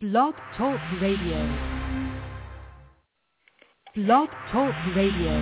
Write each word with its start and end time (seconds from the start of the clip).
Blog 0.00 0.34
Talk 0.56 0.78
Radio. 1.02 1.44
Blog 3.96 4.28
Talk 4.52 4.72
Radio. 4.94 5.40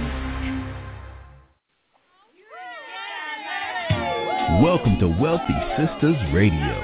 Welcome 4.62 4.98
to 5.00 5.08
Wealthy 5.20 5.52
Sistas 5.76 6.32
Radio, 6.32 6.82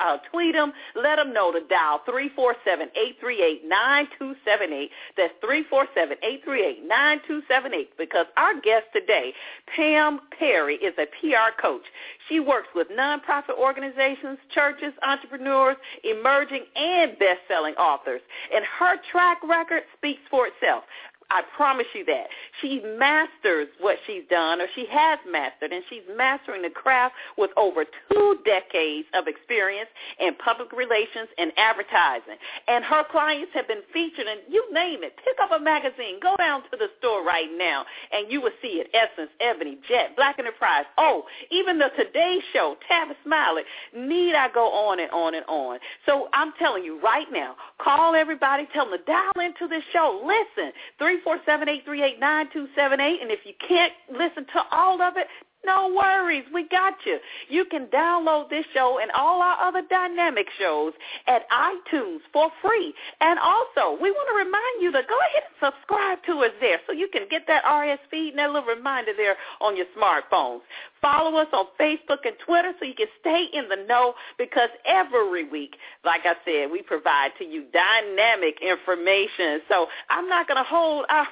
uh, 0.00 0.16
tweet 0.30 0.54
them. 0.54 0.72
Let 0.94 1.16
them 1.16 1.32
know 1.32 1.50
to 1.52 1.60
dial 1.68 2.02
347-838-9278. 2.08 4.90
That's 5.16 5.34
347-838-9278 5.44 7.88
because 7.96 8.26
our 8.36 8.60
guest 8.60 8.86
today, 8.92 9.32
Pam 9.74 10.20
Perry, 10.38 10.74
is 10.76 10.94
a 10.98 11.06
PR 11.20 11.50
coach. 11.60 11.82
She 12.28 12.38
works 12.40 12.68
with 12.74 12.88
nonprofit 12.90 13.56
organizations, 13.58 14.38
churches, 14.54 14.92
entrepreneurs, 15.06 15.76
emerging 16.04 16.64
and 16.76 17.18
best-selling 17.18 17.74
authors. 17.74 18.20
And 18.54 18.64
her 18.78 18.96
track 19.10 19.38
record 19.48 19.82
speaks 19.96 20.20
for 20.30 20.48
itself. 20.48 20.84
I 21.30 21.42
promise 21.56 21.86
you 21.94 22.06
that. 22.06 22.28
She 22.62 22.80
masters 22.98 23.68
what 23.80 23.98
she's 24.06 24.22
done, 24.30 24.62
or 24.62 24.66
she 24.74 24.86
has 24.90 25.18
mastered, 25.30 25.72
and 25.72 25.84
she's 25.90 26.02
mastering 26.16 26.62
the 26.62 26.70
craft 26.70 27.14
with 27.36 27.50
over 27.56 27.84
two 28.10 28.38
decades 28.46 29.06
of 29.12 29.28
experience 29.28 29.90
in 30.18 30.34
public 30.36 30.72
relations 30.72 31.28
and 31.36 31.52
advertising. 31.58 32.40
And 32.66 32.82
her 32.82 33.04
clients 33.10 33.52
have 33.52 33.68
been 33.68 33.82
featured 33.92 34.26
in, 34.26 34.38
you 34.50 34.72
name 34.72 35.02
it, 35.02 35.16
pick 35.18 35.36
up 35.42 35.52
a 35.52 35.62
magazine, 35.62 36.18
go 36.22 36.34
down 36.36 36.62
to 36.70 36.76
the 36.78 36.88
store 36.98 37.22
right 37.22 37.50
now, 37.58 37.84
and 38.10 38.32
you 38.32 38.40
will 38.40 38.56
see 38.62 38.80
it. 38.80 38.88
Essence, 38.94 39.30
Ebony, 39.40 39.76
Jet, 39.86 40.16
Black 40.16 40.38
Enterprise. 40.38 40.84
Oh, 40.96 41.24
even 41.50 41.78
the 41.78 41.90
Today 41.96 42.38
Show, 42.54 42.76
Tavis 42.90 43.16
Smiley. 43.24 43.62
Need 43.94 44.34
I 44.34 44.48
go 44.52 44.64
on 44.64 44.98
and 44.98 45.10
on 45.10 45.34
and 45.34 45.44
on? 45.46 45.78
So 46.06 46.28
I'm 46.32 46.52
telling 46.58 46.84
you 46.84 47.00
right 47.02 47.26
now, 47.30 47.54
call 47.82 48.14
everybody, 48.14 48.66
tell 48.72 48.88
them 48.88 48.98
to 48.98 49.04
dial 49.04 49.44
into 49.44 49.68
this 49.68 49.84
show. 49.92 50.22
Listen, 50.24 50.72
three 50.98 51.17
347-838-9278. 51.26 53.22
And 53.22 53.30
if 53.30 53.40
you 53.44 53.54
can't 53.66 53.92
listen 54.10 54.46
to 54.52 54.62
all 54.72 55.00
of 55.02 55.16
it, 55.16 55.26
no 55.64 55.92
worries. 55.94 56.44
We 56.52 56.68
got 56.68 56.94
you. 57.04 57.18
You 57.48 57.64
can 57.64 57.86
download 57.86 58.48
this 58.48 58.64
show 58.72 58.98
and 59.02 59.10
all 59.10 59.42
our 59.42 59.60
other 59.60 59.82
dynamic 59.90 60.46
shows 60.58 60.92
at 61.26 61.42
iTunes 61.50 62.20
for 62.32 62.50
free. 62.62 62.94
And 63.20 63.38
also, 63.38 64.00
we 64.00 64.10
want 64.10 64.28
to 64.30 64.44
remind 64.44 64.82
you 64.82 64.92
to 64.92 65.02
go 65.08 65.18
ahead 65.18 65.42
and 65.44 65.72
subscribe 65.72 66.18
to 66.26 66.44
us 66.44 66.52
there 66.60 66.78
so 66.86 66.92
you 66.92 67.08
can 67.12 67.22
get 67.28 67.42
that 67.48 67.64
RSS 67.64 67.98
feed 68.10 68.30
and 68.30 68.38
that 68.38 68.50
little 68.50 68.68
reminder 68.68 69.12
there 69.16 69.36
on 69.60 69.76
your 69.76 69.86
smartphones. 69.98 70.60
Follow 71.02 71.36
us 71.38 71.48
on 71.52 71.66
Facebook 71.78 72.24
and 72.24 72.34
Twitter 72.44 72.72
so 72.78 72.84
you 72.84 72.94
can 72.94 73.06
stay 73.20 73.46
in 73.52 73.68
the 73.68 73.84
know 73.88 74.14
because 74.38 74.70
every 74.86 75.48
week, 75.48 75.76
like 76.04 76.22
I 76.24 76.34
said, 76.44 76.70
we 76.70 76.82
provide 76.82 77.30
to 77.38 77.44
you 77.44 77.64
dynamic 77.72 78.58
information. 78.62 79.60
So 79.68 79.86
I'm 80.08 80.28
not 80.28 80.46
going 80.48 80.58
to 80.58 80.68
hold 80.68 81.04
our 81.08 81.26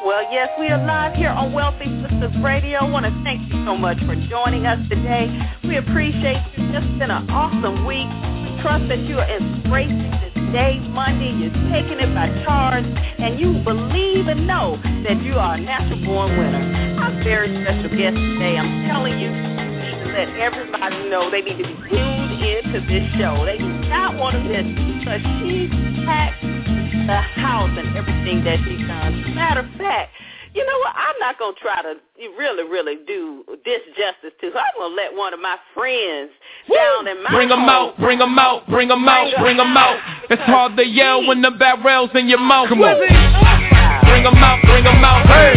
Well, 0.06 0.24
yes, 0.32 0.50
we 0.60 0.68
are 0.68 0.86
live 0.86 1.16
here 1.16 1.30
on 1.30 1.54
Wealthy 1.54 1.86
Sistas 1.86 2.44
Radio. 2.44 2.80
I 2.80 2.90
want 2.90 3.06
to 3.06 3.22
thank 3.24 3.48
you 3.52 3.64
so 3.66 3.78
much 3.78 3.98
for 4.06 4.16
joining 4.30 4.66
us 4.66 4.78
today. 4.90 5.30
We 5.64 5.78
appreciate 5.78 6.44
you. 6.58 6.74
It's 6.76 7.00
been 7.00 7.10
an 7.10 7.30
awesome 7.30 7.86
week. 7.86 8.10
We 8.44 8.62
trust 8.62 8.90
that 8.90 9.00
you 9.00 9.20
are 9.20 9.30
embracing 9.30 10.12
this 10.12 10.34
day, 10.54 10.78
Monday. 10.94 11.34
You're 11.34 11.52
taking 11.74 11.98
it 11.98 12.14
by 12.14 12.30
charge, 12.46 12.86
and 12.86 13.40
you 13.40 13.58
believe 13.66 14.28
and 14.30 14.46
know 14.46 14.78
that 15.04 15.18
you 15.26 15.34
are 15.34 15.56
a 15.56 15.60
natural 15.60 16.00
born 16.06 16.38
winner. 16.38 16.62
Our 17.02 17.12
very 17.24 17.50
special 17.66 17.90
guest 17.90 18.16
today, 18.16 18.56
I'm 18.56 18.86
telling 18.86 19.18
you, 19.18 19.34
need 19.34 19.98
to 19.98 20.14
let 20.14 20.30
everybody 20.38 21.10
know 21.10 21.30
they 21.34 21.42
need 21.42 21.58
to 21.58 21.66
be 21.66 21.76
tuned 21.90 22.38
into 22.38 22.80
this 22.86 23.04
show. 23.18 23.44
They 23.44 23.58
do 23.58 23.68
not 23.90 24.16
want 24.16 24.38
to 24.38 24.42
miss 24.46 24.70
because 24.78 25.26
she 25.42 25.68
packs 26.06 26.38
the 26.40 27.20
house 27.42 27.74
and 27.74 27.98
everything 27.98 28.46
that 28.46 28.62
she 28.64 28.78
does. 28.78 29.14
Matter 29.34 29.62
of 29.62 29.74
fact, 29.76 30.14
you 30.54 30.66
know 30.66 30.78
what? 30.80 30.94
I'm 30.96 31.18
not 31.20 31.40
gonna 31.40 31.56
try 31.62 31.82
to 31.82 31.96
really, 32.38 32.64
really 32.64 32.98
do 33.08 33.44
this 33.66 33.82
justice 33.98 34.34
to 34.42 34.52
her. 34.52 34.60
I'm 34.60 34.74
gonna 34.78 34.96
let 34.96 35.16
one 35.16 35.34
of 35.34 35.40
my 35.40 35.58
friends 35.74 36.32
Woo! 36.70 36.76
down 36.76 37.08
in 37.08 37.24
my 37.24 37.32
bring 37.32 37.50
them 37.50 37.68
out, 37.68 37.98
bring 37.98 38.20
them 38.20 38.38
out, 38.38 38.68
bring 38.68 38.88
them 38.88 39.08
out, 39.08 39.34
bring 39.40 39.58
them 39.58 39.76
out. 39.76 40.00
It's 40.30 40.42
hard 40.44 40.78
to 40.78 40.86
yell 40.86 41.26
when 41.28 41.42
the 41.42 41.52
barrel's 41.52 42.12
in 42.14 42.28
your 42.30 42.40
mouth. 42.40 42.70
Come 42.70 42.82
on, 42.82 42.98
bring 42.98 44.24
them 44.24 44.38
out, 44.38 44.62
bring 44.64 44.84
them 44.84 45.04
out, 45.04 45.26
hey. 45.28 45.54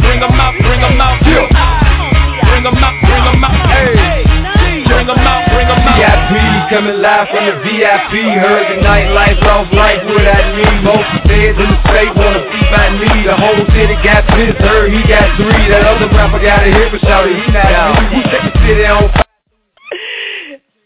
Bring 0.00 0.20
them 0.20 0.38
out, 0.38 0.54
bring 0.62 0.80
them 0.80 1.00
out, 1.00 1.22
bring 1.22 1.75
bring 5.66 5.82
them 5.82 5.88
out. 5.88 6.30
VIP 6.30 6.70
coming 6.70 6.98
live 7.02 7.26
from 7.30 7.44
the 7.46 7.56
VIP. 7.66 8.12
Heard 8.38 8.66
the 8.70 8.78
nightlife, 8.82 9.38
lost 9.42 9.72
life, 9.74 10.02
what 10.06 10.26
I 10.26 10.40
need. 10.54 10.78
Most 10.86 11.10
feds 11.26 11.58
in 11.58 11.68
the 11.68 11.78
state 11.90 12.12
wanna 12.14 12.42
see 12.50 12.64
my 12.70 12.86
need. 12.94 13.26
The 13.26 13.36
whole 13.36 13.64
city 13.74 13.96
got 14.02 14.26
pissed, 14.30 14.58
heard 14.62 14.92
he 14.92 15.02
got 15.06 15.26
three. 15.36 15.64
That 15.70 15.86
other 15.86 16.08
rapper 16.14 16.38
got 16.38 16.62
a 16.62 16.70
hit, 16.70 16.92
but 16.92 17.00
shouted 17.02 17.34
he 17.34 17.46
not 17.50 17.70
out. 17.74 17.98
We 18.14 18.22
set 18.30 18.42
the 18.46 18.52
city 18.62 18.86
on 18.86 19.10
fire. 19.12 19.24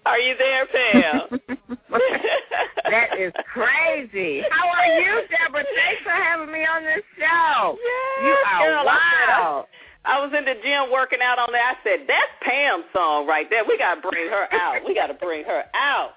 Are 0.06 0.18
you 0.18 0.34
there, 0.38 0.66
Pam? 0.66 1.40
that 2.90 3.18
is 3.18 3.32
crazy. 3.52 4.42
How 4.50 4.68
are 4.68 5.00
you, 5.00 5.22
Deborah? 5.28 5.62
Thanks 5.62 6.02
for 6.02 6.10
having 6.10 6.50
me 6.50 6.64
on 6.64 6.82
this 6.82 7.04
show. 7.18 7.76
Yes, 7.78 8.24
you 8.24 8.30
are 8.30 8.66
girl, 8.66 8.84
wow. 8.86 9.66
I 10.04 10.24
was 10.24 10.32
in 10.36 10.44
the 10.44 10.54
gym 10.62 10.90
working 10.90 11.20
out 11.22 11.38
on 11.38 11.52
that. 11.52 11.76
I 11.76 11.84
said, 11.84 12.06
"That's 12.08 12.32
Pam's 12.40 12.84
song 12.94 13.26
right 13.26 13.48
there. 13.50 13.64
We 13.64 13.76
got 13.76 13.96
to 13.96 14.00
bring 14.00 14.28
her 14.28 14.48
out. 14.52 14.82
We 14.86 14.94
got 14.94 15.08
to 15.08 15.14
bring 15.14 15.44
her 15.44 15.64
out 15.74 16.12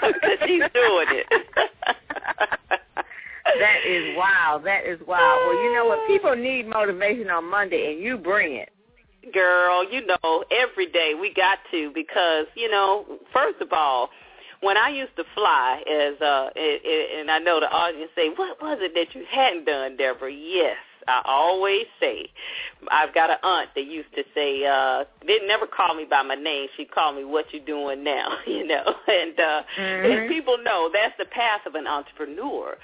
because 0.00 0.38
she's 0.46 0.62
doing 0.72 1.08
it." 1.12 1.26
that 3.58 3.84
is 3.86 4.16
wow. 4.16 4.60
That 4.64 4.86
is 4.86 4.98
wow. 5.06 5.44
Well, 5.46 5.62
you 5.62 5.74
know 5.74 5.84
what? 5.86 6.06
People 6.06 6.34
need 6.34 6.66
motivation 6.66 7.28
on 7.30 7.44
Monday, 7.50 7.92
and 7.92 8.02
you 8.02 8.16
bring 8.16 8.54
it. 8.54 8.70
Girl, 9.32 9.84
you 9.90 10.06
know, 10.06 10.44
every 10.50 10.90
day 10.90 11.12
we 11.18 11.32
got 11.32 11.58
to 11.72 11.90
because 11.94 12.46
you 12.54 12.70
know, 12.70 13.04
first 13.32 13.60
of 13.60 13.72
all, 13.72 14.08
when 14.60 14.78
I 14.78 14.88
used 14.88 15.14
to 15.16 15.24
fly 15.34 15.82
as 15.90 16.20
uh 16.22 16.48
and 16.56 17.30
I 17.30 17.38
know 17.38 17.60
the 17.60 17.70
audience 17.70 18.10
say, 18.14 18.30
"What 18.30 18.60
was 18.62 18.78
it 18.80 18.94
that 18.94 19.14
you 19.14 19.26
hadn't 19.30 19.66
done, 19.66 19.96
Deborah?" 19.98 20.32
Yes, 20.32 20.76
I 21.08 21.22
always 21.24 21.86
say, 22.00 22.30
I've 22.90 23.14
got 23.14 23.30
an 23.30 23.38
aunt 23.42 23.70
that 23.74 23.86
used 23.86 24.14
to 24.14 24.24
say, 24.34 24.64
uh, 24.66 25.04
didn't 25.26 25.48
never 25.48 25.66
call 25.66 25.94
me 25.94 26.04
by 26.08 26.22
my 26.22 26.34
name. 26.34 26.68
She 26.76 26.84
called 26.84 27.16
me, 27.16 27.24
"What 27.24 27.52
you 27.52 27.60
doing 27.60 28.04
now?" 28.04 28.38
You 28.46 28.66
know, 28.66 28.94
and 29.08 29.40
uh, 29.40 29.62
mm-hmm. 29.76 30.12
and 30.12 30.28
people 30.28 30.58
know 30.62 30.90
that's 30.92 31.14
the 31.18 31.24
path 31.24 31.62
of 31.66 31.74
an 31.74 31.86
entrepreneur. 31.86 32.76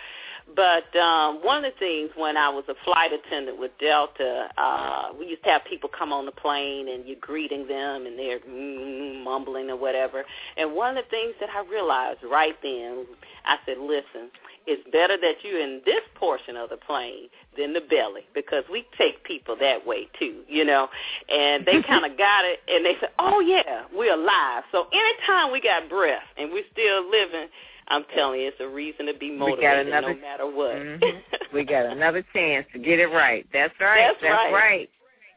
But 0.57 0.97
um, 0.99 1.41
one 1.43 1.65
of 1.65 1.73
the 1.73 1.79
things 1.79 2.11
when 2.17 2.37
I 2.37 2.49
was 2.49 2.65
a 2.69 2.75
flight 2.85 3.11
attendant 3.13 3.59
with 3.59 3.73
Delta, 3.79 4.49
uh, 4.57 5.09
we 5.19 5.27
used 5.27 5.43
to 5.45 5.51
have 5.51 5.63
people 5.69 5.91
come 5.97 6.13
on 6.13 6.27
the 6.27 6.33
plane 6.33 6.89
and 6.89 7.07
you're 7.07 7.21
greeting 7.21 7.67
them 7.67 8.07
and 8.07 8.19
they're 8.19 8.41
mm, 8.41 9.23
mumbling 9.23 9.71
or 9.71 9.77
whatever. 9.77 10.25
And 10.57 10.75
one 10.75 10.97
of 10.97 11.05
the 11.05 11.11
things 11.11 11.35
that 11.41 11.51
I 11.51 11.65
realized 11.71 12.21
right 12.23 12.57
then, 12.63 13.07
I 13.45 13.57
said, 13.67 13.79
listen, 13.79 14.31
it's 14.67 14.83
better 14.91 15.17
that 15.21 15.35
you're 15.43 15.61
in 15.61 15.83
this 15.85 16.03
portion 16.15 16.57
of 16.57 16.71
the 16.71 16.77
plane 16.77 17.29
than 17.57 17.73
the 17.73 17.81
belly 17.81 18.23
because 18.35 18.65
we 18.71 18.87
take 18.99 19.25
people 19.25 19.57
that 19.61 19.87
way 19.87 20.09
too, 20.19 20.43
you 20.49 20.65
know. 20.65 20.89
And 21.29 21.65
they 21.67 21.83
kind 21.83 22.05
of 22.11 22.19
got 22.19 22.45
it 22.45 22.61
and 22.69 22.85
they 22.85 22.97
said, 23.01 23.11
oh, 23.19 23.41
yeah, 23.41 23.85
we're 23.95 24.15
alive. 24.15 24.65
So 24.73 24.87
anytime 24.93 25.53
we 25.53 25.61
got 25.61 25.89
breath 25.89 26.23
and 26.37 26.51
we're 26.51 26.65
still 26.73 27.09
living– 27.09 27.49
I'm 27.91 28.05
telling 28.15 28.41
you, 28.41 28.49
it's 28.49 28.61
a 28.61 28.69
reason 28.69 29.07
to 29.07 29.15
be 29.15 29.31
motivated 29.31 29.89
another, 29.89 30.15
no 30.15 30.21
matter 30.21 30.47
what. 30.47 30.77
Mm-hmm. 30.77 31.55
we 31.55 31.65
got 31.65 31.87
another 31.97 32.25
chance 32.33 32.67
to 32.73 32.79
get 32.79 33.01
it 33.01 33.09
right. 33.09 33.47
That's 33.53 33.75
right. 33.81 34.07
That's, 34.07 34.19
That's 34.23 34.33
right. 34.33 34.53
right. 34.53 34.91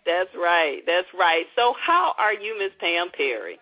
That's 0.05 0.29
right. 0.35 0.81
That's 0.85 1.07
right. 1.17 1.45
So 1.55 1.73
how 1.81 2.13
are 2.17 2.33
you, 2.33 2.57
Miss 2.59 2.71
Pam 2.79 3.09
Perry? 3.15 3.57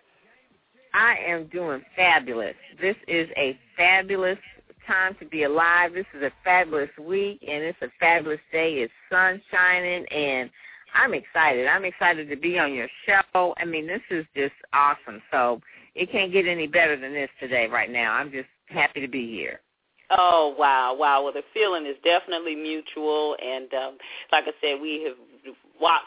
I 0.94 1.16
am 1.26 1.48
doing 1.48 1.82
fabulous. 1.96 2.56
This 2.82 2.98
is 3.08 3.30
a 3.38 3.58
fabulous 3.78 4.38
time 4.86 5.16
to 5.20 5.26
be 5.26 5.44
alive. 5.44 5.94
This 5.94 6.06
is 6.14 6.24
a 6.24 6.32
fabulous 6.44 6.90
week, 7.00 7.40
and 7.48 7.64
it's 7.64 7.82
a 7.82 7.88
fabulous 8.00 8.40
day. 8.52 8.80
It's 8.80 8.94
sun 9.10 9.42
shining, 9.52 10.06
and 10.08 10.50
I'm 10.94 11.14
excited. 11.14 11.68
I'm 11.68 11.86
excited 11.86 12.30
to 12.30 12.36
be 12.36 12.60
on 12.60 12.74
your 12.74 12.90
show. 13.06 13.54
I 13.58 13.64
mean, 13.64 13.88
this 13.88 14.02
is 14.10 14.26
just 14.36 14.54
awesome. 14.74 15.22
So 15.32 15.62
it 15.96 16.12
can't 16.12 16.34
get 16.34 16.46
any 16.46 16.68
better 16.68 17.00
than 17.00 17.14
this 17.14 17.30
today, 17.40 17.68
right 17.68 17.90
now. 17.90 18.14
I'm 18.14 18.32
just 18.32 18.50
happy 18.72 19.02
to 19.02 19.08
be 19.08 19.30
here. 19.30 19.62
Oh 20.10 20.54
wow, 20.58 20.94
wow! 20.98 21.24
Well, 21.24 21.34
the 21.34 21.44
feeling 21.54 21.86
is 21.86 21.96
definitely 22.04 22.56
mutual, 22.56 23.38
and 23.42 23.74
um, 23.74 23.98
like 24.32 24.44
I 24.46 24.52
said, 24.60 24.82
we 24.82 25.04
have 25.06 25.16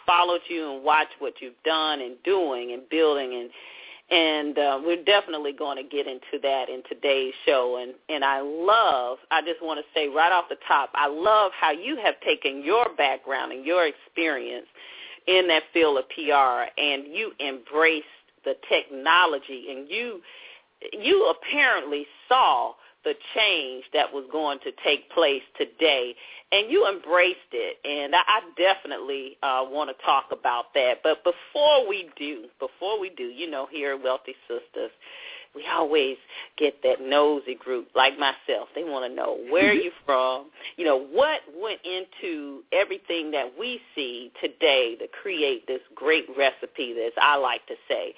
followed 0.06 0.42
you 0.48 0.74
and 0.74 0.84
watched 0.84 1.14
what 1.20 1.34
you've 1.40 1.54
done 1.64 2.00
and 2.02 2.16
doing 2.22 2.72
and 2.72 2.82
building, 2.90 3.34
and 3.34 3.50
and 4.10 4.58
uh, 4.58 4.80
we're 4.84 5.02
definitely 5.02 5.52
going 5.52 5.82
to 5.82 5.88
get 5.88 6.06
into 6.06 6.38
that 6.42 6.68
in 6.68 6.82
today's 6.90 7.32
show. 7.46 7.80
And 7.82 7.94
and 8.10 8.22
I 8.22 8.40
love, 8.42 9.18
I 9.30 9.40
just 9.40 9.62
want 9.62 9.80
to 9.80 9.98
say 9.98 10.08
right 10.08 10.32
off 10.32 10.44
the 10.50 10.58
top, 10.68 10.90
I 10.94 11.06
love 11.08 11.52
how 11.58 11.70
you 11.70 11.96
have 12.04 12.14
taken 12.20 12.62
your 12.62 12.86
background 12.96 13.52
and 13.52 13.64
your 13.64 13.86
experience 13.86 14.66
in 15.26 15.48
that 15.48 15.62
field 15.72 15.96
of 15.96 16.04
PR, 16.10 16.68
and 16.78 17.04
you 17.06 17.32
embraced 17.40 18.04
the 18.44 18.54
technology, 18.68 19.68
and 19.70 19.88
you 19.88 20.20
you 20.92 21.32
apparently 21.32 22.06
saw 22.28 22.74
the 23.04 23.14
change 23.36 23.84
that 23.92 24.12
was 24.12 24.24
going 24.32 24.58
to 24.60 24.72
take 24.84 25.10
place 25.10 25.42
today, 25.58 26.14
and 26.52 26.70
you 26.70 26.88
embraced 26.88 27.52
it. 27.52 27.76
And 27.84 28.14
I, 28.14 28.20
I 28.26 28.40
definitely 28.56 29.36
uh, 29.42 29.64
want 29.68 29.96
to 29.96 30.04
talk 30.04 30.26
about 30.32 30.72
that. 30.74 31.00
But 31.02 31.22
before 31.22 31.88
we 31.88 32.08
do, 32.18 32.46
before 32.58 32.98
we 32.98 33.10
do, 33.10 33.24
you 33.24 33.50
know, 33.50 33.68
here 33.70 33.94
at 33.94 34.02
Wealthy 34.02 34.34
Sistas, 34.50 34.88
we 35.54 35.64
always 35.70 36.16
get 36.58 36.82
that 36.82 37.00
nosy 37.00 37.54
group 37.54 37.88
like 37.94 38.18
myself. 38.18 38.68
They 38.74 38.82
want 38.82 39.08
to 39.08 39.14
know 39.14 39.38
where 39.50 39.70
are 39.70 39.74
you 39.74 39.92
from, 40.04 40.46
you 40.76 40.84
know, 40.84 40.98
what 40.98 41.42
went 41.54 41.80
into 41.84 42.62
everything 42.72 43.30
that 43.32 43.52
we 43.56 43.80
see 43.94 44.32
today 44.42 44.96
to 44.98 45.06
create 45.22 45.66
this 45.68 45.80
great 45.94 46.26
recipe, 46.36 46.96
as 47.06 47.12
I 47.20 47.36
like 47.36 47.64
to 47.68 47.74
say 47.88 48.14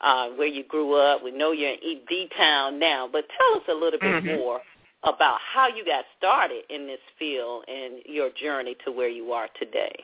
uh, 0.00 0.28
where 0.30 0.46
you 0.46 0.64
grew 0.64 0.94
up. 0.94 1.22
We 1.22 1.30
know 1.30 1.52
you're 1.52 1.70
in 1.70 2.00
D 2.08 2.28
Town 2.36 2.78
now, 2.78 3.08
but 3.10 3.24
tell 3.36 3.60
us 3.60 3.66
a 3.68 3.74
little 3.74 3.98
bit 4.00 4.24
mm-hmm. 4.24 4.36
more 4.36 4.60
about 5.02 5.38
how 5.40 5.68
you 5.68 5.84
got 5.84 6.04
started 6.18 6.62
in 6.70 6.86
this 6.86 7.00
field 7.18 7.64
and 7.68 8.02
your 8.06 8.30
journey 8.30 8.76
to 8.84 8.92
where 8.92 9.08
you 9.08 9.32
are 9.32 9.48
today. 9.58 9.94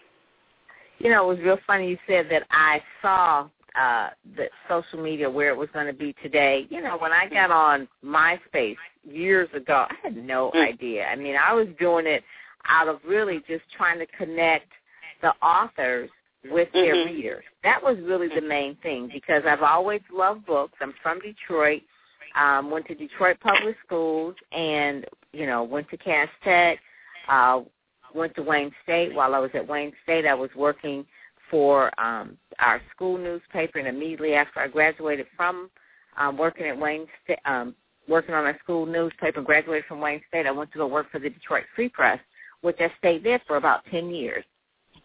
You 0.99 1.11
know, 1.11 1.31
it 1.31 1.37
was 1.37 1.45
real 1.45 1.59
funny 1.67 1.89
you 1.89 1.99
said 2.07 2.27
that 2.31 2.45
I 2.51 2.83
saw 3.01 3.49
uh 3.79 4.11
the 4.37 4.49
social 4.69 5.03
media 5.03 5.29
where 5.31 5.49
it 5.49 5.57
was 5.57 5.69
going 5.73 5.87
to 5.87 5.93
be 5.93 6.15
today. 6.23 6.67
You 6.71 6.83
know, 6.83 6.97
when 6.99 7.13
I 7.13 7.29
got 7.29 7.51
on 7.51 7.89
MySpace 8.05 8.77
years 9.05 9.49
ago, 9.55 9.87
I 9.89 9.95
had 10.03 10.17
no 10.17 10.53
mm. 10.55 10.69
idea. 10.69 11.07
I 11.07 11.17
mean, 11.17 11.37
I 11.37 11.53
was 11.53 11.67
doing 11.79 12.07
it 12.07 12.23
out 12.69 12.89
of 12.89 13.01
really 13.07 13.43
just 13.49 13.65
trying 13.77 13.99
to 13.99 14.07
connect 14.07 14.71
the 15.23 15.31
authors 15.43 16.11
with 16.51 16.69
their 16.73 16.95
mm-hmm. 16.95 17.15
readers. 17.15 17.45
That 17.65 17.83
was 17.83 17.97
really 18.03 18.29
the 18.29 18.41
main 18.41 18.77
thing 18.83 19.09
because 19.13 19.43
I've 19.47 19.63
always 19.63 20.01
loved 20.13 20.47
books. 20.47 20.75
I'm 20.81 20.95
from 21.03 21.21
Detroit. 21.21 21.83
Um, 22.35 22.71
went 22.71 22.87
to 22.87 22.95
Detroit 22.95 23.37
Public 23.41 23.77
Schools 23.85 24.35
and, 24.53 25.05
you 25.33 25.47
know, 25.47 25.63
went 25.63 25.89
to 25.91 25.99
Cass 25.99 26.29
Tech, 26.43 26.79
uh, 27.29 27.61
went 28.15 28.35
to 28.37 28.43
Wayne 28.43 28.73
State. 28.83 29.15
While 29.15 29.35
I 29.35 29.39
was 29.39 29.51
at 29.55 29.69
Wayne 29.69 29.93
State, 30.03 30.27
I 30.27 30.35
was 30.35 30.51
working 30.57 31.05
for 31.51 31.93
um, 32.01 32.39
our 32.59 32.81
school 32.91 33.19
newspaper, 33.19 33.79
and 33.79 33.87
immediately 33.87 34.35
after 34.35 34.61
I 34.61 34.69
graduated 34.69 35.27
from 35.37 35.69
um, 36.17 36.39
working 36.39 36.67
at 36.67 36.79
Wayne 36.79 37.07
State, 37.23 37.39
um, 37.45 37.75
working 38.09 38.35
on 38.35 38.45
our 38.45 38.59
school 38.65 38.87
newspaper, 38.87 39.43
graduated 39.43 39.85
from 39.87 40.01
Wayne 40.01 40.23
State, 40.29 40.47
I 40.47 40.51
went 40.51 40.73
to 40.73 40.79
go 40.79 40.87
work 40.87 41.11
for 41.13 41.19
the 41.19 41.29
Detroit 41.29 41.65
Free 41.77 41.91
Press, 41.91 42.19
which 42.63 42.79
I 42.81 42.91
stayed 42.99 43.23
there 43.23 43.41
for 43.47 43.57
about 43.57 43.85
10 43.91 44.11
years. 44.11 44.45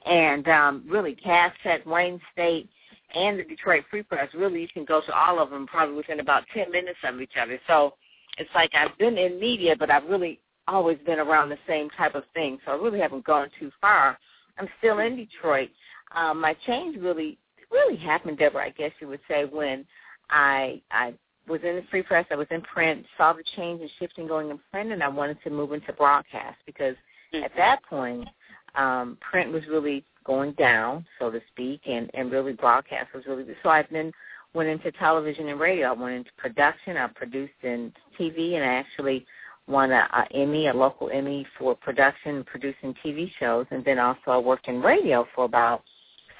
And 0.07 0.47
um, 0.47 0.83
really, 0.87 1.15
Cass 1.15 1.53
Tech, 1.63 1.85
Wayne 1.85 2.19
State, 2.33 2.69
and 3.15 3.39
the 3.39 3.43
Detroit 3.43 3.83
Free 3.89 4.03
Press, 4.03 4.29
really 4.33 4.61
you 4.61 4.67
can 4.67 4.85
go 4.85 5.01
to 5.01 5.13
all 5.13 5.39
of 5.39 5.49
them 5.49 5.67
probably 5.67 5.95
within 5.95 6.19
about 6.19 6.43
10 6.53 6.71
minutes 6.71 6.99
of 7.03 7.21
each 7.21 7.33
other. 7.39 7.59
So 7.67 7.93
it's 8.37 8.49
like 8.53 8.71
I've 8.73 8.97
been 8.97 9.17
in 9.17 9.39
media, 9.39 9.75
but 9.77 9.89
I've 9.89 10.05
really 10.05 10.39
always 10.67 10.97
been 11.05 11.19
around 11.19 11.49
the 11.49 11.57
same 11.67 11.89
type 11.91 12.15
of 12.15 12.23
thing. 12.33 12.59
So 12.65 12.73
I 12.73 12.75
really 12.75 12.99
haven't 12.99 13.25
gone 13.25 13.49
too 13.59 13.71
far. 13.79 14.17
I'm 14.57 14.67
still 14.79 14.99
in 14.99 15.15
Detroit. 15.15 15.69
Um, 16.15 16.41
my 16.41 16.55
change 16.65 16.97
really 16.97 17.37
really 17.71 17.97
happened, 17.97 18.37
Deborah, 18.37 18.65
I 18.65 18.69
guess 18.69 18.91
you 18.99 19.07
would 19.07 19.19
say, 19.27 19.45
when 19.45 19.85
I 20.29 20.81
I 20.91 21.13
was 21.47 21.61
in 21.63 21.75
the 21.75 21.83
free 21.89 22.03
press, 22.03 22.25
I 22.29 22.35
was 22.35 22.47
in 22.51 22.61
print, 22.61 23.05
saw 23.17 23.33
the 23.33 23.43
change 23.55 23.81
and 23.81 23.89
shifting 23.99 24.27
going 24.27 24.49
in 24.49 24.59
print, 24.71 24.91
and 24.91 25.01
I 25.01 25.07
wanted 25.07 25.37
to 25.43 25.49
move 25.49 25.71
into 25.71 25.93
broadcast 25.93 26.57
because 26.65 26.95
mm-hmm. 27.33 27.43
at 27.43 27.51
that 27.55 27.83
point, 27.83 28.27
um, 28.75 29.17
print 29.21 29.51
was 29.51 29.63
really 29.67 30.03
going 30.25 30.51
down, 30.53 31.05
so 31.19 31.31
to 31.31 31.41
speak, 31.51 31.81
and 31.85 32.09
and 32.13 32.31
really 32.31 32.53
broadcast 32.53 33.13
was 33.13 33.25
really 33.25 33.45
so. 33.63 33.69
I've 33.69 33.89
been 33.89 34.11
went 34.53 34.69
into 34.69 34.91
television 34.93 35.49
and 35.49 35.59
radio. 35.59 35.89
I 35.89 35.93
went 35.93 36.15
into 36.15 36.31
production. 36.37 36.97
I 36.97 37.07
produced 37.07 37.53
in 37.63 37.93
TV, 38.19 38.55
and 38.55 38.63
I 38.63 38.73
actually 38.75 39.25
won 39.67 39.91
a, 39.91 40.07
a 40.13 40.35
Emmy, 40.35 40.67
a 40.67 40.73
local 40.73 41.09
Emmy 41.09 41.45
for 41.57 41.75
production, 41.75 42.43
producing 42.45 42.95
TV 43.05 43.31
shows, 43.39 43.65
and 43.71 43.83
then 43.83 43.99
also 43.99 44.19
I 44.27 44.37
worked 44.37 44.67
in 44.67 44.81
radio 44.81 45.27
for 45.35 45.45
about 45.45 45.83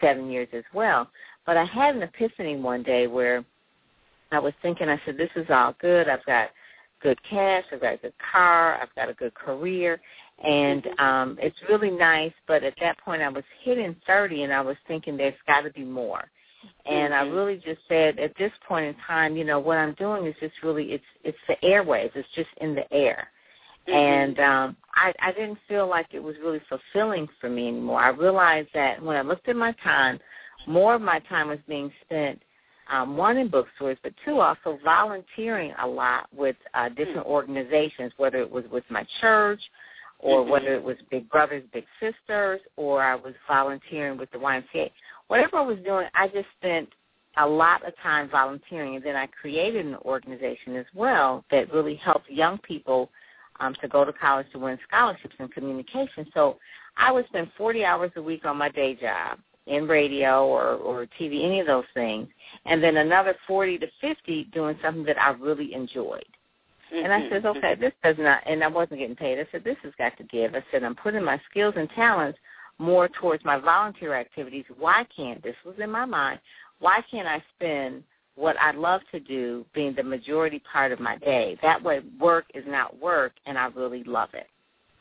seven 0.01 0.29
years 0.29 0.48
as 0.53 0.63
well. 0.74 1.10
But 1.46 1.57
I 1.57 1.65
had 1.65 1.96
an 1.96 2.03
epiphany 2.03 2.57
one 2.57 2.84
day 2.84 3.07
where 3.07 3.43
I 4.31 4.39
was 4.39 4.53
thinking, 4.62 4.89
I 4.89 5.00
said, 5.05 5.17
this 5.17 5.29
is 5.36 5.48
all 5.50 5.75
good. 5.79 6.10
I've 6.10 6.25
got 6.25 6.50
good 7.01 7.17
cash. 7.24 7.63
I've 7.72 7.81
got 7.81 7.93
a 7.96 7.98
good 7.98 8.13
car. 8.31 8.79
I've 8.81 8.93
got 8.96 9.10
a 9.10 9.13
good 9.13 9.34
career. 9.34 10.01
And 10.44 10.88
um, 11.00 11.38
it's 11.41 11.58
really 11.67 11.89
nice. 11.89 12.34
But 12.48 12.63
at 12.63 12.75
that 12.79 13.00
point, 13.00 13.22
I 13.22 13.29
was 13.29 13.44
hitting 13.63 13.96
30, 14.06 14.44
and 14.44 14.53
I 14.53 14.62
was 14.62 14.77
thinking 14.88 15.17
there's 15.17 15.34
got 15.48 15.62
to 15.62 15.72
be 15.72 15.84
more. 15.84 16.29
And 16.86 17.13
I 17.13 17.24
mm-hmm. 17.24 17.36
really 17.36 17.56
just 17.58 17.82
said, 17.88 18.20
at 18.20 18.38
this 18.38 18.51
point 18.67 18.86
in 18.86 18.96
time, 19.06 19.36
you 19.36 19.44
know, 19.44 19.60
what 19.60 19.77
I'm 19.77 19.94
doing 19.94 20.25
is 20.25 20.36
just 20.39 20.53
really, 20.63 20.91
it's 20.94 21.03
it's 21.24 21.38
the 21.48 21.63
airways 21.63 22.12
It's 22.15 22.27
just 22.36 22.50
in 22.62 22.75
the 22.75 22.91
air. 22.94 23.29
Mm-hmm. 23.88 23.96
And 23.96 24.39
um, 24.39 24.77
I, 24.96 25.13
I 25.22 25.32
didn't 25.32 25.60
feel 25.67 25.88
like 25.88 26.08
it 26.12 26.22
was 26.22 26.36
really 26.41 26.62
fulfilling 26.67 27.27
for 27.39 27.50
me 27.50 27.67
anymore. 27.67 28.01
I 28.01 28.10
realized 28.10 28.70
that 28.74 29.01
when 29.01 29.17
I 29.17 29.22
looked 29.22 29.48
at 29.48 29.56
my 29.56 29.74
time, 29.84 30.20
more 30.65 30.96
of 30.96 31.01
my 31.01 31.20
time 31.20 31.48
was 31.50 31.60
being 31.67 31.91
spent 32.06 32.41
um, 32.89 33.17
one 33.17 33.38
in 33.38 33.50
bookstores, 33.50 33.98
but 34.01 34.13
two 34.24 34.39
also 34.39 34.79
volunteering 34.84 35.74
a 35.82 35.88
lot 35.88 36.27
with 36.34 36.56
uh, 36.74 36.89
different 36.89 37.20
mm-hmm. 37.20 37.32
organizations, 37.32 38.13
whether 38.17 38.39
it 38.39 38.50
was 38.50 38.63
with 38.72 38.84
my 38.89 39.06
church 39.20 39.62
or 40.20 40.42
mm-hmm. 40.42 40.52
whether 40.52 40.74
it 40.74 40.84
was 40.84 40.98
Big 41.10 41.30
Brothers 41.30 41.64
Big 41.74 41.86
Sisters 42.00 42.62
or 42.76 43.04
I 43.04 43.16
was 43.16 43.34
volunteering 43.48 44.18
with 44.18 44.32
the 44.32 44.38
YMCA. 44.38 44.92
Whatever 45.28 45.58
I 45.58 45.62
was 45.62 45.78
doing, 45.86 46.08
I 46.16 46.28
just 46.28 46.48
spent 46.60 46.90
a 47.38 47.48
lot 47.48 47.86
of 47.88 47.94
time 48.02 48.30
volunteering, 48.30 48.96
and 48.96 49.04
then 49.04 49.16
I 49.16 49.28
created 49.28 49.86
an 49.86 49.96
organization 49.98 50.76
as 50.76 50.86
well 50.96 51.44
that 51.52 51.72
really 51.72 51.96
helped 51.96 52.30
young 52.30 52.58
people 52.60 53.10
um, 53.60 53.76
to 53.82 53.88
go 53.88 54.06
to 54.06 54.14
college 54.14 54.48
to 54.54 54.60
win 54.60 54.80
scholarships 54.88 55.36
in 55.40 55.48
communication. 55.50 56.28
So 56.34 56.58
I 56.98 57.12
would 57.12 57.28
spend 57.28 57.52
40 57.58 57.86
hours 57.86 58.12
a 58.16 58.22
week 58.22 58.46
on 58.46 58.58
my 58.58 58.70
day 58.70 58.96
job 58.96 59.40
in 59.68 59.88
radio 59.88 60.48
or, 60.48 60.76
or 60.76 61.08
TV, 61.20 61.44
any 61.44 61.60
of 61.60 61.68
those 61.68 61.86
things, 61.94 62.28
and 62.66 62.82
then 62.82 62.98
another 62.98 63.36
40 63.48 63.80
to 63.80 63.88
50 64.02 64.46
doing 64.54 64.78
something 64.82 65.04
that 65.04 65.22
I 65.22 65.32
really 65.32 65.74
enjoyed. 65.74 66.26
And 66.94 67.12
I 67.12 67.29
said, 67.29 67.44
mm-hmm. 67.44 67.58
okay, 67.58 67.75
this 67.75 67.94
does 68.03 68.15
not, 68.17 68.41
and 68.46 68.63
I 68.63 68.67
wasn't 68.67 69.00
getting 69.00 69.15
paid. 69.15 69.39
I 69.39 69.48
said, 69.51 69.63
this 69.63 69.77
has 69.84 69.94
got 69.98 70.17
to 70.17 70.24
give. 70.24 70.56
I 70.56 70.63
said, 70.72 70.84
I'm 70.84 70.96
putting 70.96 71.24
my 71.24 71.39
skills 71.50 71.74
and 71.77 71.89
talents 71.91 72.39
more 72.79 73.10
towards 73.10 73.44
my 73.44 73.58
volunteer 73.58 74.13
activities. 74.13 74.65
Why 74.77 75.06
can't, 75.15 75.41
this 75.44 75.56
was 75.65 75.75
in 75.79 75.91
my 75.91 76.06
mind, 76.06 76.39
why 76.79 77.01
can't 77.10 77.27
I 77.27 77.44
spend 77.56 78.03
what 78.36 78.56
I 78.62 78.72
love 78.72 79.01
to 79.12 79.20
do 79.20 79.65
being 79.74 79.96
the 79.96 80.03
majority 80.03 80.62
part 80.72 80.91
of 80.91 81.00
my 81.00 81.17
day? 81.17 81.58
That 81.62 81.82
way 81.84 82.01
work 82.20 82.46
is 82.53 82.63
not 82.67 82.98
work 83.00 83.34
and 83.46 83.58
I 83.58 83.67
really 83.67 84.03
love 84.03 84.29
it. 84.34 84.48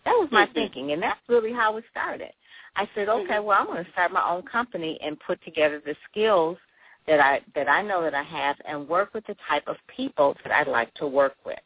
That 0.05 0.13
was 0.13 0.29
my 0.31 0.45
mm-hmm. 0.45 0.55
thinking, 0.55 0.93
and 0.93 1.03
that's 1.03 1.21
really 1.29 1.53
how 1.53 1.77
it 1.77 1.85
started. 1.91 2.33
I 2.77 2.89
said, 2.95 3.09
okay, 3.09 3.35
mm-hmm. 3.35 3.45
well, 3.45 3.59
I'm 3.61 3.67
going 3.67 3.85
to 3.85 3.91
start 3.91 4.13
my 4.13 4.27
own 4.29 4.43
company 4.43 4.99
and 5.03 5.19
put 5.21 5.43
together 5.45 5.83
the 5.85 5.97
skills 6.11 6.57
that 7.07 7.21
I 7.21 7.41
that 7.55 7.69
I 7.69 7.83
know 7.83 8.03
that 8.03 8.15
I 8.15 8.23
have, 8.23 8.57
and 8.65 8.89
work 8.89 9.15
with 9.15 9.27
the 9.27 9.37
type 9.49 9.65
of 9.67 9.77
people 9.95 10.37
that 10.43 10.53
I'd 10.53 10.67
like 10.67 10.93
to 10.95 11.07
work 11.07 11.37
with, 11.45 11.59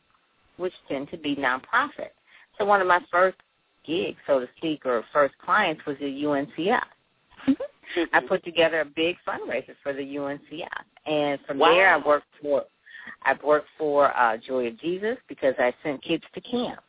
which 0.60 0.72
tend 0.88 1.10
to 1.10 1.16
be 1.16 1.34
nonprofit. 1.34 2.10
So 2.58 2.64
one 2.64 2.80
of 2.80 2.86
my 2.86 3.00
first 3.10 3.38
gigs, 3.86 4.18
so 4.26 4.40
to 4.40 4.48
speak, 4.56 4.84
or 4.84 5.04
first 5.12 5.34
clients 5.38 5.84
was 5.86 5.96
the 5.98 6.06
UNCF. 6.06 6.84
I 8.12 8.20
put 8.20 8.44
together 8.44 8.80
a 8.80 8.84
big 8.84 9.16
fundraiser 9.26 9.74
for 9.82 9.92
the 9.92 10.02
UNCF, 10.02 10.68
and 11.06 11.40
from 11.46 11.58
wow. 11.58 11.74
there 11.74 11.94
I 11.94 12.06
worked 12.06 12.26
for 12.40 12.64
I've 13.22 13.42
worked 13.42 13.68
for 13.76 14.16
uh, 14.16 14.36
Joy 14.36 14.68
of 14.68 14.78
Jesus 14.78 15.16
because 15.28 15.54
I 15.58 15.74
sent 15.82 16.02
kids 16.02 16.24
to 16.34 16.40
camp. 16.40 16.80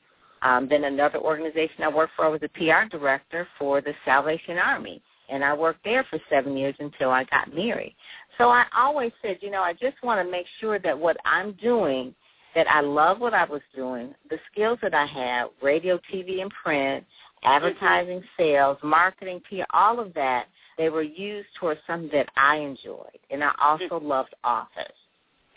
Um, 0.42 0.68
then 0.68 0.86
another 0.86 1.20
organization 1.20 1.84
I 1.84 1.90
worked 1.90 2.14
for, 2.16 2.26
I 2.26 2.30
was 2.30 2.42
a 2.44 2.50
PR 2.50 2.90
director 2.90 3.48
for 3.60 3.82
the 3.82 3.94
Salvation 4.06 4.58
Army, 4.58 5.02
and 5.30 5.44
I 5.44 5.54
worked 5.54 5.84
there 5.84 6.06
for 6.10 6.20
seven 6.30 6.58
years 6.58 6.76
until 6.80 7.12
I 7.12 7.26
got 7.26 7.54
married. 7.54 7.96
So 8.38 8.50
I 8.50 8.66
always 8.76 9.12
said, 9.22 9.38
you 9.42 9.52
know, 9.52 9.62
I 9.62 9.74
just 9.74 10.02
want 10.04 10.26
to 10.26 10.30
make 10.30 10.48
sure 10.60 10.80
that 10.80 10.98
what 10.98 11.18
I'm 11.26 11.54
doing, 11.54 12.16
that 12.56 12.70
I 12.70 12.82
love 12.82 13.20
what 13.20 13.34
I 13.34 13.46
was 13.46 13.62
doing, 13.76 14.14
the 14.30 14.40
skills 14.52 14.80
that 14.82 14.94
I 14.94 15.06
have, 15.06 15.50
radio, 15.62 16.00
TV, 16.14 16.42
and 16.42 16.52
print, 16.52 17.06
advertising, 17.44 18.20
mm-hmm. 18.20 18.44
sales, 18.44 18.78
marketing, 18.84 19.42
PR, 19.50 19.64
all 19.72 20.00
of 20.00 20.14
that, 20.14 20.48
they 20.78 20.90
were 20.90 21.04
used 21.04 21.48
towards 21.60 21.80
something 21.88 22.10
that 22.14 22.30
I 22.36 22.58
enjoyed, 22.58 23.20
and 23.30 23.44
I 23.44 23.52
also 23.62 24.00
mm-hmm. 24.00 24.08
loved 24.08 24.34
authors. 24.44 24.94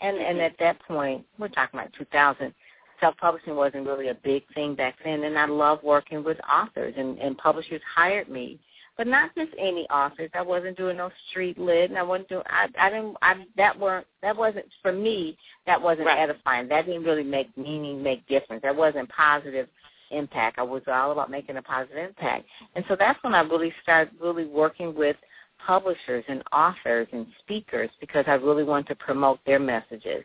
And 0.01 0.17
and 0.17 0.39
at 0.39 0.57
that 0.59 0.79
point, 0.87 1.25
we're 1.39 1.47
talking 1.47 1.79
about 1.79 1.93
2000 1.97 2.53
self-publishing 2.99 3.55
wasn't 3.55 3.85
really 3.85 4.09
a 4.09 4.13
big 4.13 4.43
thing 4.53 4.75
back 4.75 4.95
then, 5.03 5.23
and 5.23 5.37
I 5.37 5.45
love 5.45 5.79
working 5.83 6.23
with 6.23 6.37
authors, 6.49 6.93
and, 6.97 7.17
and 7.19 7.37
publishers 7.37 7.81
hired 7.93 8.29
me, 8.29 8.59
but 8.97 9.07
not 9.07 9.35
just 9.35 9.51
any 9.57 9.87
authors. 9.89 10.29
I 10.33 10.41
wasn't 10.41 10.77
doing 10.77 10.97
no 10.97 11.09
street 11.29 11.57
lit, 11.57 11.89
and 11.89 11.99
I 11.99 12.03
wasn't 12.03 12.29
doing. 12.29 12.43
I, 12.47 12.67
I 12.79 12.89
didn't. 12.89 13.17
I 13.21 13.45
that 13.57 13.77
weren't. 13.77 14.07
That 14.21 14.35
wasn't 14.35 14.65
for 14.81 14.91
me. 14.91 15.37
That 15.65 15.81
wasn't 15.81 16.07
right. 16.07 16.19
edifying. 16.19 16.67
That 16.67 16.85
didn't 16.85 17.03
really 17.03 17.23
make 17.23 17.55
meaning, 17.57 18.01
make 18.01 18.25
difference. 18.27 18.61
That 18.63 18.75
wasn't 18.75 19.09
positive 19.09 19.67
impact. 20.11 20.59
I 20.59 20.63
was 20.63 20.83
all 20.87 21.11
about 21.11 21.29
making 21.29 21.57
a 21.57 21.61
positive 21.61 21.97
impact, 21.97 22.45
and 22.75 22.85
so 22.87 22.95
that's 22.97 23.21
when 23.23 23.35
I 23.35 23.41
really 23.41 23.73
started 23.83 24.13
really 24.21 24.45
working 24.45 24.95
with 24.95 25.17
publishers 25.65 26.23
and 26.27 26.43
authors 26.51 27.07
and 27.11 27.25
speakers 27.39 27.89
because 27.99 28.25
I 28.27 28.33
really 28.33 28.63
wanted 28.63 28.87
to 28.89 28.95
promote 28.95 29.39
their 29.45 29.59
messages. 29.59 30.23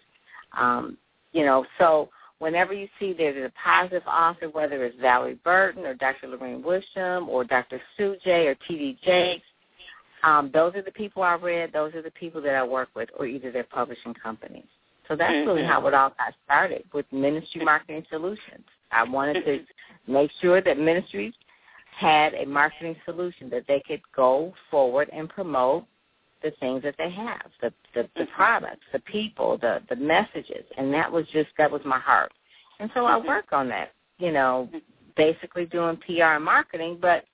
Um, 0.57 0.97
you 1.33 1.45
know, 1.45 1.65
so 1.79 2.09
whenever 2.41 2.73
you 2.73 2.89
see 2.99 3.13
there's 3.13 3.37
a 3.37 3.53
positive 3.63 4.07
author, 4.07 4.49
whether 4.49 4.85
it's 4.85 4.97
Valorie 4.97 5.41
Burton 5.45 5.87
or 5.87 5.95
Dr. 5.95 6.27
Lorraine 6.27 6.63
Wisham 6.63 7.29
or 7.29 7.45
Dr. 7.45 7.81
Sue 7.97 8.17
J 8.25 8.49
or 8.49 8.57
T.D. 8.67 8.99
Jakes, 9.05 9.45
um, 10.25 10.51
those 10.53 10.75
are 10.75 10.83
the 10.83 10.91
people 10.91 11.23
I 11.23 11.35
read. 11.35 11.73
Those 11.73 11.95
are 11.95 12.03
the 12.03 12.11
people 12.11 12.43
that 12.43 12.55
I 12.55 12.65
work 12.65 12.89
with, 12.95 13.09
or 13.19 13.27
either 13.27 13.53
their 13.53 13.65
publishing 13.65 14.15
companies. 14.15 14.65
So 15.09 15.17
that's 15.17 15.33
mm-hmm. 15.33 15.49
really 15.49 15.65
how 15.65 15.87
it 15.87 15.95
all 15.95 16.11
got 16.11 16.35
started 16.45 16.85
with 16.93 17.07
Ministry 17.13 17.65
Marketing 17.65 18.05
Solutions. 18.11 18.65
I 18.91 19.05
wanted 19.05 19.45
to 19.45 19.61
make 20.07 20.31
sure 20.41 20.61
that 20.61 20.79
ministries 20.79 21.35
had 21.97 22.35
a 22.35 22.47
marketing 22.47 22.97
solution 23.05 23.51
that 23.51 23.65
they 23.69 23.83
could 23.87 24.01
go 24.15 24.53
forward 24.71 25.11
and 25.13 25.29
promote 25.29 25.85
the 26.43 26.53
things 26.61 26.83
that 26.83 26.95
they 26.99 27.11
have, 27.11 27.47
the 27.61 27.73
the, 27.95 28.09
the 28.17 28.23
mm-hmm. 28.23 28.35
products, 28.35 28.85
the 28.93 29.01
people, 29.01 29.59
the 29.59 29.83
the 29.89 29.97
messages, 29.97 30.65
and 30.77 30.93
that 30.95 31.11
was 31.11 31.27
just 31.33 31.49
that 31.59 31.71
was 31.71 31.83
my 31.85 31.99
heart. 31.99 32.33
And 32.79 32.91
so 32.95 33.07
I 33.07 33.19
mm-hmm. 33.19 33.29
work 33.29 33.53
on 33.53 33.69
that, 33.69 33.93
you 34.19 34.33
know, 34.33 34.69
mm-hmm. 34.69 34.79
basically 35.17 35.67
doing 35.67 35.99
PR 35.99 36.37
and 36.37 36.45
marketing. 36.45 36.99
But 37.01 37.25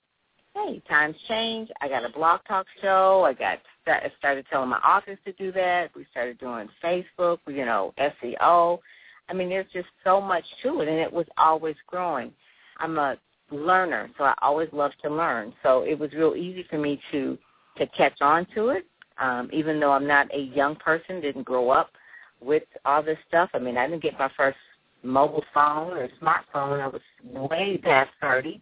hey, 0.54 0.82
times 0.88 1.16
change. 1.28 1.70
I 1.80 1.88
got 1.88 2.04
a 2.04 2.10
blog 2.10 2.40
talk 2.48 2.66
show. 2.80 3.24
I 3.26 3.32
got 3.32 3.58
I 3.86 4.10
started 4.18 4.46
telling 4.50 4.70
my 4.70 4.78
authors 4.78 5.18
to 5.24 5.32
do 5.34 5.52
that. 5.52 5.90
We 5.94 6.06
started 6.10 6.38
doing 6.38 6.68
Facebook, 6.82 7.38
you 7.46 7.64
know, 7.64 7.94
SEO. 7.98 8.80
I 9.28 9.32
mean, 9.32 9.48
there's 9.48 9.70
just 9.72 9.88
so 10.04 10.20
much 10.20 10.44
to 10.62 10.80
it, 10.80 10.88
and 10.88 10.98
it 10.98 11.12
was 11.12 11.26
always 11.36 11.76
growing. 11.86 12.32
I'm 12.78 12.98
a 12.98 13.16
learner, 13.50 14.10
so 14.18 14.24
I 14.24 14.34
always 14.42 14.68
love 14.72 14.92
to 15.02 15.10
learn. 15.10 15.52
So 15.62 15.82
it 15.82 15.98
was 15.98 16.12
real 16.12 16.34
easy 16.34 16.64
for 16.68 16.78
me 16.78 17.00
to 17.12 17.38
to 17.78 17.86
catch 17.88 18.20
on 18.22 18.46
to 18.54 18.70
it 18.70 18.86
um, 19.18 19.48
even 19.52 19.80
though 19.80 19.92
I'm 19.92 20.06
not 20.06 20.32
a 20.34 20.40
young 20.54 20.76
person, 20.76 21.20
didn't 21.20 21.44
grow 21.44 21.70
up 21.70 21.90
with 22.40 22.64
all 22.84 23.02
this 23.02 23.18
stuff. 23.28 23.50
I 23.54 23.58
mean, 23.58 23.76
I 23.76 23.86
didn't 23.88 24.02
get 24.02 24.18
my 24.18 24.30
first 24.36 24.58
mobile 25.02 25.44
phone 25.54 25.92
or 25.96 26.08
smartphone. 26.22 26.80
I 26.80 26.88
was 26.88 27.00
way 27.50 27.78
past 27.82 28.10
30. 28.20 28.60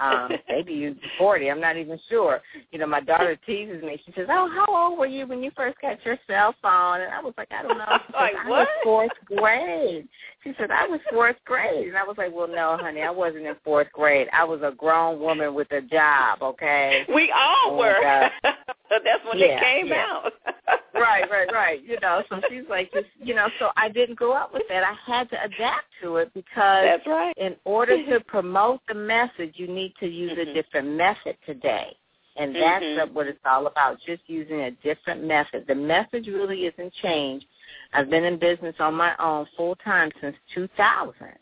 um, 0.00 0.28
maybe 0.48 0.72
you 0.72 0.96
40. 1.18 1.50
I'm 1.50 1.60
not 1.60 1.76
even 1.76 1.98
sure. 2.08 2.40
You 2.72 2.80
know, 2.80 2.86
my 2.86 3.00
daughter 3.00 3.36
teases 3.46 3.82
me. 3.82 4.00
She 4.04 4.12
says, 4.16 4.26
"Oh, 4.28 4.50
how 4.52 4.66
old 4.90 4.98
were 4.98 5.06
you 5.06 5.26
when 5.26 5.42
you 5.42 5.52
first 5.56 5.80
got 5.80 6.04
your 6.04 6.18
cell 6.26 6.54
phone?" 6.60 7.00
And 7.00 7.12
I 7.12 7.20
was 7.22 7.32
like, 7.38 7.48
"I 7.52 7.62
don't 7.62 7.78
know." 7.78 7.98
She 8.08 8.12
like, 8.14 8.32
said, 8.42 8.50
what? 8.50 8.58
I 8.58 8.62
was 8.62 8.68
fourth 8.82 9.12
grade. 9.38 10.08
She 10.42 10.52
said, 10.58 10.70
"I 10.70 10.86
was 10.86 11.00
fourth 11.12 11.36
grade," 11.44 11.86
and 11.88 11.96
I 11.96 12.02
was 12.04 12.16
like, 12.18 12.32
"Well, 12.34 12.48
no, 12.48 12.76
honey, 12.80 13.02
I 13.02 13.10
wasn't 13.10 13.46
in 13.46 13.54
fourth 13.64 13.90
grade. 13.92 14.26
I 14.32 14.42
was 14.44 14.60
a 14.62 14.72
grown 14.76 15.20
woman 15.20 15.54
with 15.54 15.70
a 15.72 15.80
job. 15.80 16.42
Okay." 16.42 17.04
We 17.14 17.32
all 17.32 17.68
And, 17.70 17.78
were. 17.78 18.04
uh, 18.04 18.28
That's 19.04 19.24
when 19.28 19.38
yeah, 19.38 19.46
it 19.46 19.60
came 19.60 19.88
yeah. 19.88 20.06
out. 20.06 20.32
right, 20.94 21.30
right, 21.30 21.48
right. 21.52 21.82
You 21.84 21.98
know, 22.00 22.22
so 22.28 22.40
she's 22.48 22.64
like, 22.68 22.92
just, 22.92 23.06
you 23.22 23.34
know, 23.34 23.48
so 23.58 23.70
I 23.76 23.88
didn't 23.88 24.16
grow 24.16 24.32
up 24.32 24.52
with 24.52 24.62
that. 24.68 24.84
I 24.84 24.94
had 25.10 25.28
to 25.30 25.36
adapt 25.44 25.86
to 26.02 26.16
it 26.16 26.32
because 26.34 26.84
That's 26.84 27.06
right. 27.06 27.36
in 27.36 27.56
order 27.64 28.04
to 28.10 28.20
promote 28.26 28.80
the 28.88 28.94
message, 28.94 29.54
you 29.56 29.66
need 29.66 29.94
to 30.00 30.06
use 30.06 30.32
Mhm. 30.32 30.50
a 30.50 30.54
different 30.54 30.88
method 30.88 31.36
today. 31.46 31.96
And 32.36 32.54
that's 32.54 32.84
Mhm. 32.84 33.12
what 33.12 33.26
it's 33.28 33.38
all 33.44 33.66
about, 33.66 34.00
just 34.00 34.22
using 34.28 34.62
a 34.62 34.70
different 34.70 35.22
method. 35.24 35.66
The 35.68 35.74
message 35.74 36.26
really 36.28 36.66
isn't 36.66 36.92
changed. 36.94 37.46
I've 37.92 38.10
been 38.10 38.24
in 38.24 38.38
business 38.38 38.74
on 38.80 38.94
my 38.94 39.14
own 39.18 39.46
full 39.56 39.76
time 39.76 40.10
since 40.20 40.36
2000. 40.52 41.36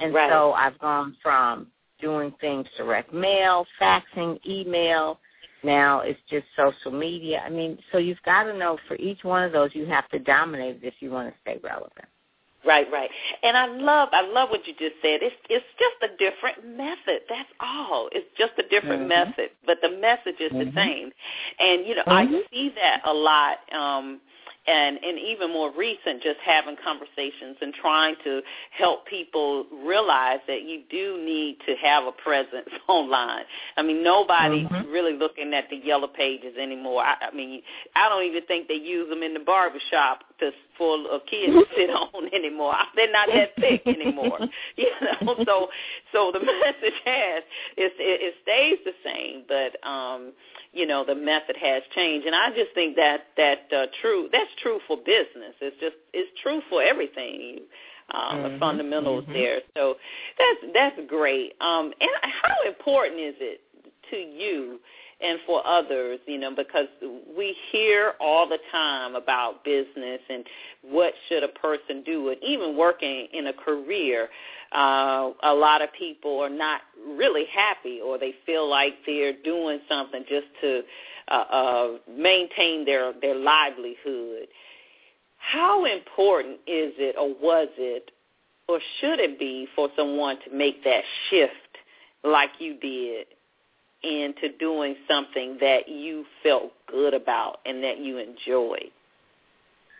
And 0.00 0.14
Right. 0.14 0.30
so 0.30 0.52
I've 0.52 0.78
gone 0.78 1.16
from 1.22 1.70
doing 2.00 2.32
things 2.40 2.66
direct 2.76 3.12
mail, 3.12 3.66
faxing, 3.80 4.38
email. 4.46 5.20
Now 5.62 6.00
it's 6.00 6.20
just 6.30 6.46
social 6.56 6.92
media. 6.92 7.42
I 7.44 7.50
mean, 7.50 7.78
so 7.92 7.98
you've 7.98 8.22
got 8.24 8.44
to 8.44 8.56
know 8.56 8.78
for 8.86 8.96
each 8.96 9.24
one 9.24 9.42
of 9.42 9.52
those 9.52 9.70
you 9.74 9.86
have 9.86 10.08
to 10.10 10.18
dominate 10.18 10.76
it 10.76 10.86
if 10.86 10.94
you 11.00 11.10
want 11.10 11.28
to 11.28 11.34
stay 11.42 11.58
relevant. 11.62 12.06
Right, 12.64 12.86
right. 12.92 13.08
And 13.42 13.56
I 13.56 13.66
love 13.66 14.08
I 14.12 14.22
love 14.22 14.50
what 14.50 14.66
you 14.66 14.72
just 14.74 14.96
said. 15.00 15.20
It's 15.22 15.36
it's 15.48 15.64
just 15.78 16.12
a 16.12 16.16
different 16.16 16.76
method. 16.76 17.22
That's 17.28 17.48
all. 17.60 18.08
It's 18.12 18.26
just 18.36 18.52
a 18.58 18.68
different 18.68 19.02
Mhm. 19.02 19.08
method, 19.08 19.50
but 19.64 19.80
the 19.80 19.90
message 19.90 20.40
is 20.40 20.52
Mhm. 20.52 20.66
the 20.66 20.72
same. 20.74 21.12
And 21.60 21.86
you 21.86 21.94
know, 21.94 22.02
Mhm. 22.04 22.44
I 22.44 22.44
see 22.50 22.68
that 22.70 23.02
a 23.04 23.12
lot 23.12 23.60
um 23.72 24.20
and 24.68 24.98
and 25.02 25.18
even 25.18 25.50
more 25.50 25.72
recent 25.74 26.22
just 26.22 26.38
having 26.44 26.76
conversations 26.84 27.56
and 27.60 27.72
trying 27.74 28.14
to 28.22 28.42
help 28.70 29.06
people 29.06 29.66
realize 29.84 30.40
that 30.46 30.62
you 30.62 30.82
do 30.90 31.18
need 31.24 31.56
to 31.66 31.74
have 31.82 32.04
a 32.04 32.12
presence 32.12 32.68
online. 32.88 33.44
I 33.76 33.82
mean, 33.82 34.02
nobody's 34.04 34.66
Mhm. 34.68 34.92
really 34.92 35.14
looking 35.14 35.54
at 35.54 35.70
the 35.70 35.76
yellow 35.76 36.08
pages 36.08 36.56
anymore. 36.58 37.02
I, 37.02 37.28
I 37.28 37.30
mean, 37.34 37.62
I 37.96 38.08
don't 38.08 38.24
even 38.24 38.42
think 38.42 38.68
they 38.68 38.74
use 38.74 39.08
them 39.08 39.22
in 39.22 39.32
the 39.32 39.40
barbershop 39.40 40.24
to 40.40 40.50
for 40.76 40.94
a 40.96 41.20
kid 41.28 41.50
to 41.52 41.64
sit 41.76 41.90
on 41.90 42.32
anymore. 42.32 42.74
They're 42.96 43.12
not 43.12 43.28
that 43.32 43.50
thick 43.60 43.82
anymore. 43.86 44.38
you 44.76 44.90
know, 45.00 45.36
so 45.44 45.68
so 46.12 46.30
the 46.32 46.40
message 46.64 46.98
has 47.04 47.42
it, 47.76 47.92
it, 47.98 48.34
stays 48.42 48.78
the 48.84 48.92
same, 49.04 49.44
but 49.48 49.88
um, 49.88 50.32
you 50.72 50.86
know 50.86 51.04
the 51.04 51.14
method 51.14 51.56
has 51.60 51.82
changed, 51.94 52.26
and 52.26 52.34
I 52.34 52.50
just 52.50 52.72
think 52.74 52.96
that 52.96 53.26
that 53.36 53.66
uh, 53.74 53.86
true 54.00 54.28
that's 54.32 54.50
true 54.62 54.78
for 54.86 54.96
business. 54.96 55.54
It's 55.60 55.76
just 55.80 55.96
it's 56.12 56.30
true 56.42 56.60
for 56.70 56.82
everything. 56.82 57.60
Um, 58.14 58.42
The 58.42 58.48
Mhm, 58.48 58.58
fundamentals 58.60 59.24
mhm. 59.24 59.32
there, 59.34 59.60
so 59.76 59.96
that's 60.38 60.72
that's 60.72 61.00
great. 61.08 61.54
Um, 61.60 61.92
and 62.00 62.10
how 62.22 62.56
important 62.66 63.20
is 63.20 63.34
it 63.38 63.60
to 64.10 64.16
you 64.16 64.80
and 65.20 65.40
for 65.46 65.66
others, 65.66 66.20
you 66.26 66.38
know, 66.38 66.54
because 66.54 66.86
we 67.36 67.56
hear 67.72 68.12
all 68.20 68.48
the 68.48 68.58
time 68.70 69.16
about 69.16 69.64
business 69.64 70.20
and 70.28 70.44
what 70.82 71.12
should 71.28 71.42
a 71.42 71.48
person 71.48 72.02
do, 72.04 72.28
and 72.28 72.42
even 72.42 72.76
working 72.76 73.26
in 73.32 73.48
a 73.48 73.52
career, 73.52 74.28
uh, 74.72 75.30
a 75.42 75.52
lot 75.52 75.82
of 75.82 75.88
people 75.98 76.38
are 76.38 76.50
not 76.50 76.82
really 77.16 77.46
happy, 77.52 78.00
or 78.00 78.16
they 78.16 78.32
feel 78.46 78.68
like 78.68 78.94
they're 79.06 79.32
doing 79.44 79.80
something 79.88 80.22
just 80.28 80.46
to 80.60 80.82
uh, 81.28 81.34
uh, 81.34 81.88
maintain 82.08 82.84
their 82.84 83.12
their 83.20 83.34
livelihood. 83.34 84.46
How 85.38 85.84
important 85.84 86.54
is 86.66 86.92
it, 86.96 87.16
or 87.18 87.28
was 87.42 87.68
it, 87.76 88.12
or 88.68 88.78
should 89.00 89.18
it 89.18 89.38
be 89.38 89.66
for 89.74 89.88
someone 89.96 90.36
to 90.48 90.56
make 90.56 90.84
that 90.84 91.02
shift 91.28 91.52
like 92.22 92.50
you 92.60 92.78
did 92.78 93.26
into 94.02 94.56
doing 94.58 94.96
something 95.08 95.56
that 95.60 95.88
you 95.88 96.24
felt 96.42 96.72
good 96.86 97.14
about 97.14 97.60
and 97.66 97.82
that 97.82 97.98
you 97.98 98.18
enjoyed? 98.18 98.90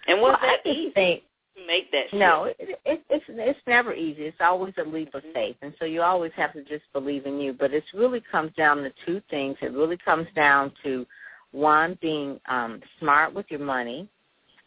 And 0.07 0.21
was 0.21 0.39
Well, 0.41 0.51
that 0.65 0.71
easy 0.71 0.91
think 0.93 1.23
to 1.57 1.67
make 1.67 1.91
that? 1.93 2.13
No, 2.13 2.45
it, 2.45 2.57
it, 2.87 3.03
it's 3.11 3.25
it's 3.29 3.59
never 3.67 3.93
easy. 3.93 4.23
It's 4.23 4.41
always 4.41 4.73
a 4.79 4.85
leap 4.89 5.15
of 5.15 5.23
faith, 5.35 5.57
and 5.63 5.75
so 5.79 5.85
you 5.85 6.03
always 6.03 6.33
have 6.37 6.53
to 6.55 6.63
just 6.65 6.85
believe 6.93 7.27
in 7.27 7.41
you. 7.41 7.53
But 7.53 7.75
it 7.75 7.85
really 7.93 8.23
comes 8.33 8.53
down 8.57 8.79
to 8.79 8.93
two 9.05 9.21
things. 9.29 9.57
It 9.61 9.73
really 9.73 9.99
comes 9.99 10.27
down 10.35 10.73
to 10.85 11.07
one 11.53 11.99
being 12.01 12.41
um, 12.49 12.81
smart 12.99 13.35
with 13.35 13.47
your 13.51 13.61
money. 13.61 14.09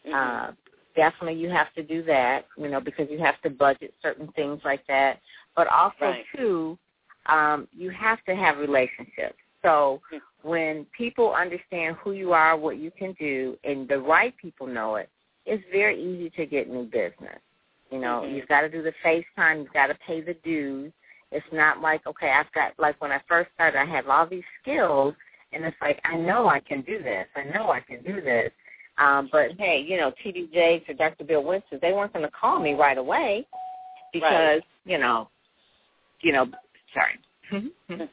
Mhm. 0.06 0.14
Uh, 0.14 0.52
definitely, 0.94 1.40
you 1.40 1.50
have 1.50 1.72
to 1.74 1.82
do 1.82 2.02
that. 2.04 2.46
You 2.56 2.68
know, 2.68 2.80
because 2.80 3.08
you 3.10 3.18
have 3.18 3.40
to 3.42 3.50
budget 3.50 3.94
certain 4.02 4.28
things 4.32 4.60
like 4.64 4.86
that. 4.86 5.20
But 5.56 5.66
also, 5.66 5.96
Right. 6.00 6.24
too, 6.36 6.78
um, 7.26 7.68
you 7.72 7.90
have 7.90 8.22
to 8.24 8.34
have 8.34 8.58
relationships. 8.58 9.36
So 9.62 10.00
when 10.42 10.86
people 10.96 11.32
understand 11.32 11.96
who 12.02 12.12
you 12.12 12.32
are, 12.32 12.56
what 12.56 12.78
you 12.78 12.90
can 12.90 13.12
do, 13.12 13.56
and 13.64 13.88
the 13.88 13.98
right 13.98 14.36
people 14.36 14.66
know 14.66 14.96
it, 14.96 15.08
it's 15.46 15.62
very 15.72 16.00
easy 16.00 16.30
to 16.30 16.46
get 16.46 16.68
new 16.68 16.84
business. 16.84 17.38
You 17.90 17.98
know, 17.98 18.22
Mhm. 18.22 18.34
you've 18.34 18.48
got 18.48 18.62
to 18.62 18.68
do 18.68 18.82
the 18.82 18.92
FaceTime, 19.04 19.62
you've 19.62 19.72
got 19.72 19.88
to 19.88 19.94
pay 19.94 20.20
the 20.20 20.34
dues. 20.34 20.92
It's 21.30 21.46
not 21.52 21.80
like, 21.80 22.06
okay, 22.06 22.30
I've 22.30 22.50
got, 22.52 22.78
like 22.78 23.00
when 23.00 23.12
I 23.12 23.20
first 23.28 23.50
started, 23.54 23.78
I 23.78 23.84
have 23.84 24.08
all 24.08 24.26
these 24.26 24.44
skills, 24.60 25.14
and 25.52 25.64
it's 25.64 25.76
like, 25.80 26.00
I 26.04 26.16
know 26.16 26.48
I 26.48 26.60
can 26.60 26.82
do 26.82 27.02
this. 27.02 27.26
I 27.36 27.44
know 27.44 27.70
I 27.70 27.80
can 27.80 28.02
do 28.02 28.20
this. 28.20 28.52
Um, 28.98 29.28
but 29.32 29.52
hey, 29.58 29.80
you 29.80 29.96
know, 29.96 30.12
TD 30.24 30.52
Jakes 30.52 30.88
or 30.88 30.94
Dr. 30.94 31.24
Bill 31.24 31.42
Winston, 31.42 31.78
they 31.80 31.92
weren't 31.92 32.12
going 32.12 32.24
to 32.24 32.30
call 32.30 32.60
me 32.60 32.74
right 32.74 32.98
away 32.98 33.46
because, 34.12 34.62
you 34.84 34.98
know, 34.98 35.28
you 36.20 36.32
know, 36.32 36.46
sorry. 36.94 37.18
Mhm, 37.50 37.70
mhm, 37.90 38.08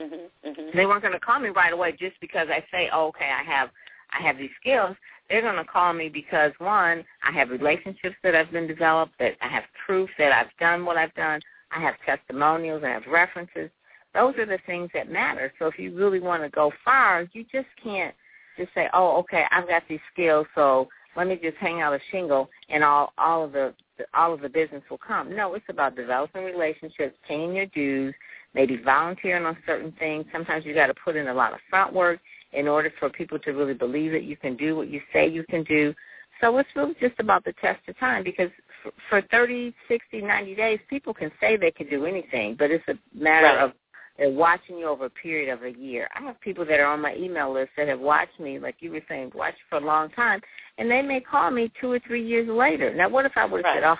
mhm, 0.00 0.30
mhm. 0.44 0.72
they 0.74 0.86
weren't 0.86 1.02
going 1.02 1.14
to 1.14 1.20
call 1.20 1.40
me 1.40 1.48
right 1.50 1.72
away 1.72 1.92
just 1.92 2.20
because 2.20 2.48
I 2.50 2.64
say, 2.70 2.90
oh, 2.92 3.08
okay, 3.08 3.30
I 3.30 3.42
have 3.42 3.70
I 4.12 4.22
have 4.22 4.38
these 4.38 4.50
skills. 4.60 4.96
They're 5.28 5.42
going 5.42 5.56
to 5.56 5.64
call 5.64 5.92
me 5.92 6.08
because 6.08 6.52
one, 6.58 7.04
I 7.22 7.30
have 7.32 7.50
relationships 7.50 8.16
that 8.22 8.34
I've 8.34 8.50
been 8.50 8.66
developed, 8.66 9.12
that 9.18 9.34
I 9.42 9.48
have 9.48 9.64
proof 9.84 10.08
that 10.18 10.32
I've 10.32 10.54
done 10.58 10.84
what 10.86 10.96
I've 10.96 11.14
done. 11.14 11.40
I 11.70 11.80
have 11.80 11.94
testimonials, 12.06 12.82
I 12.84 12.88
have 12.88 13.06
references. 13.06 13.70
Those 14.14 14.34
are 14.38 14.46
the 14.46 14.58
things 14.66 14.90
that 14.94 15.10
matter. 15.10 15.52
So 15.58 15.66
if 15.66 15.78
you 15.78 15.94
really 15.94 16.20
want 16.20 16.42
to 16.42 16.48
go 16.48 16.72
far, 16.84 17.28
you 17.32 17.44
just 17.52 17.68
can't 17.82 18.14
just 18.56 18.72
say, 18.74 18.88
oh, 18.94 19.18
okay, 19.18 19.44
I've 19.50 19.68
got 19.68 19.82
these 19.88 20.00
skills, 20.12 20.46
so 20.54 20.88
let 21.16 21.26
me 21.26 21.38
just 21.40 21.56
hang 21.58 21.80
out 21.80 21.92
a 21.92 22.00
shingle 22.10 22.48
and 22.68 22.82
all 22.82 23.12
all 23.18 23.44
of 23.44 23.52
the 23.52 23.74
all 24.14 24.32
of 24.32 24.40
the 24.40 24.48
business 24.48 24.82
will 24.90 24.98
come. 24.98 25.34
No, 25.34 25.54
it's 25.54 25.64
about 25.68 25.96
developing 25.96 26.44
relationships, 26.44 27.16
paying 27.26 27.54
your 27.54 27.66
dues, 27.66 28.14
maybe 28.54 28.76
volunteering 28.76 29.44
on 29.44 29.56
certain 29.66 29.92
things. 29.98 30.26
Sometimes 30.32 30.64
you 30.64 30.74
got 30.74 30.86
to 30.88 30.94
put 30.94 31.16
in 31.16 31.28
a 31.28 31.34
lot 31.34 31.52
of 31.52 31.58
front 31.70 31.92
work 31.92 32.20
in 32.52 32.66
order 32.66 32.92
for 32.98 33.10
people 33.10 33.38
to 33.40 33.52
really 33.52 33.74
believe 33.74 34.12
that 34.12 34.24
you 34.24 34.36
can 34.36 34.56
do 34.56 34.76
what 34.76 34.88
you 34.88 35.00
say 35.12 35.28
you 35.28 35.44
can 35.44 35.64
do. 35.64 35.94
So 36.40 36.56
it's 36.58 36.68
really 36.76 36.94
just 37.00 37.18
about 37.18 37.44
the 37.44 37.52
test 37.54 37.80
of 37.88 37.98
time 37.98 38.22
because 38.22 38.50
for, 38.82 38.92
for 39.08 39.22
30, 39.30 39.74
60, 39.88 40.22
90 40.22 40.54
days, 40.54 40.78
people 40.88 41.12
can 41.12 41.30
say 41.40 41.56
they 41.56 41.70
can 41.70 41.88
do 41.88 42.06
anything, 42.06 42.54
but 42.58 42.70
it's 42.70 42.86
a 42.88 42.94
matter 43.14 43.46
Right. 43.46 43.58
of 43.58 43.72
they're 44.18 44.30
watching 44.30 44.78
you 44.78 44.88
over 44.88 45.04
a 45.04 45.10
period 45.10 45.48
of 45.48 45.62
a 45.62 45.70
year. 45.70 46.08
I 46.14 46.22
have 46.22 46.40
people 46.40 46.64
that 46.66 46.80
are 46.80 46.86
on 46.86 47.00
my 47.00 47.14
email 47.14 47.52
list 47.52 47.70
that 47.76 47.86
have 47.86 48.00
watched 48.00 48.40
me, 48.40 48.58
like 48.58 48.76
you 48.80 48.90
were 48.90 49.02
saying, 49.08 49.30
watched 49.34 49.58
for 49.70 49.76
a 49.76 49.80
long 49.80 50.10
time, 50.10 50.40
and 50.78 50.90
they 50.90 51.02
may 51.02 51.20
call 51.20 51.50
me 51.50 51.70
two 51.80 51.90
or 51.92 51.98
three 51.98 52.24
years 52.24 52.48
later. 52.48 52.94
Now, 52.94 53.08
what 53.08 53.26
if 53.26 53.32
I 53.36 53.44
would 53.44 53.64
have 53.64 53.74
Right. 53.74 53.82
said, 53.82 53.84
oh, 53.84 53.98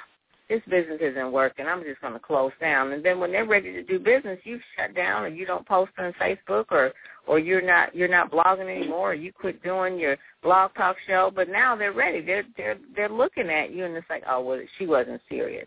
this 0.49 0.63
business 0.65 0.99
isn't 1.03 1.31
working, 1.31 1.67
I'm 1.67 1.85
just 1.85 2.01
going 2.01 2.15
to 2.15 2.19
close 2.19 2.53
down. 2.59 2.93
And 2.93 3.05
then 3.05 3.21
when 3.21 3.31
they're 3.31 3.45
ready 3.45 3.73
to 3.73 3.83
do 3.83 3.99
business, 3.99 4.39
you've 4.45 4.63
shut 4.77 4.95
down 4.95 5.25
or 5.25 5.29
you 5.29 5.45
don't 5.45 5.67
post 5.67 5.93
on 5.99 6.13
Facebook 6.15 6.67
or 6.71 6.93
or 7.27 7.39
you're 7.39 7.61
not 7.61 7.95
you're 7.95 8.09
not 8.09 8.31
blogging 8.31 8.75
anymore 8.75 9.11
or 9.11 9.15
you 9.15 9.31
quit 9.31 9.63
doing 9.63 9.99
your 9.99 10.17
blog 10.43 10.73
talk 10.75 10.97
show, 11.07 11.31
but 11.35 11.51
now 11.51 11.77
they're 11.77 11.93
ready. 11.93 12.23
They're 12.23 12.45
they're 12.57 12.79
they're 12.97 13.11
looking 13.11 13.51
at 13.51 13.73
you 13.73 13.85
and 13.85 13.95
it's 13.95 14.09
like, 14.09 14.23
oh, 14.27 14.41
well, 14.41 14.61
she 14.79 14.87
wasn't 14.87 15.21
serious. 15.29 15.67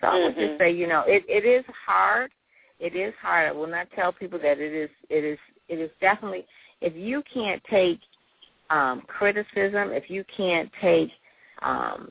So 0.00 0.06
I 0.06 0.24
would 0.24 0.34
just 0.34 0.38
mm-hmm. 0.38 0.58
say, 0.62 0.70
you 0.72 0.86
know, 0.86 1.04
it 1.06 1.24
it 1.28 1.44
is 1.44 1.64
hard. 1.86 2.30
It 2.80 2.96
is 2.96 3.12
hard. 3.20 3.48
I 3.48 3.52
will 3.52 3.66
not 3.66 3.88
tell 3.94 4.12
people 4.12 4.38
that 4.38 4.58
it 4.58 4.72
is 4.72 4.90
it 5.10 5.24
is 5.24 5.38
it 5.68 5.78
is 5.78 5.90
definitely 6.00 6.46
if 6.80 6.94
you 6.96 7.22
can't 7.32 7.62
take 7.70 8.00
um 8.70 9.02
criticism, 9.06 9.90
if 9.92 10.08
you 10.08 10.24
can't 10.36 10.70
take 10.80 11.10
um 11.62 12.10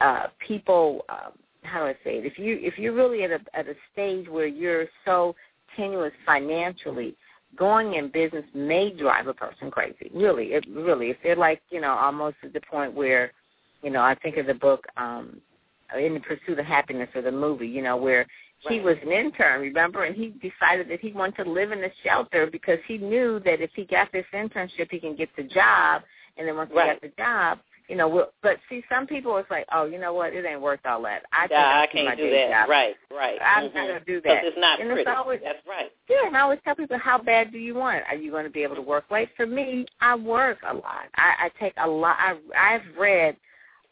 uh 0.00 0.26
people 0.46 1.04
um 1.08 1.32
how 1.62 1.80
do 1.80 1.86
I 1.86 1.92
say 2.04 2.18
it? 2.18 2.26
If 2.26 2.38
you 2.38 2.58
if 2.60 2.78
you're 2.78 2.94
really 2.94 3.22
at 3.24 3.30
a 3.30 3.40
at 3.54 3.68
a 3.68 3.74
stage 3.92 4.28
where 4.28 4.46
you're 4.46 4.86
so 5.04 5.34
tenuous 5.76 6.12
financially, 6.24 7.14
going 7.56 7.94
in 7.94 8.08
business 8.10 8.44
may 8.54 8.90
drive 8.90 9.26
a 9.26 9.34
person 9.34 9.70
crazy. 9.70 10.10
Really, 10.14 10.46
it 10.52 10.64
really. 10.70 11.10
If 11.10 11.18
they're 11.22 11.36
like 11.36 11.60
you 11.70 11.80
know 11.80 11.92
almost 11.92 12.36
at 12.42 12.52
the 12.52 12.60
point 12.70 12.94
where, 12.94 13.32
you 13.82 13.90
know, 13.90 14.00
I 14.02 14.14
think 14.14 14.36
of 14.36 14.46
the 14.46 14.54
book 14.54 14.86
um 14.96 15.40
in 15.98 16.14
the 16.14 16.20
Pursuit 16.20 16.58
of 16.58 16.66
Happiness 16.66 17.08
or 17.14 17.22
the 17.22 17.32
movie, 17.32 17.66
you 17.66 17.82
know, 17.82 17.96
where 17.96 18.26
he 18.68 18.80
was 18.80 18.96
an 19.02 19.10
intern, 19.12 19.60
remember, 19.62 20.04
and 20.04 20.14
he 20.14 20.28
decided 20.42 20.88
that 20.90 21.00
he 21.00 21.12
wanted 21.12 21.44
to 21.44 21.50
live 21.50 21.72
in 21.72 21.80
the 21.80 21.90
shelter 22.04 22.46
because 22.46 22.78
he 22.86 22.98
knew 22.98 23.40
that 23.40 23.60
if 23.60 23.70
he 23.74 23.84
got 23.84 24.12
this 24.12 24.26
internship, 24.34 24.90
he 24.90 24.98
can 25.00 25.16
get 25.16 25.28
the 25.36 25.42
job, 25.44 26.02
and 26.36 26.46
then 26.46 26.56
once 26.56 26.70
Right. 26.72 26.86
he 26.88 26.92
got 26.92 27.00
the 27.02 27.22
job, 27.22 27.58
you 27.88 27.96
know, 27.96 28.06
we'll, 28.08 28.30
but 28.42 28.58
see, 28.68 28.84
some 28.88 29.06
people 29.06 29.36
it's 29.38 29.50
like, 29.50 29.64
oh, 29.72 29.84
you 29.84 29.98
know 29.98 30.14
what, 30.14 30.32
it 30.32 30.44
ain't 30.44 30.60
worth 30.60 30.78
all 30.84 31.02
that. 31.02 31.24
I 31.32 31.48
yeah, 31.50 31.80
I 31.80 31.86
can't 31.88 32.16
do 32.16 32.30
that. 32.30 32.50
job. 32.50 32.68
Right, 32.68 32.96
right. 33.10 33.38
I'm 33.42 33.64
Mhm. 33.64 33.74
not 33.74 33.86
gonna 33.88 34.00
do 34.00 34.20
that. 34.20 34.44
It's 34.44 34.56
not 34.58 34.78
And 34.78 34.90
it's 34.90 35.02
pretty. 35.02 35.10
always- 35.10 35.40
That's 35.42 35.66
right. 35.66 35.90
Yeah, 36.08 36.26
and 36.26 36.36
I 36.36 36.40
always 36.40 36.60
tell 36.64 36.76
people, 36.76 36.98
how 36.98 37.18
bad 37.18 37.50
do 37.50 37.58
you 37.58 37.74
want 37.74 37.96
it? 37.98 38.04
Are 38.08 38.14
you 38.14 38.30
going 38.30 38.44
to 38.44 38.50
be 38.50 38.62
able 38.62 38.76
to 38.76 38.82
work 38.82 39.10
late? 39.10 39.28
For 39.36 39.46
me, 39.46 39.86
I 40.00 40.14
work 40.16 40.58
a 40.68 40.74
lot. 40.74 41.08
I, 41.16 41.34
I 41.46 41.48
take 41.58 41.72
a 41.78 41.88
lot. 41.88 42.16
I, 42.18 42.36
I've 42.56 42.82
read 42.96 43.36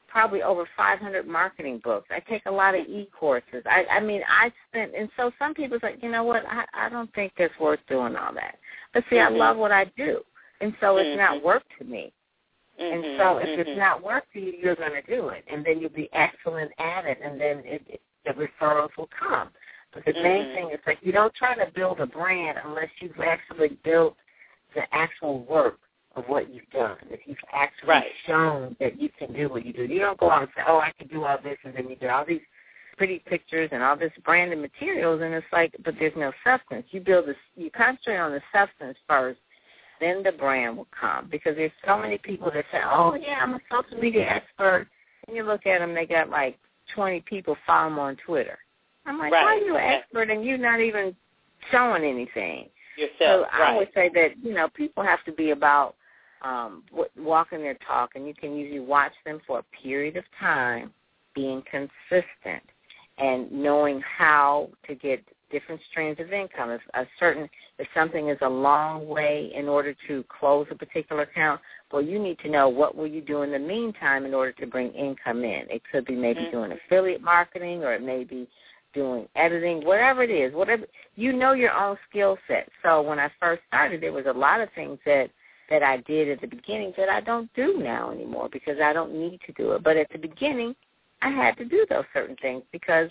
probably 0.09 0.42
over 0.42 0.66
500 0.77 1.27
marketing 1.27 1.81
books. 1.85 2.09
I 2.11 2.21
take 2.21 2.47
a 2.47 2.51
lot 2.51 2.75
of 2.75 2.87
e-courses. 2.87 3.62
I, 3.66 3.85
I 3.90 4.01
mean, 4.01 4.23
I 4.29 4.53
spent, 4.68 4.94
and 4.97 5.09
so 5.16 5.31
some 5.38 5.55
people's 5.55 5.83
like, 5.83 6.03
you 6.03 6.11
know 6.11 6.25
what? 6.25 6.44
I, 6.49 6.64
I 6.75 6.88
don't 6.88 7.12
think 7.14 7.35
it's 7.37 7.59
worth 7.61 7.81
doing 7.88 8.16
all 8.16 8.33
that. 8.35 8.59
But 8.94 9.05
see, 9.11 9.16
Mhm. 9.16 9.27
I 9.27 9.29
love 9.29 9.57
what 9.57 9.73
I 9.73 9.85
do, 9.97 10.23
and 10.61 10.75
so 10.81 10.97
it's 10.99 11.14
not 11.14 11.38
Mhm. 11.38 11.42
work 11.42 11.64
to 11.79 11.85
me. 11.85 12.12
And 12.79 13.05
Mhm, 13.05 13.16
so 13.18 13.38
if 13.38 13.51
it's 13.59 13.77
not 13.77 14.03
work 14.03 14.25
to 14.33 14.40
you, 14.40 14.53
you're 14.53 14.77
going 14.77 14.92
to 14.94 15.03
do 15.03 15.29
it, 15.29 15.44
and 15.49 15.64
then 15.64 15.81
you'll 15.81 15.90
be 15.90 16.09
excellent 16.12 16.73
at 16.79 17.05
it, 17.07 17.18
and 17.23 17.40
then 17.40 17.59
it, 17.64 17.83
it, 17.88 18.01
the 18.25 18.33
referrals 18.33 18.97
will 18.97 19.09
come. 19.09 19.51
But 19.92 20.05
the 20.05 20.14
main 20.14 20.47
Mhm. 20.47 20.53
thing 20.55 20.71
is 20.71 20.81
like 20.87 20.99
you 21.03 21.12
don't 21.12 21.35
try 21.35 21.55
to 21.55 21.71
build 21.73 22.01
a 22.01 22.07
brand 22.07 22.59
unless 22.64 22.90
you've 23.01 23.21
actually 23.21 23.71
built 23.85 24.16
the 24.75 24.83
actual 24.94 25.40
work 25.44 25.81
of 26.19 26.29
what 26.29 26.53
you've 26.53 26.69
done. 26.71 26.97
If 27.11 27.21
you've 27.27 27.39
actually 27.53 27.89
Right. 27.89 28.13
shown 28.27 28.77
that 28.81 29.01
you 29.01 29.09
can 29.11 29.33
do 29.33 29.49
what 29.49 29.65
you 29.65 29.73
do, 29.73 29.85
you 29.85 30.01
don't 30.01 30.19
go 30.19 30.31
out 30.31 30.43
and 30.43 30.51
say, 30.55 30.63
"Oh, 30.67 30.79
I 30.79 30.91
can 30.93 31.07
do 31.09 31.25
all 31.25 31.39
this," 31.39 31.59
and 31.65 31.75
then 31.75 31.89
you 31.89 31.97
do 31.97 32.09
all 32.09 32.25
these 32.25 32.43
pretty 32.97 33.21
pictures 33.21 33.71
and 33.73 33.83
all 33.83 33.97
this 33.97 34.13
branded 34.25 34.59
materials, 34.59 35.23
and 35.23 35.33
it's 35.33 35.47
like, 35.53 35.75
but 35.85 35.97
there's 35.99 36.17
no 36.17 36.33
substance. 36.43 36.85
You 36.93 37.01
build 37.01 37.27
this, 37.27 37.37
you 37.55 37.71
concentrate 37.71 38.17
on 38.19 38.33
the 38.33 38.43
substance 38.53 38.99
first, 39.07 39.39
then 40.01 40.23
the 40.23 40.33
brand 40.33 40.77
will 40.77 40.89
come. 40.91 41.29
Because 41.29 41.57
there's 41.57 41.73
so 41.85 41.97
many 41.97 42.19
people 42.19 42.51
that 42.51 42.65
say, 42.73 42.83
"Oh, 42.85 43.15
yeah, 43.15 43.41
I'm 43.41 43.55
a 43.55 43.61
social 43.71 43.99
media 43.99 44.29
expert," 44.29 44.89
and 45.27 45.37
you 45.37 45.45
look 45.45 45.67
at 45.67 45.79
them, 45.79 45.95
they 45.95 46.07
got 46.07 46.29
like 46.29 46.59
20 46.95 47.21
people 47.21 47.55
follow 47.67 47.89
them 47.91 47.99
on 47.99 48.17
Twitter. 48.17 48.59
I'm 49.07 49.19
like, 49.19 49.33
Right. 49.33 49.45
why 49.45 49.55
are 49.55 49.59
you 49.59 49.77
an 49.77 49.85
expert 49.85 50.31
and 50.31 50.45
you're 50.45 50.59
not 50.59 50.81
even 50.81 51.17
showing 51.71 52.05
anything? 52.05 52.71
Yourself, 52.97 53.19
So 53.19 53.45
I 53.53 53.61
right. 53.61 53.73
always 53.73 53.89
say 53.95 54.09
that 54.09 54.39
you 54.43 54.53
know 54.53 54.69
people 54.69 55.05
have 55.05 55.23
to 55.25 55.33
be 55.33 55.51
about 55.51 55.95
um, 56.42 56.83
walking 57.16 57.61
their 57.61 57.79
talk, 57.87 58.11
and 58.14 58.27
you 58.27 58.35
can 58.35 58.57
usually 58.57 58.81
watch 58.81 59.12
them 59.24 59.40
for 59.46 59.61
a 59.61 59.64
period 59.83 60.16
of 60.16 60.24
time, 60.38 60.92
being 61.35 61.62
consistent 61.70 62.62
and 63.18 63.51
knowing 63.51 64.01
how 64.01 64.68
to 64.87 64.94
get 64.94 65.22
different 65.51 65.81
streams 65.90 66.18
of 66.20 66.33
income. 66.33 66.70
If 66.70 66.81
a 66.94 67.07
certain 67.18 67.48
if 67.79 67.87
something 67.94 68.29
is 68.29 68.38
a 68.42 68.48
long 68.48 69.09
way 69.09 69.51
in 69.55 69.68
order 69.68 69.94
to 70.07 70.24
close 70.29 70.66
a 70.70 70.74
particular 70.74 71.22
account, 71.22 71.61
well, 71.92 72.03
you 72.03 72.18
need 72.18 72.38
to 72.40 72.51
know 72.51 72.68
what 72.68 72.96
will 72.96 73.07
you 73.07 73.20
do 73.20 73.42
in 73.42 73.51
the 73.51 73.59
meantime 73.59 74.27
in 74.27 74.35
order 74.35 74.53
to 74.53 74.66
bring 74.66 74.92
income 74.92 75.44
in. 75.44 75.66
It 75.70 75.83
could 75.90 76.05
be 76.05 76.14
maybe 76.14 76.40
Mhm. 76.42 76.51
doing 76.51 76.72
affiliate 76.72 77.22
marketing, 77.22 77.83
or 77.83 77.94
it 77.94 78.03
may 78.03 78.24
be 78.24 78.46
doing 78.94 79.29
editing, 79.37 79.85
whatever 79.85 80.22
it 80.22 80.31
is, 80.31 80.53
whatever 80.53 80.87
you 81.16 81.33
know 81.33 81.53
your 81.53 81.72
own 81.72 81.98
skill 82.09 82.38
set. 82.46 82.68
So 82.83 83.03
when 83.03 83.18
I 83.18 83.29
first 83.40 83.62
started, 83.66 84.01
there 84.01 84.12
was 84.12 84.27
a 84.27 84.33
lot 84.33 84.61
of 84.61 84.70
things 84.72 84.98
that 85.05 85.31
that 85.71 85.83
I 85.83 85.99
did 85.99 86.29
at 86.29 86.41
the 86.41 86.47
beginning 86.47 86.93
that 86.97 87.09
I 87.09 87.21
don't 87.21 87.53
do 87.55 87.79
now 87.79 88.11
anymore 88.11 88.49
because 88.53 88.79
I 88.83 88.93
don't 88.93 89.15
need 89.15 89.41
to 89.47 89.53
do 89.53 89.73
it. 89.73 89.83
But 89.83 89.97
at 89.97 90.11
the 90.11 90.19
beginning, 90.19 90.75
I 91.23 91.31
had 91.31 91.57
to 91.59 91.65
do 91.65 91.87
those 91.89 92.05
certain 92.13 92.37
things 92.37 92.63
because 92.73 93.11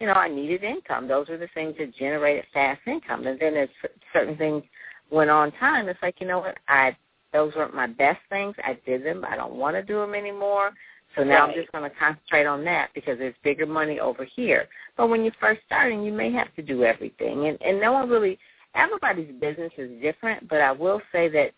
you 0.00 0.06
know 0.06 0.14
I 0.14 0.28
needed 0.28 0.62
income. 0.62 1.08
Those 1.08 1.28
were 1.28 1.38
the 1.38 1.48
things 1.54 1.74
that 1.78 1.94
generated 1.94 2.44
fast 2.52 2.80
income. 2.86 3.26
And 3.26 3.38
then 3.38 3.56
as 3.56 3.68
certain 4.12 4.36
things 4.36 4.62
went 5.10 5.30
on 5.30 5.52
time, 5.52 5.88
it's 5.88 6.02
like 6.02 6.20
you 6.20 6.26
know 6.26 6.38
what 6.38 6.58
I 6.68 6.96
those 7.32 7.54
weren't 7.54 7.74
my 7.74 7.86
best 7.86 8.20
things. 8.30 8.54
I 8.64 8.78
did 8.86 9.04
them. 9.04 9.24
I 9.28 9.36
don't 9.36 9.54
want 9.54 9.76
to 9.76 9.82
do 9.82 10.00
them 10.00 10.14
anymore. 10.14 10.72
So 11.16 11.24
now 11.24 11.46
I'm 11.46 11.54
just 11.54 11.72
going 11.72 11.88
to 11.88 11.96
concentrate 11.96 12.46
on 12.46 12.64
that 12.64 12.90
because 12.94 13.18
there's 13.18 13.34
bigger 13.42 13.66
money 13.66 13.98
over 13.98 14.24
here. 14.24 14.68
But 14.96 15.08
when 15.08 15.24
you're 15.24 15.32
first 15.40 15.60
starting, 15.66 16.02
you 16.02 16.12
may 16.12 16.30
have 16.32 16.54
to 16.54 16.62
do 16.62 16.84
everything, 16.84 17.48
and 17.48 17.60
and 17.62 17.80
no 17.80 17.92
one 17.92 18.08
really. 18.08 18.38
Everybody's 18.74 19.32
business 19.40 19.72
is 19.78 19.90
different, 20.02 20.46
but 20.46 20.60
I 20.60 20.70
will 20.70 21.00
say 21.10 21.28
that 21.30 21.52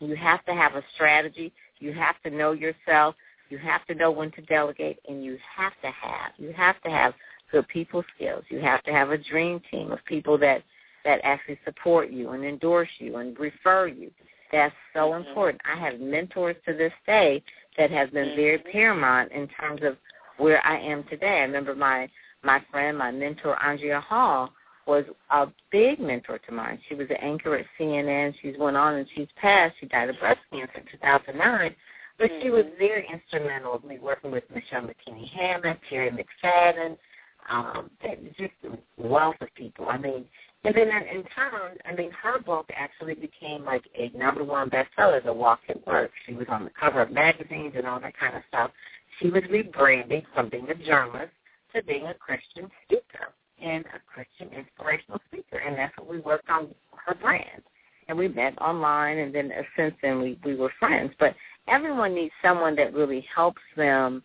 you 0.00 0.14
have 0.16 0.44
to 0.46 0.54
have 0.54 0.74
a 0.74 0.82
strategy. 0.94 1.52
You 1.78 1.92
have 1.92 2.20
to 2.24 2.30
know 2.30 2.52
yourself. 2.52 3.14
You 3.50 3.58
have 3.58 3.84
to 3.86 3.94
know 3.94 4.10
when 4.10 4.30
to 4.32 4.42
delegate, 4.42 4.98
and 5.08 5.24
you 5.24 5.38
have 5.56 5.72
to 5.82 5.90
have 5.90 6.32
you 6.36 6.52
have 6.52 6.80
to 6.82 6.90
have 6.90 7.14
good 7.50 7.66
people 7.68 8.04
skills. 8.14 8.44
You 8.48 8.60
have 8.60 8.82
to 8.84 8.92
have 8.92 9.10
a 9.10 9.18
dream 9.18 9.60
team 9.70 9.90
of 9.92 10.04
people 10.04 10.36
that 10.38 10.62
that 11.04 11.20
actually 11.24 11.58
support 11.64 12.10
you 12.10 12.30
and 12.30 12.44
endorse 12.44 12.88
you 12.98 13.16
and 13.16 13.38
refer 13.38 13.86
you. 13.86 14.10
That's 14.52 14.74
so 14.92 15.12
Mhm. 15.12 15.26
important. 15.26 15.62
I 15.64 15.76
have 15.76 16.00
mentors 16.00 16.56
to 16.66 16.74
this 16.74 16.92
day 17.06 17.42
that 17.76 17.90
have 17.90 18.12
been 18.12 18.34
very 18.34 18.58
Mhm. 18.58 18.72
paramount 18.72 19.32
in 19.32 19.48
terms 19.48 19.82
of 19.82 19.96
where 20.36 20.64
I 20.66 20.76
am 20.78 21.04
today. 21.04 21.38
I 21.38 21.42
remember 21.42 21.74
my 21.74 22.08
my 22.42 22.60
friend, 22.70 22.96
my 22.96 23.10
mentor 23.10 23.60
Andrea 23.62 24.00
Hall 24.00 24.52
was 24.88 25.04
a 25.30 25.46
big 25.70 26.00
mentor 26.00 26.38
to 26.38 26.52
mine. 26.52 26.80
She 26.88 26.94
was 26.94 27.06
an 27.10 27.16
anchor 27.16 27.54
at 27.56 27.66
CNN. 27.78 28.34
She's 28.40 28.56
went 28.58 28.76
on 28.76 28.94
and 28.94 29.06
she's 29.14 29.28
passed. 29.36 29.76
She 29.78 29.86
died 29.86 30.08
of 30.08 30.18
breast 30.18 30.40
cancer 30.50 30.78
in 30.78 30.84
2009. 30.90 31.76
But 32.18 32.30
she 32.42 32.50
was 32.50 32.64
very 32.78 33.06
instrumental 33.12 33.78
in 33.80 33.88
me 33.88 33.98
working 33.98 34.32
with 34.32 34.44
Michelle 34.52 34.82
McKinney 34.82 35.28
Hammond, 35.30 35.78
Terry 35.88 36.10
McFadden, 36.10 36.96
um, 37.50 37.90
just 38.36 38.52
a 38.64 38.76
wealth 38.96 39.36
of 39.40 39.54
people. 39.54 39.86
I 39.88 39.98
mean, 39.98 40.24
and 40.64 40.74
then 40.74 40.88
in, 40.88 41.18
in 41.18 41.24
turn, 41.34 41.76
I 41.84 41.94
mean, 41.94 42.10
her 42.10 42.40
book 42.40 42.68
actually 42.74 43.14
became 43.14 43.64
like 43.64 43.84
a 43.94 44.10
number 44.16 44.42
one 44.42 44.70
bestseller, 44.70 45.22
The 45.22 45.32
Walk 45.32 45.60
at 45.68 45.86
Work. 45.86 46.10
She 46.26 46.32
was 46.32 46.46
on 46.48 46.64
the 46.64 46.70
cover 46.70 47.02
of 47.02 47.12
magazines 47.12 47.74
and 47.76 47.86
all 47.86 48.00
that 48.00 48.18
kind 48.18 48.34
of 48.34 48.42
stuff. 48.48 48.70
She 49.20 49.28
was 49.28 49.42
rebranding 49.44 50.24
from 50.34 50.48
being 50.48 50.68
a 50.68 50.74
journalist 50.74 51.32
to 51.74 51.82
being 51.82 52.06
a 52.06 52.14
Christian 52.14 52.70
speaker 52.84 53.34
and 53.62 53.84
a 53.86 53.98
Christian 54.06 54.56
inspirational 54.56 55.20
speaker, 55.28 55.58
and 55.58 55.76
that's 55.76 55.96
what 55.98 56.08
we 56.08 56.18
worked 56.18 56.48
on 56.48 56.68
her 57.06 57.14
brand. 57.14 57.62
And 58.08 58.16
we 58.16 58.28
met 58.28 58.56
online, 58.60 59.18
and 59.18 59.34
then 59.34 59.52
uh, 59.52 59.62
since 59.76 59.94
then 60.02 60.20
we 60.20 60.38
we 60.44 60.54
were 60.54 60.72
friends. 60.78 61.12
But 61.18 61.34
everyone 61.66 62.14
needs 62.14 62.32
someone 62.42 62.74
that 62.76 62.94
really 62.94 63.26
helps 63.34 63.62
them 63.76 64.22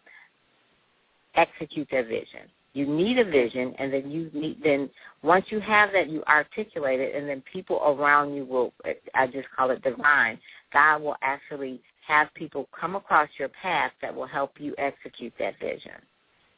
execute 1.36 1.88
their 1.92 2.04
vision. 2.04 2.42
You 2.74 2.88
need 2.88 3.20
a 3.20 3.26
vision, 3.26 3.76
and 3.78 3.92
then 3.94 4.10
you 4.10 4.32
need 4.34 4.58
then 4.64 4.90
once 5.22 5.46
you 5.50 5.60
have 5.60 5.92
that, 5.92 6.10
you 6.10 6.24
articulate 6.24 7.00
it, 7.00 7.16
and 7.16 7.28
then 7.28 7.44
people 7.52 7.82
around 7.86 8.34
you 8.36 8.46
will. 8.46 8.74
I 9.14 9.28
just 9.28 9.48
call 9.56 9.72
it 9.72 9.84
divine. 9.84 10.40
God 10.72 11.02
will 11.02 11.16
actually 11.22 11.82
have 12.08 12.34
people 12.34 12.68
come 12.78 12.96
across 12.96 13.30
your 13.38 13.50
path 13.50 13.92
that 14.02 14.14
will 14.14 14.26
help 14.26 14.54
you 14.60 14.74
execute 14.78 15.34
that 15.40 15.60
vision. 15.60 15.92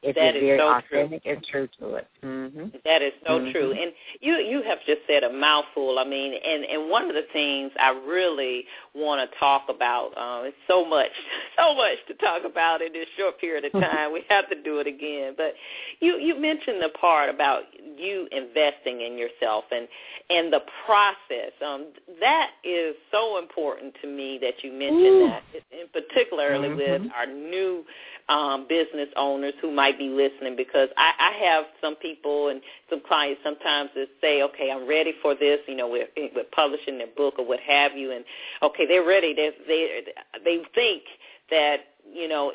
If 0.02 0.16
That 0.16 0.36
you're 0.36 0.44
is 0.44 0.48
very 0.48 0.60
so 0.60 0.82
true. 0.88 1.00
authentic 1.00 1.22
and 1.26 1.44
true 1.46 1.68
to 1.80 1.96
it. 1.96 2.08
hmm 2.22 2.66
That 2.84 3.02
is 3.02 3.14
so 3.26 3.40
Mhm. 3.40 3.52
true, 3.52 3.72
and 3.72 3.94
you 4.22 4.36
you 4.38 4.62
have 4.64 4.84
just 4.86 5.02
said 5.08 5.24
a 5.24 5.30
mouthful. 5.32 5.98
I 6.00 6.04
mean, 6.04 6.34
and 6.34 6.66
and 6.66 6.90
one 6.90 7.08
of 7.10 7.16
the 7.16 7.24
things 7.34 7.72
I 7.80 7.90
really 7.92 8.66
want 8.94 9.20
to 9.30 9.38
talk 9.38 9.70
about. 9.70 10.16
Um, 10.18 10.46
it's 10.46 10.58
so 10.68 10.86
much, 10.86 11.12
so 11.60 11.74
much 11.76 11.98
to 12.08 12.14
talk 12.16 12.44
about 12.44 12.82
in 12.82 12.94
this 12.94 13.08
short 13.18 13.40
period 13.40 13.66
of 13.66 13.72
time. 13.82 14.12
we 14.14 14.24
have 14.30 14.48
to 14.50 14.56
do 14.62 14.80
it 14.80 14.88
again. 14.88 15.34
But 15.38 15.56
you 16.02 16.18
you 16.18 16.36
mentioned 16.36 16.82
the 16.82 16.90
part 16.90 17.30
about 17.30 17.64
you 17.98 18.28
investing 18.32 19.02
in 19.02 19.18
yourself 19.18 19.66
and 19.72 19.88
and 20.30 20.52
the 20.52 20.62
process. 20.86 21.52
Um, 21.66 21.88
that 22.20 22.52
is 22.64 22.96
so 23.12 23.38
important 23.38 23.96
to 24.02 24.08
me 24.08 24.38
that 24.40 24.64
you 24.64 24.72
mentioned 24.72 25.22
Ooh. 25.22 25.28
that, 25.30 25.44
in 25.72 25.88
particularly 25.94 26.70
with 26.70 27.02
Mhm. 27.04 27.12
our 27.16 27.26
new 27.28 27.86
um, 28.28 28.66
business 28.68 29.08
owners 29.18 29.54
who 29.62 29.70
might 29.70 29.85
be 29.92 30.10
listening 30.10 30.56
because 30.56 30.90
I, 30.98 31.12
I 31.20 31.46
have 31.46 31.66
some 31.82 31.96
people 31.96 32.50
and 32.50 32.62
some 32.90 33.02
clients 33.08 33.42
sometimes 33.44 33.90
that 33.96 34.08
say, 34.22 34.42
okay, 34.44 34.72
I'm 34.72 34.88
ready 34.88 35.14
for 35.22 35.36
this. 35.36 35.60
You 35.68 35.76
know, 35.76 35.88
we're, 35.88 36.08
eh, 36.18 36.30
we're 36.36 36.44
publishing 36.56 36.98
their 36.98 37.08
book 37.16 37.36
or 37.38 37.46
what 37.46 37.60
have 37.60 37.96
you, 37.96 38.12
and 38.12 38.26
okay, 38.62 38.86
they're 38.86 39.06
ready. 39.06 39.34
They 39.34 39.52
they 39.68 40.02
they 40.44 40.62
think 40.74 41.04
that 41.50 41.78
you 42.14 42.28
know 42.28 42.52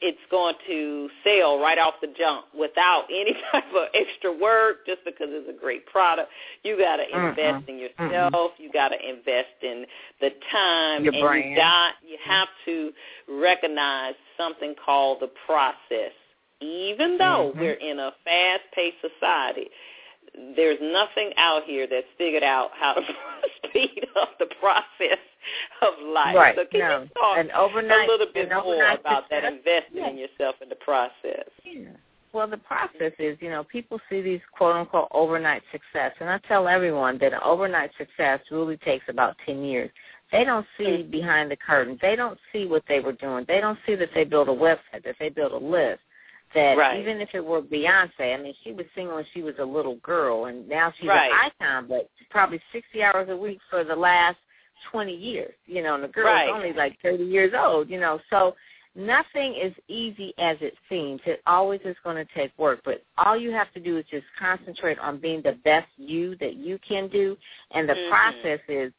it's 0.00 0.18
going 0.30 0.54
to 0.66 1.08
sell 1.24 1.58
right 1.58 1.78
off 1.78 1.94
the 2.00 2.08
jump 2.18 2.46
without 2.58 3.04
any 3.10 3.34
type 3.50 3.64
of 3.74 3.88
extra 3.94 4.32
work 4.32 4.86
just 4.86 5.00
because 5.04 5.28
it's 5.30 5.48
a 5.48 5.60
great 5.60 5.86
product. 5.86 6.30
You 6.62 6.78
got 6.78 6.96
to 6.96 7.04
invest 7.04 7.68
in 7.68 7.78
yourself. 7.78 8.52
You 8.58 8.70
got 8.72 8.88
to 8.88 8.96
invest 8.96 9.58
in 9.62 9.84
the 10.20 10.30
time 10.52 11.04
Your 11.04 11.14
and 11.14 11.22
brand. 11.22 11.50
you 11.50 11.56
got 11.56 11.92
you 12.06 12.18
have 12.24 12.48
to 12.66 12.90
recognize 13.28 14.14
something 14.36 14.74
called 14.84 15.18
the 15.20 15.30
process. 15.46 16.12
Even 16.60 17.18
though 17.18 17.52
Mhm. 17.54 17.60
we're 17.60 17.72
in 17.74 17.98
a 18.00 18.12
fast-paced 18.24 19.00
society, 19.00 19.70
there's 20.56 20.80
nothing 20.80 21.32
out 21.36 21.64
here 21.64 21.86
that's 21.86 22.06
figured 22.16 22.42
out 22.42 22.70
how 22.74 22.94
to 22.94 23.02
speed 23.64 24.06
up 24.16 24.38
the 24.38 24.46
process 24.60 25.18
of 25.82 25.98
life. 26.00 26.34
Right. 26.36 26.56
So 26.56 26.64
can 26.66 26.80
no. 26.80 27.02
you 27.02 27.08
talk 27.14 27.38
an 27.38 27.50
overnight, 27.52 28.08
a 28.08 28.12
little 28.12 28.26
bit 28.32 28.50
more 28.50 28.82
about 28.90 29.28
that 29.30 29.44
success? 29.44 29.52
investing 29.52 29.96
Yeah. 29.98 30.08
in 30.10 30.18
yourself 30.18 30.56
in 30.60 30.68
the 30.68 30.76
process? 30.76 31.48
Yeah. 31.64 31.90
Well, 32.32 32.46
the 32.46 32.58
process 32.58 33.12
is, 33.18 33.40
you 33.40 33.48
know, 33.48 33.64
people 33.64 33.98
see 34.10 34.20
these 34.20 34.40
quote 34.52 34.76
unquote 34.76 35.08
overnight 35.12 35.62
success, 35.72 36.12
and 36.20 36.28
I 36.28 36.38
tell 36.38 36.68
everyone 36.68 37.18
that 37.18 37.32
an 37.32 37.40
overnight 37.42 37.90
success 37.96 38.40
really 38.50 38.76
takes 38.78 39.08
about 39.08 39.36
10 39.46 39.64
years. 39.64 39.90
They 40.30 40.44
don't 40.44 40.66
see 40.76 41.04
Mm. 41.04 41.10
behind 41.10 41.50
the 41.50 41.56
curtain. 41.56 41.96
They 42.02 42.16
don't 42.16 42.38
see 42.52 42.66
what 42.66 42.84
they 42.86 43.00
were 43.00 43.12
doing. 43.12 43.44
They 43.46 43.60
don't 43.62 43.78
see 43.86 43.94
that 43.94 44.12
they 44.12 44.24
built 44.24 44.48
a 44.48 44.52
website, 44.52 45.02
that 45.04 45.16
they 45.18 45.30
built 45.30 45.52
a 45.52 45.56
list. 45.56 46.02
That 46.54 46.78
Right. 46.78 46.98
even 46.98 47.20
if 47.20 47.34
it 47.34 47.44
were 47.44 47.60
Beyonce, 47.60 48.34
I 48.34 48.36
mean, 48.36 48.54
she 48.64 48.72
was 48.72 48.86
singing 48.94 49.12
when 49.12 49.24
she 49.34 49.42
was 49.42 49.54
a 49.58 49.64
little 49.64 49.96
girl, 49.96 50.46
and 50.46 50.66
now 50.68 50.92
she's 50.98 51.08
Right. 51.08 51.30
an 51.30 51.52
icon, 51.60 51.86
but 51.88 52.08
probably 52.30 52.60
60 52.72 53.02
hours 53.02 53.28
a 53.28 53.36
week 53.36 53.60
for 53.68 53.84
the 53.84 53.94
last 53.96 54.38
20 54.90 55.14
years, 55.14 55.54
you 55.66 55.82
know, 55.82 55.94
and 55.94 56.04
the 56.04 56.08
girl's 56.08 56.26
Right. 56.34 56.48
only 56.48 56.72
like 56.72 56.98
30 57.00 57.24
years 57.24 57.52
old, 57.54 57.90
you 57.90 57.98
know. 58.00 58.20
So 58.30 58.56
nothing 58.94 59.54
is 59.54 59.74
easy 59.88 60.32
as 60.38 60.56
it 60.60 60.76
seems. 60.88 61.20
It 61.26 61.42
always 61.46 61.80
is 61.82 61.96
going 62.02 62.16
to 62.16 62.32
take 62.34 62.56
work, 62.58 62.80
but 62.84 63.02
all 63.18 63.36
you 63.36 63.50
have 63.52 63.72
to 63.74 63.80
do 63.80 63.98
is 63.98 64.06
just 64.06 64.26
concentrate 64.38 64.98
on 65.00 65.18
being 65.18 65.42
the 65.42 65.52
best 65.64 65.88
you 65.96 66.36
that 66.36 66.54
you 66.54 66.78
can 66.78 67.08
do, 67.08 67.36
and 67.72 67.88
the 67.88 67.94
Mhm. 67.94 68.08
process 68.08 68.60
is 68.68 68.92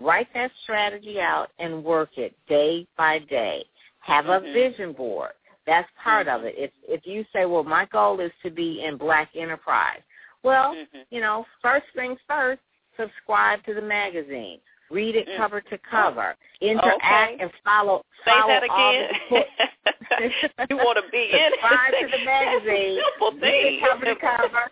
write 0.00 0.32
that 0.34 0.50
strategy 0.62 1.20
out 1.20 1.50
and 1.58 1.82
work 1.84 2.18
it 2.18 2.34
day 2.46 2.86
by 2.96 3.18
day. 3.20 3.64
Have 4.00 4.28
a 4.28 4.40
Mhm. 4.40 4.52
vision 4.52 4.92
board. 4.92 5.32
That's 5.68 5.88
part 6.02 6.26
Mhm. 6.26 6.34
of 6.36 6.44
it. 6.44 6.54
If 6.56 6.70
if 6.88 7.06
you 7.06 7.24
say, 7.32 7.44
well, 7.44 7.62
my 7.62 7.84
goal 7.86 8.18
is 8.20 8.32
to 8.42 8.50
be 8.50 8.82
in 8.84 8.96
black 8.96 9.28
enterprise, 9.36 10.00
well, 10.42 10.74
Mhm. 10.74 11.04
you 11.10 11.20
know, 11.20 11.46
first 11.60 11.86
things 11.94 12.18
first, 12.26 12.62
subscribe 12.96 13.62
to 13.66 13.74
the 13.74 13.82
magazine. 13.82 14.60
Read 14.90 15.14
it 15.14 15.28
Mm. 15.28 15.36
cover 15.36 15.60
to 15.60 15.76
cover. 15.78 16.34
Interact 16.62 17.02
Okay. 17.04 17.36
and 17.40 17.52
follow. 17.62 18.02
Say 18.24 18.30
follow 18.30 18.48
that 18.48 18.62
the 18.62 18.72
again. 18.72 20.70
you 20.70 20.76
want 20.78 20.96
to 21.04 21.10
be 21.10 21.30
in 21.30 21.52
Subscribe 21.52 21.94
to 22.00 22.06
the 22.08 22.24
magazine. 22.24 23.02
Simple 23.20 23.32
Read 23.32 23.66
it 23.74 23.80
cover 23.82 24.04
to 24.06 24.16
cover. 24.16 24.70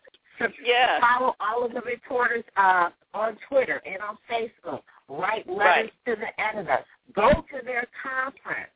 Yeah. 0.62 0.98
Follow 1.00 1.36
all 1.40 1.62
of 1.64 1.74
the 1.74 1.82
reporters 1.82 2.44
uh, 2.56 2.88
on 3.12 3.36
Twitter 3.48 3.82
and 3.84 4.00
on 4.00 4.16
Facebook. 4.30 4.82
Write 5.08 5.46
letters 5.46 5.90
Right. 5.90 5.92
to 6.06 6.16
the 6.16 6.40
editor. 6.40 6.84
Go 7.12 7.30
to 7.52 7.60
their 7.64 7.86
conference. 8.02 8.70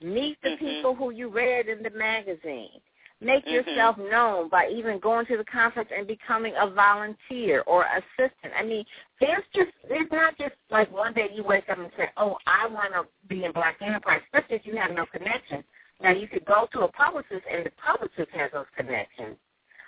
Meet 0.00 0.40
the 0.42 0.50
Mhm. 0.50 0.58
people 0.58 0.94
who 0.94 1.10
you 1.10 1.28
read 1.28 1.68
in 1.68 1.82
the 1.82 1.90
magazine. 1.90 2.80
Make 3.20 3.44
Mhm. 3.44 3.52
yourself 3.52 3.98
known 3.98 4.48
by 4.48 4.68
even 4.68 4.98
going 4.98 5.26
to 5.26 5.36
the 5.36 5.44
conference 5.44 5.90
and 5.90 6.06
becoming 6.06 6.54
a 6.56 6.66
volunteer 6.66 7.62
or 7.66 7.84
assistant. 7.84 8.54
I 8.56 8.62
mean, 8.62 8.86
there's 9.20 9.44
just 9.54 9.72
there's 9.88 10.10
not 10.10 10.38
just 10.38 10.54
like 10.70 10.90
one 10.90 11.12
day 11.12 11.28
you 11.30 11.42
wake 11.42 11.68
up 11.68 11.76
and 11.78 11.92
say, 11.98 12.10
"Oh, 12.16 12.38
I 12.46 12.66
want 12.66 12.94
to 12.94 13.06
be 13.26 13.44
in 13.44 13.52
Black 13.52 13.82
Enterprise," 13.82 14.22
especially 14.24 14.56
if 14.56 14.66
you 14.66 14.76
have 14.76 14.92
no 14.92 15.04
connection. 15.04 15.62
Now 16.00 16.12
you 16.12 16.28
could 16.28 16.46
go 16.46 16.66
to 16.72 16.84
a 16.84 16.88
publicist, 16.88 17.44
and 17.46 17.66
the 17.66 17.70
publicist 17.72 18.30
has 18.30 18.50
those 18.52 18.70
connections. 18.74 19.36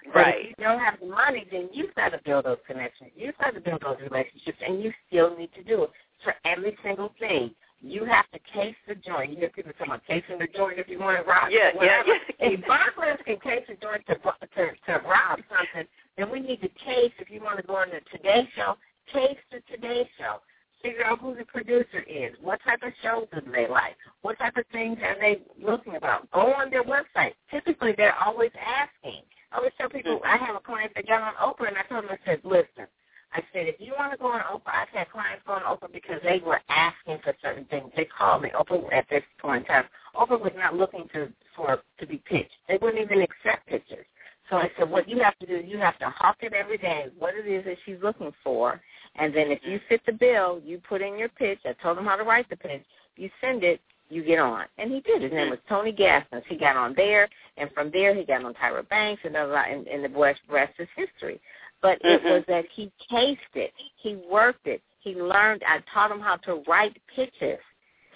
But 0.04 0.10
if 0.10 0.14
Right. 0.26 0.48
you 0.48 0.54
don't 0.64 0.80
have 0.80 1.00
the 1.00 1.06
money, 1.06 1.44
then 1.50 1.70
you've 1.72 1.94
got 1.94 2.10
to 2.10 2.18
build 2.18 2.44
those 2.44 2.60
connections. 2.66 3.12
You've 3.16 3.38
got 3.38 3.54
to 3.54 3.60
build 3.60 3.80
those 3.80 4.00
relationships, 4.00 4.60
and 4.60 4.82
you 4.82 4.92
still 5.06 5.34
need 5.36 5.54
to 5.54 5.62
do 5.62 5.84
it 5.84 5.90
for 6.22 6.34
every 6.44 6.76
single 6.82 7.08
thing. 7.18 7.54
You 7.82 8.04
have 8.04 8.30
to 8.30 8.38
case 8.38 8.76
the 8.86 8.94
joint. 8.94 9.32
You 9.32 9.38
hear 9.38 9.48
people 9.50 9.72
talking 9.72 9.88
about 9.92 10.06
casing 10.06 10.38
the 10.38 10.46
joint 10.56 10.78
if 10.78 10.88
you 10.88 10.98
want 11.00 11.18
to 11.18 11.24
rob 11.28 11.50
Yeah, 11.50 11.70
yeah, 11.80 12.02
yeah. 12.06 12.14
If 12.38 12.60
burglars 12.60 13.18
can 13.26 13.38
case 13.40 13.64
the 13.68 13.74
joint 13.74 14.06
to, 14.06 14.14
to 14.14 14.70
to 14.86 15.08
rob 15.08 15.40
something, 15.50 15.88
then 16.16 16.30
we 16.30 16.40
need 16.40 16.60
to 16.62 16.68
case. 16.68 17.12
If 17.18 17.30
you 17.30 17.42
want 17.42 17.58
to 17.58 17.66
go 17.66 17.76
on 17.76 17.88
the 17.90 18.00
Today 18.16 18.48
Show, 18.56 18.76
case 19.12 19.38
the 19.50 19.60
Today 19.74 20.08
Show. 20.18 20.36
Figure 20.82 21.04
out 21.04 21.20
who 21.20 21.34
the 21.36 21.44
producer 21.44 22.00
is. 22.08 22.34
What 22.42 22.60
type 22.64 22.80
of 22.82 22.92
shows 23.02 23.26
do 23.32 23.40
they 23.52 23.68
like? 23.68 23.96
What 24.22 24.38
type 24.38 24.56
of 24.56 24.64
things 24.72 24.98
are 25.04 25.16
they 25.20 25.40
looking 25.62 25.96
about? 25.96 26.30
Go 26.32 26.52
on 26.54 26.70
their 26.70 26.84
website. 26.84 27.34
Typically, 27.50 27.92
they're 27.96 28.16
always 28.16 28.50
asking. 28.58 29.22
I 29.52 29.58
always 29.58 29.72
tell 29.78 29.88
people, 29.88 30.20
Mm-hmm. 30.20 30.42
I 30.42 30.44
have 30.44 30.56
a 30.56 30.60
client 30.60 30.92
that 30.96 31.06
got 31.06 31.22
on 31.22 31.34
Oprah, 31.34 31.68
and 31.68 31.76
I 31.78 31.82
told 31.82 32.04
them, 32.04 32.10
I 32.10 32.18
said, 32.26 32.40
listen, 32.44 32.86
I 33.32 33.40
said, 33.52 33.66
if 33.68 33.76
you 33.78 33.94
want 33.98 34.12
to 34.12 34.18
go 34.18 34.26
on 34.26 34.40
Oprah, 34.40 34.74
I've 34.82 34.88
had 34.88 35.10
clients 35.10 35.42
go 35.46 35.52
on 35.54 35.62
Oprah 35.62 35.92
because 35.92 36.20
they 36.24 36.40
were 36.44 36.60
asking 36.68 37.01
for 37.22 37.34
certain 37.42 37.64
things. 37.66 37.90
They 37.96 38.04
called 38.06 38.42
me. 38.42 38.50
Oprah 38.50 38.92
at 38.92 39.08
this 39.10 39.22
point 39.40 39.62
in 39.62 39.66
time, 39.66 39.84
Oprah 40.14 40.40
was 40.40 40.52
not 40.56 40.76
looking 40.76 41.08
to 41.14 41.28
for 41.56 41.80
to 41.98 42.06
be 42.06 42.22
pitched. 42.24 42.50
They 42.68 42.78
wouldn't 42.80 43.02
even 43.02 43.22
accept 43.22 43.66
pictures. 43.66 44.06
So 44.50 44.56
I 44.56 44.70
said, 44.78 44.90
what 44.90 45.08
you 45.08 45.20
have 45.22 45.38
to 45.38 45.46
do 45.46 45.56
is 45.56 45.64
you 45.66 45.78
have 45.78 45.98
to 46.00 46.10
hawk 46.10 46.36
it 46.40 46.52
every 46.52 46.76
day, 46.76 47.06
what 47.18 47.34
it 47.34 47.46
is 47.46 47.64
that 47.64 47.76
she's 47.86 47.96
looking 48.02 48.32
for, 48.44 48.80
and 49.16 49.34
then 49.34 49.50
if 49.50 49.60
you 49.64 49.80
fit 49.88 50.02
the 50.04 50.12
bill, 50.12 50.60
you 50.64 50.80
put 50.86 51.00
in 51.00 51.18
your 51.18 51.28
pitch. 51.30 51.60
I 51.64 51.72
told 51.82 51.96
him 51.96 52.04
how 52.04 52.16
to 52.16 52.24
write 52.24 52.50
the 52.50 52.56
pitch. 52.56 52.82
You 53.16 53.30
send 53.40 53.62
it, 53.64 53.80
you 54.10 54.22
get 54.22 54.38
on. 54.38 54.64
And 54.78 54.90
he 54.90 55.00
did. 55.00 55.22
His 55.22 55.32
name 55.32 55.50
was 55.50 55.58
Tony 55.68 55.92
Gaskins. 55.92 56.42
He 56.48 56.56
got 56.56 56.76
on 56.76 56.92
there, 56.94 57.28
and 57.56 57.70
from 57.72 57.90
there 57.92 58.14
he 58.14 58.24
got 58.24 58.44
on 58.44 58.52
Tyra 58.54 58.86
Banks, 58.88 59.22
and, 59.24 59.32
blah, 59.32 59.46
blah, 59.46 59.64
and, 59.70 59.86
and 59.86 60.04
the 60.04 60.18
rest, 60.18 60.40
rest 60.50 60.74
is 60.78 60.88
history. 60.96 61.40
But 61.80 61.98
it 62.02 62.22
Mhm. 62.22 62.30
was 62.30 62.44
that 62.46 62.66
he 62.70 62.92
cased 63.08 63.40
it. 63.54 63.72
He 63.96 64.16
worked 64.30 64.66
it. 64.66 64.82
He 65.02 65.14
learned. 65.14 65.62
I 65.66 65.80
taught 65.92 66.10
him 66.10 66.20
how 66.20 66.36
to 66.36 66.62
write 66.68 66.96
pitches 67.14 67.58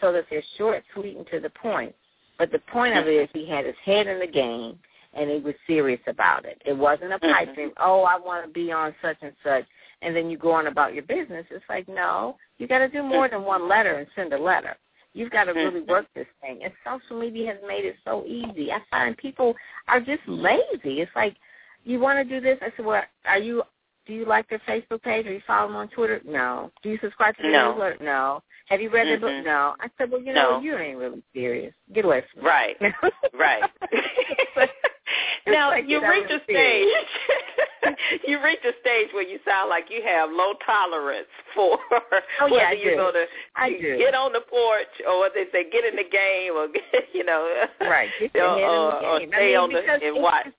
so 0.01 0.13
that 0.13 0.27
they're 0.31 0.43
short, 0.57 0.85
sweet, 0.95 1.17
and 1.17 1.27
to 1.29 1.41
the 1.41 1.51
point. 1.51 1.95
But 2.39 2.53
the 2.53 2.61
point 2.61 2.97
of 2.97 3.07
it 3.07 3.15
is 3.15 3.29
he 3.33 3.49
had 3.49 3.65
his 3.67 3.75
head 3.85 4.07
in 4.07 4.19
the 4.19 4.27
game, 4.27 4.79
and 5.15 5.31
he 5.31 5.39
was 5.39 5.55
serious 5.67 6.01
about 6.07 6.45
it. 6.45 6.61
It 6.65 6.75
wasn't 6.75 7.13
a 7.13 7.19
pipe 7.19 7.49
Mhm. 7.49 7.55
dream. 7.55 7.73
Oh, 7.79 8.03
I 8.03 8.17
want 8.17 8.45
to 8.45 8.51
be 8.51 8.71
on 8.71 8.95
such 9.01 9.17
and 9.23 9.35
such, 9.43 9.67
and 10.03 10.15
then 10.15 10.31
you 10.31 10.37
go 10.37 10.53
on 10.53 10.67
about 10.67 10.95
your 10.95 11.03
business. 11.05 11.47
It's 11.51 11.69
like 11.69 11.89
no, 11.89 12.39
you 12.59 12.67
got 12.67 12.81
to 12.81 12.89
do 12.89 13.03
more 13.03 13.29
than 13.29 13.45
one 13.45 13.69
letter 13.69 13.95
and 13.95 14.07
send 14.15 14.33
a 14.33 14.39
letter. 14.39 14.77
You've 15.15 15.31
got 15.31 15.45
to 15.45 15.53
really 15.55 15.81
Mhm. 15.81 15.87
work 15.87 16.07
this 16.13 16.29
thing. 16.43 16.63
And 16.63 16.73
social 16.85 17.19
media 17.19 17.55
has 17.55 17.63
made 17.63 17.87
it 17.87 17.97
so 18.05 18.25
easy. 18.27 18.71
I 18.71 18.81
find 18.91 19.17
people 19.17 19.57
are 19.89 20.01
just 20.01 20.27
lazy. 20.29 21.01
It's 21.01 21.17
like 21.17 21.37
you 21.85 22.01
want 22.01 22.19
to 22.19 22.25
do 22.25 22.39
this. 22.39 22.59
I 22.61 22.71
said, 22.77 22.85
well, 22.85 23.03
are 23.25 23.39
you? 23.39 23.63
Do 24.07 24.13
you 24.15 24.25
like 24.25 24.49
their 24.49 24.61
Facebook 24.69 25.03
page? 25.03 25.27
Are 25.27 25.33
you 25.33 25.41
following 25.47 25.73
them 25.73 25.81
on 25.83 25.89
Twitter? 25.89 26.21
No. 26.25 26.71
Do 26.83 26.91
you 26.91 26.99
subscribe 27.03 27.37
to 27.37 27.43
their 27.43 27.53
No. 27.53 27.73
newsletter? 27.73 27.99
No. 28.03 28.43
Have 28.69 28.81
you 28.81 28.89
read 28.91 29.07
their 29.07 29.19
book? 29.21 29.45
No. 29.45 29.75
I 29.81 29.89
said, 29.99 30.11
well, 30.11 30.21
you 30.21 30.33
know, 30.33 30.59
No. 30.59 30.61
you 30.61 30.77
ain't 30.77 30.99
really 30.99 31.23
serious. 31.35 31.73
Get 31.93 32.05
away 32.05 32.23
from 32.33 32.43
me. 32.45 32.49
Right. 32.49 32.77
Right. 33.39 33.63
now 35.47 35.69
like 35.71 35.85
you 35.89 36.01
reach 36.09 36.31
a 36.31 36.43
stage. 36.45 36.89
you 38.27 38.43
reach 38.43 38.59
a 38.65 38.73
stage 38.81 39.09
where 39.13 39.23
you 39.23 39.39
sound 39.47 39.69
like 39.69 39.85
you 39.91 40.03
have 40.05 40.31
low 40.31 40.55
tolerance 40.65 41.29
for 41.55 41.79
Oh, 42.41 42.47
yeah, 42.47 42.71
whether 42.71 42.75
you're 42.75 42.97
going 42.97 43.15
to 43.15 43.99
get 43.99 44.15
on 44.15 44.33
the 44.33 44.41
porch 44.41 44.87
or 45.07 45.19
what 45.19 45.33
they 45.35 45.45
say, 45.53 45.71
get 45.71 45.85
in 45.85 45.97
the 45.97 46.05
game 46.11 46.53
or 46.57 46.69
get, 46.69 47.05
you 47.13 47.25
know, 47.25 47.65
Right. 47.81 48.09
Get 48.21 48.37
or, 48.37 48.59
your 48.59 48.59
head 48.59 48.63
in 48.63 48.67
the 48.67 48.67
or, 48.67 49.05
or 49.05 49.19
stay 49.21 49.37
I 49.37 49.47
mean, 49.47 49.57
on 49.57 49.73
the 49.73 50.07
and 50.07 50.23
watch 50.23 50.45
just- 50.45 50.57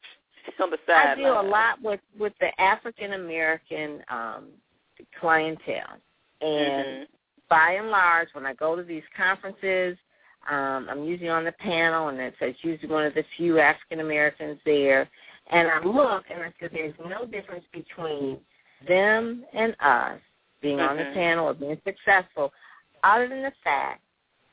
on 0.61 0.69
the 0.71 0.77
I 0.87 1.07
sideline. 1.07 1.17
deal 1.17 1.41
a 1.41 1.47
lot 1.47 1.81
with 1.81 1.99
with 2.19 2.33
the 2.39 2.49
African 2.61 3.13
American 3.13 4.03
um 4.09 4.45
clientele, 5.19 5.97
and 6.41 6.85
Mhm. 6.85 7.07
by 7.49 7.71
and 7.73 7.89
large, 7.89 8.29
when 8.33 8.45
I 8.45 8.53
go 8.53 8.75
to 8.75 8.83
these 8.83 9.03
conferences, 9.15 9.97
um, 10.49 10.87
I'm 10.89 11.03
usually 11.05 11.29
on 11.29 11.43
the 11.45 11.51
panel, 11.53 12.09
and 12.09 12.19
it's, 12.19 12.35
it's 12.41 12.63
usually 12.63 12.91
one 12.91 13.05
of 13.05 13.13
the 13.13 13.23
few 13.37 13.59
African 13.59 13.99
Americans 14.01 14.59
there. 14.65 15.09
And 15.49 15.67
I 15.69 15.79
look, 15.83 16.25
and 16.29 16.41
I 16.43 16.53
said, 16.59 16.71
there's 16.73 16.93
no 17.07 17.25
difference 17.25 17.63
between 17.71 18.37
them 18.87 19.45
and 19.53 19.75
us 19.79 20.19
being 20.61 20.79
on 20.79 20.97
the 20.97 21.03
Mhm. 21.03 21.13
panel 21.13 21.47
or 21.47 21.53
being 21.53 21.79
successful, 21.85 22.53
other 23.03 23.27
than 23.27 23.43
the 23.43 23.51
fact 23.63 24.01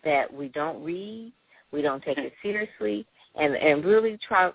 that 0.05 0.33
we 0.33 0.49
don't 0.49 0.83
read, 0.85 1.33
we 1.73 1.83
don't 1.83 2.03
take 2.03 2.19
it 2.19 2.33
seriously, 2.43 3.07
and 3.35 3.57
and 3.57 3.85
really 3.85 4.17
try, 4.19 4.53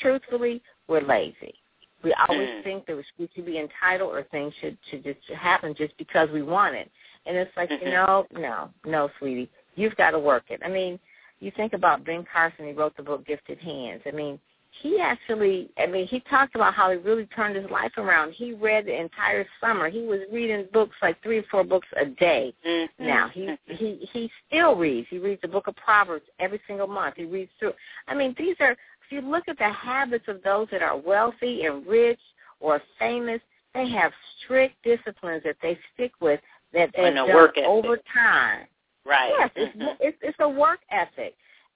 truthfully, 0.00 0.62
we're 0.88 1.02
lazy. 1.02 1.54
We 2.02 2.14
always 2.14 2.48
Mm. 2.48 2.62
think 2.62 2.86
that 2.86 2.96
we 2.96 3.28
should 3.34 3.44
be 3.44 3.58
entitled 3.58 4.14
or 4.14 4.22
things 4.24 4.54
should 4.60 4.78
should 4.88 5.04
just 5.04 5.26
happen 5.28 5.74
just 5.74 5.96
because 5.98 6.30
we 6.30 6.42
want 6.42 6.74
it. 6.74 6.90
And 7.26 7.36
it's 7.36 7.54
like, 7.56 7.70
Mhm. 7.70 7.82
you 7.82 7.90
know, 7.90 8.26
no, 8.32 8.72
no, 8.84 9.10
sweetie, 9.18 9.50
you've 9.76 9.96
got 9.96 10.12
to 10.12 10.18
work 10.18 10.50
it. 10.50 10.60
I 10.64 10.68
mean, 10.68 10.98
you 11.40 11.50
think 11.50 11.74
about 11.74 12.04
Ben 12.04 12.24
Carson. 12.24 12.66
He 12.66 12.72
wrote 12.72 12.96
the 12.96 13.02
book 13.02 13.26
Gifted 13.26 13.58
Hands. 13.58 14.02
I 14.06 14.12
mean, 14.12 14.40
he 14.70 15.00
actually, 15.00 15.68
I 15.78 15.86
mean, 15.86 16.06
he 16.06 16.20
talked 16.20 16.54
about 16.54 16.74
how 16.74 16.90
he 16.90 16.96
really 16.96 17.26
turned 17.26 17.56
his 17.56 17.68
life 17.70 17.96
around. 17.98 18.32
He 18.32 18.52
read 18.52 18.86
the 18.86 18.98
entire 18.98 19.46
summer. 19.60 19.88
He 19.88 20.02
was 20.02 20.20
reading 20.30 20.66
books 20.72 20.96
like 21.02 21.20
three 21.22 21.38
or 21.38 21.42
four 21.44 21.64
books 21.64 21.88
a 21.96 22.06
day. 22.06 22.54
Mhm. 22.64 22.88
Now 22.98 23.28
he 23.28 23.58
he 23.66 23.96
he 24.12 24.30
still 24.46 24.76
reads. 24.76 25.08
He 25.08 25.18
reads 25.18 25.42
the 25.42 25.48
book 25.48 25.66
of 25.66 25.76
Proverbs 25.76 26.26
every 26.38 26.60
single 26.66 26.86
month. 26.86 27.16
He 27.16 27.24
reads 27.24 27.52
through. 27.58 27.74
I 28.06 28.14
mean, 28.14 28.34
these 28.38 28.56
are 28.60 28.76
you 29.12 29.20
look 29.20 29.48
at 29.48 29.58
the 29.58 29.70
habits 29.70 30.24
of 30.28 30.42
those 30.42 30.68
that 30.70 30.82
are 30.82 30.96
wealthy 30.96 31.64
and 31.64 31.86
rich 31.86 32.20
or 32.60 32.80
famous, 32.98 33.40
they 33.74 33.88
have 33.90 34.12
strict 34.38 34.74
disciplines 34.82 35.42
that 35.44 35.56
they 35.62 35.78
stick 35.94 36.12
with 36.20 36.40
that 36.72 36.90
they've 36.96 37.14
done 37.14 37.28
work 37.34 37.56
ethic. 37.56 37.68
over 37.68 37.98
time. 38.12 38.66
right. 39.04 39.32
Yes, 39.38 39.50
it's 39.56 39.76
Mhm. 39.76 39.96
it's 40.00 40.18
it's 40.22 40.38
a 40.40 40.48
work 40.48 40.80
ethic. 40.90 41.34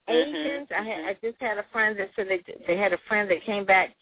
Mhm. 0.08 0.14
Asians, 0.14 0.68
I 0.72 0.82
had 0.82 1.04
I 1.04 1.14
just 1.14 1.40
had 1.40 1.58
a 1.58 1.62
friend 1.64 1.98
that 1.98 2.10
said 2.14 2.28
they 2.28 2.42
they 2.66 2.76
had 2.76 2.92
a 2.92 2.98
friend 3.08 3.30
that 3.30 3.42
came 3.42 3.64
back 3.64 3.94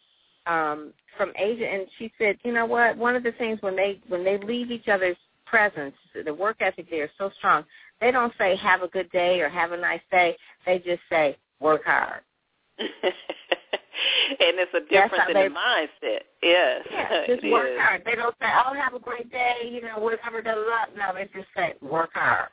um, 0.46 0.92
from 1.16 1.32
Asia, 1.36 1.68
and 1.68 1.86
she 1.98 2.12
said, 2.18 2.36
you 2.42 2.52
know 2.52 2.66
what? 2.66 2.96
One 2.96 3.14
of 3.14 3.22
the 3.22 3.32
things 3.32 3.62
when 3.62 3.76
they 3.76 4.00
when 4.08 4.24
they 4.24 4.38
leave 4.38 4.70
each 4.70 4.88
other's 4.88 5.16
presence, 5.46 5.94
the 6.24 6.34
work 6.34 6.56
ethic 6.60 6.88
there 6.90 7.04
is 7.04 7.10
so 7.18 7.30
strong. 7.38 7.64
They 8.00 8.10
don't 8.10 8.32
say 8.38 8.56
"Have 8.56 8.82
a 8.82 8.88
good 8.88 9.10
day" 9.12 9.40
or 9.40 9.48
"Have 9.48 9.72
a 9.72 9.76
nice 9.76 10.00
day." 10.10 10.36
They 10.66 10.78
just 10.78 11.02
say 11.08 11.36
"Work 11.60 11.84
hard." 11.84 12.22
and 13.02 14.58
it's 14.58 14.74
a 14.74 14.80
difference 14.80 15.24
in 15.28 15.34
they, 15.34 15.48
the 15.48 15.54
mindset. 15.54 16.20
Yes, 16.42 16.82
yeah, 16.90 17.26
just 17.26 17.44
work 17.50 17.70
is. 17.70 17.78
hard. 17.80 18.02
They 18.04 18.14
don't 18.14 18.34
say, 18.40 18.48
"Oh, 18.48 18.74
have 18.74 18.94
a 18.94 18.98
great 18.98 19.30
day," 19.30 19.70
you 19.70 19.82
know, 19.82 19.98
whatever. 19.98 20.42
Blah, 20.42 20.54
blah. 20.54 20.86
No, 20.96 21.14
they 21.14 21.28
just 21.34 21.48
say, 21.56 21.74
"Work 21.80 22.10
hard." 22.14 22.48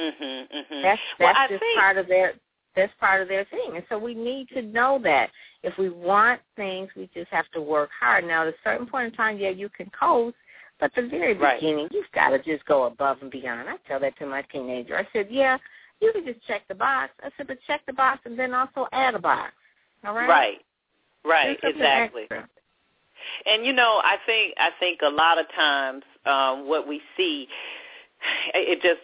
Mhm, 0.00 0.48
mhm. 0.50 0.82
That's 0.82 1.00
that's 1.18 1.38
well, 1.38 1.48
just 1.48 1.60
think, 1.60 1.78
part 1.78 1.96
of 1.98 2.08
their 2.08 2.34
that's 2.74 2.92
part 3.00 3.22
of 3.22 3.28
their 3.28 3.44
thing, 3.46 3.72
and 3.74 3.84
so 3.88 3.98
we 3.98 4.14
need 4.14 4.48
to 4.50 4.62
know 4.62 5.00
that 5.02 5.30
if 5.62 5.76
we 5.78 5.90
want 5.90 6.40
things, 6.56 6.88
we 6.96 7.10
just 7.12 7.30
have 7.30 7.48
to 7.52 7.60
work 7.60 7.90
hard. 7.98 8.24
Now, 8.24 8.42
at 8.42 8.48
a 8.48 8.54
certain 8.64 8.86
point 8.86 9.12
in 9.12 9.12
time, 9.12 9.38
yeah, 9.38 9.50
you 9.50 9.68
can 9.68 9.90
coast, 9.90 10.36
but 10.78 10.90
the 10.94 11.02
very 11.02 11.34
right. 11.34 11.60
beginning, 11.60 11.88
you've 11.90 12.10
got 12.14 12.30
to 12.30 12.38
just 12.38 12.64
go 12.64 12.84
above 12.84 13.18
and 13.20 13.30
beyond. 13.30 13.68
I 13.68 13.76
tell 13.86 14.00
that 14.00 14.18
to 14.18 14.26
my 14.26 14.42
teenager. 14.42 14.96
I 14.96 15.06
said, 15.12 15.28
yeah, 15.30 15.58
you 16.00 16.12
can 16.12 16.24
just 16.24 16.44
check 16.46 16.62
the 16.68 16.74
box. 16.74 17.12
I 17.22 17.28
said, 17.36 17.46
but 17.46 17.58
check 17.66 17.82
the 17.86 17.92
box 17.92 18.20
and 18.24 18.38
then 18.38 18.54
also 18.54 18.86
add 18.92 19.14
a 19.14 19.18
box. 19.18 19.52
All 20.06 20.14
right. 20.14 20.28
Right. 20.28 20.58
Right. 21.24 21.58
Exactly. 21.62 22.22
Extra. 22.22 22.48
And 23.46 23.66
you 23.66 23.72
know, 23.72 24.00
I 24.02 24.16
think 24.26 24.54
I 24.58 24.70
think 24.78 25.00
a 25.02 25.08
lot 25.08 25.38
of 25.38 25.46
times 25.54 26.02
um, 26.26 26.68
what 26.68 26.88
we 26.88 27.00
see 27.16 27.48
it 28.54 28.80
just 28.82 29.00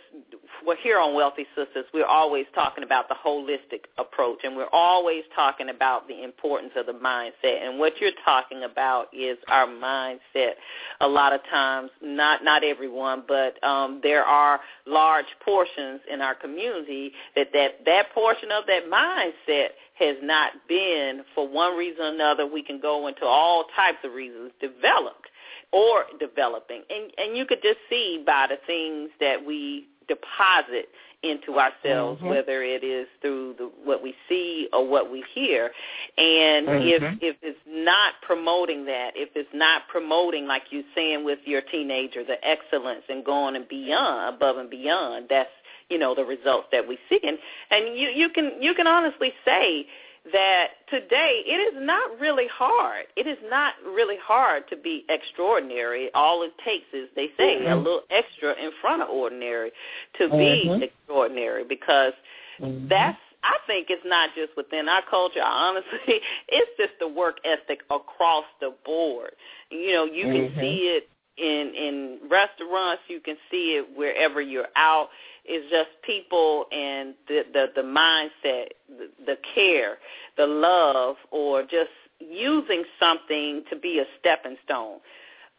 we're 0.67 0.77
here 0.77 0.99
on 0.99 1.15
Wealthy 1.15 1.47
Sistas 1.57 1.85
We're 1.95 2.05
always 2.05 2.47
talking 2.55 2.83
about 2.83 3.09
the 3.09 3.15
holistic 3.15 3.85
approach, 3.99 4.39
and 4.43 4.57
we're 4.57 4.71
always 4.73 5.23
talking 5.35 5.69
about 5.69 6.09
the 6.09 6.25
importance 6.25 6.73
of 6.77 6.87
the 6.87 6.93
mindset. 6.93 7.65
And 7.65 7.79
what 7.79 7.93
you're 8.01 8.11
talking 8.25 8.65
about 8.65 9.07
is 9.13 9.39
our 9.49 9.67
mindset. 9.67 10.55
A 11.01 11.07
lot 11.07 11.33
of 11.33 11.41
times, 11.51 11.91
not 12.03 12.43
not 12.43 12.65
everyone, 12.65 13.23
but 13.29 13.63
um, 13.63 14.01
there 14.03 14.25
are 14.25 14.61
large 14.87 15.27
portions 15.45 16.01
in 16.13 16.21
our 16.21 16.35
community 16.35 17.13
that 17.37 17.49
that 17.53 17.85
that 17.85 18.13
portion 18.13 18.51
of 18.51 18.65
that 18.67 18.91
mindset 18.91 19.69
has 19.99 20.17
not 20.23 20.53
been, 20.69 21.23
for 21.35 21.49
one 21.49 21.77
reason 21.77 22.05
or 22.05 22.09
another. 22.09 22.47
We 22.47 22.63
can 22.63 22.81
go 22.81 23.07
into 23.07 23.25
all 23.25 23.67
types 23.75 23.99
of 24.05 24.13
reasons 24.13 24.53
developed 24.61 25.29
or 25.73 26.05
developing. 26.19 26.83
And 26.91 27.11
and 27.19 27.37
you 27.37 27.47
could 27.47 27.63
just 27.63 27.79
see 27.89 28.23
by 28.25 28.47
the 28.49 28.59
things 28.67 29.11
that 29.21 29.45
we 29.45 29.87
deposit 30.09 30.89
into 31.23 31.59
ourselves, 31.59 32.21
mm-hmm. 32.21 32.29
whether 32.29 32.63
it 32.63 32.85
is 32.85 33.07
through 33.21 33.55
the, 33.59 33.71
what 33.85 34.03
we 34.03 34.15
see 34.29 34.69
or 34.73 34.87
what 34.87 35.11
we 35.11 35.25
hear. 35.35 35.71
And 36.19 36.69
mm-hmm. 36.69 36.89
if 36.89 37.03
if 37.23 37.37
it's 37.43 37.59
not 37.67 38.15
promoting 38.23 38.85
that, 38.87 39.13
if 39.15 39.31
it's 39.35 39.49
not 39.53 39.83
promoting, 39.89 40.47
like 40.47 40.63
you're 40.71 40.83
saying 40.95 41.25
with 41.25 41.41
your 41.45 41.63
teenager, 41.63 42.25
the 42.25 42.37
excellence 42.47 43.03
and 43.09 43.25
going 43.25 43.57
and 43.57 43.69
beyond, 43.69 44.37
above 44.37 44.59
and 44.59 44.71
beyond, 44.71 45.27
that's 45.29 45.51
you 45.89 45.99
know 45.99 46.15
the 46.15 46.25
results 46.25 46.69
that 46.73 46.87
we 46.87 46.99
see. 47.09 47.21
And 47.23 47.39
and 47.71 47.99
you 47.99 48.09
you 48.09 48.29
can 48.29 48.53
you 48.61 48.75
can 48.75 48.87
honestly 48.87 49.33
say 49.45 49.87
that 50.33 50.69
today 50.91 51.43
it 51.47 51.75
is 51.75 51.87
not 51.87 52.19
really 52.21 52.49
hard. 52.53 53.07
It 53.17 53.27
is 53.27 53.39
not 53.49 53.75
really 53.85 54.17
hard 54.23 54.69
to 54.71 54.77
be 54.77 55.05
extraordinary. 55.09 56.11
All 56.15 56.43
it 56.43 56.53
takes 56.65 56.87
is, 56.93 57.09
they 57.15 57.29
say, 57.37 57.61
mm-hmm. 57.61 57.73
a 57.73 57.77
little 57.77 58.03
extra 58.11 58.53
in 58.53 58.71
front 58.81 59.03
of 59.03 59.09
ordinary 59.09 59.71
to 60.19 60.29
mm-hmm. 60.29 60.81
be 60.81 60.85
extraordinary 60.85 61.65
because 61.65 62.13
mm-hmm. 62.61 62.89
that's 62.89 63.19
I 63.43 63.59
think 63.69 63.89
it's 63.91 64.03
not 64.05 64.31
just 64.35 64.57
within 64.57 64.89
our 64.89 65.03
culture. 65.09 65.43
Honestly, 65.45 66.21
it's 66.49 66.71
just 66.79 66.93
the 66.99 67.09
work 67.09 67.37
ethic 67.45 67.81
across 67.91 68.45
the 68.61 68.75
board. 68.85 69.33
You 69.71 69.93
know, 69.93 70.05
you 70.05 70.25
can 70.25 70.47
Mm-hmm. 70.47 70.61
see 70.61 70.77
it 70.97 71.09
in 71.39 71.75
in 71.75 72.19
restaurants. 72.31 73.03
You 73.09 73.21
can 73.21 73.37
see 73.51 73.77
it 73.77 73.97
wherever 73.97 74.41
you're 74.41 74.69
out 74.75 75.09
is 75.49 75.71
just 75.71 75.91
people 76.05 76.67
and 76.73 77.15
the 77.29 77.43
the, 77.53 77.67
the 77.77 77.83
mindset, 77.83 78.69
the, 78.89 79.11
the 79.25 79.37
care, 79.55 79.99
the 80.37 80.47
love, 80.47 81.17
or 81.31 81.63
just 81.63 81.91
using 82.21 82.85
something 82.99 83.63
to 83.71 83.77
be 83.77 83.99
a 83.99 84.05
stepping 84.21 84.57
stone. 84.65 84.99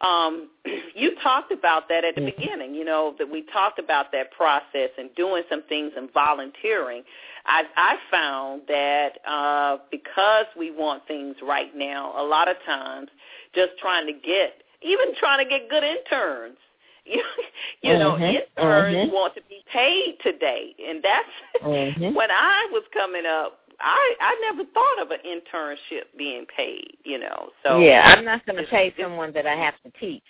Um, 0.00 0.48
you 0.94 1.14
talked 1.22 1.52
about 1.52 1.88
that 1.88 2.04
at 2.04 2.14
the 2.14 2.20
mm-hmm. 2.20 2.40
beginning, 2.40 2.74
you 2.74 2.84
know, 2.84 3.14
that 3.18 3.30
we 3.30 3.42
talked 3.52 3.78
about 3.78 4.12
that 4.12 4.30
process 4.32 4.90
and 4.96 5.14
doing 5.16 5.42
some 5.50 5.62
things 5.68 5.92
and 5.96 6.12
volunteering. 6.12 7.02
I, 7.46 7.62
I 7.76 7.96
found 8.10 8.62
that 8.68 9.18
uh, 9.26 9.78
because 9.90 10.46
we 10.56 10.70
want 10.70 11.06
things 11.06 11.36
right 11.42 11.74
now, 11.74 12.14
a 12.16 12.22
lot 12.22 12.48
of 12.48 12.56
times 12.64 13.08
just 13.54 13.70
trying 13.80 14.06
to 14.06 14.12
get, 14.12 14.62
even 14.82 15.14
trying 15.18 15.44
to 15.44 15.48
get 15.48 15.68
good 15.68 15.82
interns 15.82 16.58
you, 17.08 17.22
you 17.82 17.98
know, 17.98 18.12
mm-hmm. 18.12 18.24
interns 18.24 18.96
mm-hmm. 18.96 19.12
want 19.12 19.34
to 19.34 19.42
be 19.48 19.62
paid 19.72 20.16
today, 20.22 20.74
and 20.86 21.02
that's 21.02 21.28
mm-hmm. 21.64 22.14
when 22.14 22.30
I 22.30 22.68
was 22.72 22.82
coming 22.92 23.26
up. 23.26 23.60
I 23.80 24.14
I 24.20 24.50
never 24.50 24.68
thought 24.74 25.02
of 25.02 25.12
an 25.12 25.18
internship 25.24 26.16
being 26.16 26.46
paid. 26.56 26.96
You 27.04 27.20
know, 27.20 27.50
so 27.64 27.78
yeah, 27.78 28.14
I'm 28.16 28.24
not 28.24 28.44
going 28.44 28.62
to 28.62 28.68
pay 28.68 28.92
someone 29.00 29.32
that 29.34 29.46
I 29.46 29.54
have 29.54 29.74
to 29.84 29.92
teach. 30.00 30.24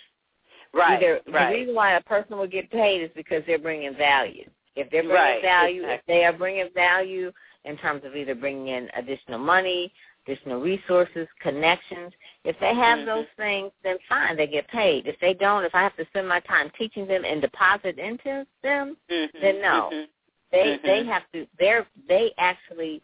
Right, 0.74 1.02
Either, 1.02 1.20
right. 1.32 1.50
The 1.50 1.58
reason 1.58 1.74
why 1.74 1.92
a 1.94 2.02
person 2.02 2.36
will 2.36 2.46
get 2.46 2.70
paid 2.70 3.02
is 3.02 3.10
because 3.16 3.42
they're 3.46 3.58
bringing 3.58 3.96
value. 3.96 4.44
If 4.76 4.90
they're 4.90 5.02
bringing 5.02 5.16
Right, 5.16 5.42
value, 5.42 5.82
exactly. 5.82 5.94
if 5.94 6.06
they 6.06 6.24
are 6.24 6.32
bringing 6.32 6.68
value 6.74 7.32
in 7.64 7.76
terms 7.78 8.02
of 8.04 8.14
either 8.14 8.34
bringing 8.34 8.68
in 8.68 8.88
additional 8.96 9.38
money, 9.38 9.92
additional 10.26 10.60
resources, 10.60 11.26
connections. 11.40 12.12
If 12.44 12.59
they 12.61 12.74
have 12.74 13.01
Mhm. 13.01 13.07
those 13.07 13.27
things, 13.37 13.72
then 13.83 13.98
fine, 14.09 14.37
they 14.37 14.46
get 14.46 14.68
paid. 14.68 15.07
If 15.07 15.18
they 15.20 15.35
don't, 15.35 15.64
if 15.64 15.74
I 15.74 15.83
have 15.83 15.96
to 15.96 16.05
spend 16.07 16.29
my 16.29 16.40
time 16.40 16.70
teaching 16.70 17.07
them 17.07 17.24
and 17.24 17.40
deposit 17.42 17.98
into 17.98 18.46
them, 18.62 18.96
Mhm, 19.09 19.40
then 19.40 19.61
no. 19.61 19.90
mhm. 19.92 20.09
they 20.51 20.64
Mhm. 20.79 20.83
they 20.83 21.05
have 21.05 21.31
to. 21.33 21.46
They're 21.59 21.87
they 22.07 22.33
actually 22.38 23.03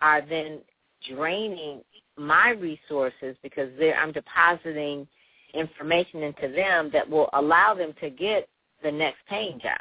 are 0.00 0.20
then 0.22 0.62
draining 1.02 1.84
my 2.16 2.50
resources 2.50 3.36
because 3.42 3.74
they're 3.76 3.96
I'm 3.96 4.12
depositing 4.12 5.06
information 5.52 6.22
into 6.22 6.48
them 6.48 6.90
that 6.90 7.08
will 7.08 7.28
allow 7.32 7.74
them 7.74 7.92
to 7.94 8.10
get 8.10 8.48
the 8.82 8.92
next 8.92 9.24
paying 9.26 9.58
job. 9.60 9.78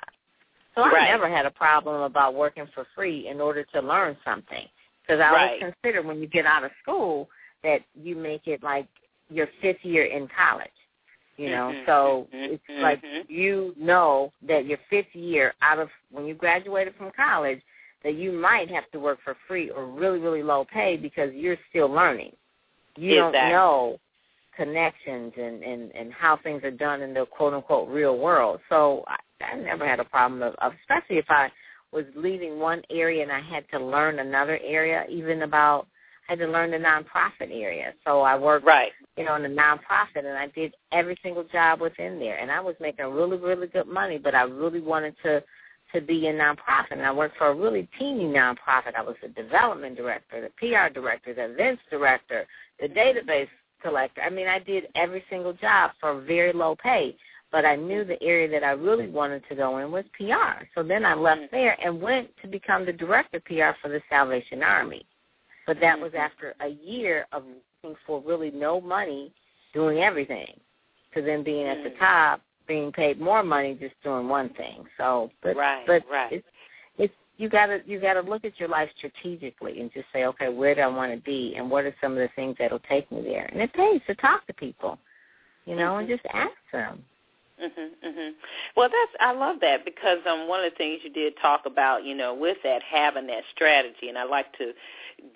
So 0.76 0.84
I 0.84 0.92
Right. 0.92 1.10
never 1.10 1.30
had 1.30 1.46
a 1.46 1.52
problem 1.52 2.02
about 2.02 2.34
working 2.34 2.68
for 2.68 2.86
free 2.96 3.28
in 3.28 3.40
order 3.40 3.64
to 3.64 3.82
learn 3.82 4.18
something. 4.26 4.68
Because 5.02 5.22
I 5.22 5.30
always 5.30 5.60
consider 5.60 6.02
when 6.02 6.20
you 6.20 6.28
get 6.28 6.46
out 6.46 6.64
of 6.64 6.72
school 6.82 7.30
that 7.66 7.82
you 8.02 8.16
make 8.16 8.48
it 8.48 8.64
like 8.64 8.88
your 9.30 9.50
fifth 9.62 9.84
year 9.84 10.06
in 10.06 10.30
college. 10.30 10.70
You 11.38 11.50
know, 11.50 11.74
Mhm, 11.74 11.86
so 11.88 12.28
mhm, 12.34 12.52
it's 12.54 12.64
like 12.82 13.02
mhm. 13.04 13.30
you 13.30 13.74
know 13.78 14.34
that 14.44 14.66
your 14.66 14.80
fifth 14.90 15.14
year 15.16 15.54
out 15.62 15.80
of 15.80 15.90
when 16.12 16.26
you 16.28 16.36
graduated 16.36 16.96
from 16.96 17.12
college 17.12 17.62
that 18.04 18.14
you 18.16 18.32
might 18.32 18.70
have 18.72 18.90
to 18.92 19.00
work 19.00 19.20
for 19.24 19.36
free 19.48 19.72
or 19.72 19.86
really, 19.88 20.20
really 20.20 20.44
low 20.44 20.66
pay 20.66 20.98
because 20.98 21.34
you're 21.34 21.58
still 21.72 21.90
learning. 21.90 22.34
You 22.96 23.16
don't 23.16 23.34
know 23.34 24.00
connections 24.56 25.34
and, 25.38 25.64
and, 25.64 25.92
and 25.96 26.14
how 26.14 26.38
things 26.38 26.64
are 26.64 26.72
done 26.72 27.02
in 27.02 27.14
the 27.14 27.26
quote 27.26 27.54
unquote 27.54 27.90
real 27.90 28.18
world. 28.18 28.62
So 28.70 29.04
I, 29.08 29.18
I 29.44 29.56
never 29.58 29.88
had 29.88 30.00
a 30.00 30.06
problem 30.06 30.44
of, 30.44 30.56
of 30.60 30.74
especially 30.82 31.18
if 31.18 31.30
I 31.30 31.52
was 31.92 32.06
leaving 32.16 32.60
one 32.60 32.84
area 32.92 33.24
and 33.24 33.32
I 33.32 33.42
had 33.42 33.70
to 33.72 33.80
learn 33.80 34.20
another 34.20 34.60
area, 34.64 35.06
even 35.10 35.44
about 35.44 35.88
had 36.28 36.40
to 36.40 36.48
learn 36.48 36.72
the 36.72 36.78
nonprofit 36.78 37.52
area. 37.52 37.94
So 38.06 38.22
I 38.22 38.36
worked 38.38 38.66
Right. 38.66 38.92
you 39.18 39.24
know, 39.24 39.36
in 39.36 39.44
the 39.44 39.50
nonprofit, 39.50 40.26
and 40.26 40.38
I 40.38 40.48
did 40.48 40.76
every 40.92 41.18
single 41.24 41.44
job 41.44 41.80
within 41.82 42.20
there, 42.20 42.38
and 42.38 42.52
I 42.52 42.60
was 42.60 42.76
making 42.80 43.06
really, 43.06 43.38
really 43.38 43.68
good 43.68 43.88
money. 43.88 44.18
But 44.18 44.36
I 44.36 44.44
really 44.44 44.82
wanted 44.82 45.16
to 45.24 45.44
to 45.94 46.02
be 46.02 46.28
in 46.28 46.36
nonprofit, 46.36 46.92
and 46.92 47.06
I 47.06 47.12
worked 47.12 47.38
for 47.38 47.48
a 47.48 47.54
really 47.54 47.88
teeny 47.98 48.26
nonprofit. 48.26 48.96
I 48.98 49.02
was 49.02 49.16
the 49.22 49.30
development 49.30 49.96
director, 49.96 50.42
the 50.42 50.50
PR 50.58 50.92
director, 50.92 51.34
the 51.34 51.46
events 51.46 51.84
director, 51.90 52.48
the 52.82 52.90
database 52.90 53.48
collector. 53.82 54.22
I 54.22 54.30
mean, 54.30 54.48
I 54.48 54.60
did 54.60 54.88
every 54.96 55.24
single 55.30 55.54
job 55.54 55.92
for 56.02 56.20
very 56.20 56.52
low 56.52 56.76
pay. 56.76 57.16
But 57.52 57.64
I 57.64 57.78
knew 57.78 58.04
the 58.04 58.22
area 58.22 58.50
that 58.50 58.66
I 58.66 58.72
really 58.72 59.08
wanted 59.08 59.48
to 59.48 59.56
go 59.56 59.78
in 59.78 59.90
was 59.90 60.04
PR. 60.18 60.66
So 60.74 60.84
then 60.84 61.06
I 61.06 61.14
left 61.14 61.42
mm-hmm. 61.42 61.56
there 61.56 61.78
and 61.82 62.02
went 62.02 62.30
to 62.42 62.48
become 62.50 62.86
the 62.86 62.92
director 62.92 63.38
of 63.38 63.46
PR 63.46 63.80
for 63.82 63.88
the 63.88 64.02
Salvation 64.10 64.62
Army. 64.62 65.06
But 65.66 65.80
that 65.80 66.00
was 66.00 66.12
Mhm. 66.14 66.20
after 66.20 66.56
a 66.60 66.68
year 66.70 67.28
of 67.32 67.44
working 67.84 67.98
for 68.06 68.22
really 68.22 68.52
no 68.52 68.80
money, 68.82 69.32
doing 69.74 70.00
everything, 70.00 70.60
to 71.14 71.22
then 71.22 71.44
being 71.44 71.68
at 71.68 71.84
the 71.84 71.92
Mm. 71.92 71.98
top, 72.00 72.42
being 72.68 72.92
paid 72.92 73.20
more 73.20 73.44
money 73.44 73.76
just 73.76 74.00
doing 74.02 74.28
one 74.28 74.50
thing. 74.50 74.88
So, 74.98 75.32
but 75.42 75.56
Right, 75.56 75.86
but 75.86 76.08
right. 76.10 76.32
it's 76.32 76.48
it's 76.98 77.14
you 77.38 77.50
gotta 77.50 77.82
you 77.86 78.00
gotta 78.00 78.22
look 78.22 78.46
at 78.46 78.60
your 78.60 78.70
life 78.70 78.90
strategically 78.98 79.80
and 79.82 79.92
just 79.92 80.12
say, 80.12 80.26
okay, 80.26 80.50
where 80.50 80.74
do 80.76 80.82
I 80.82 80.88
want 80.88 81.12
to 81.12 81.18
be, 81.18 81.56
and 81.56 81.70
what 81.70 81.86
are 81.86 81.96
some 82.02 82.14
of 82.14 82.18
the 82.20 82.30
things 82.30 82.58
that'll 82.58 82.80
take 82.80 83.12
me 83.12 83.22
there? 83.22 83.46
And 83.52 83.62
it 83.62 83.74
pays 83.74 84.02
to 84.08 84.16
talk 84.16 84.46
to 84.48 84.54
people, 84.54 84.98
you 85.66 85.76
know, 85.76 85.98
and 85.98 86.08
Mhm. 86.08 86.12
just 86.12 86.26
ask 86.34 86.56
them. 86.72 87.04
Mhm, 87.62 87.90
mhm. 88.04 88.34
Well, 88.76 88.90
that's 88.90 89.12
I 89.22 89.32
love 89.32 89.62
that 89.62 89.86
because 89.86 90.20
um 90.26 90.48
one 90.48 90.64
of 90.64 90.72
the 90.72 90.78
things 90.78 91.02
you 91.04 91.10
did 91.10 91.36
talk 91.42 91.66
about, 91.66 92.04
you 92.04 92.14
know, 92.14 92.34
with 92.34 92.58
that 92.64 92.84
having 92.84 93.28
that 93.28 93.44
strategy, 93.54 94.10
and 94.10 94.18
I 94.18 94.24
like 94.24 94.58
to 94.58 94.74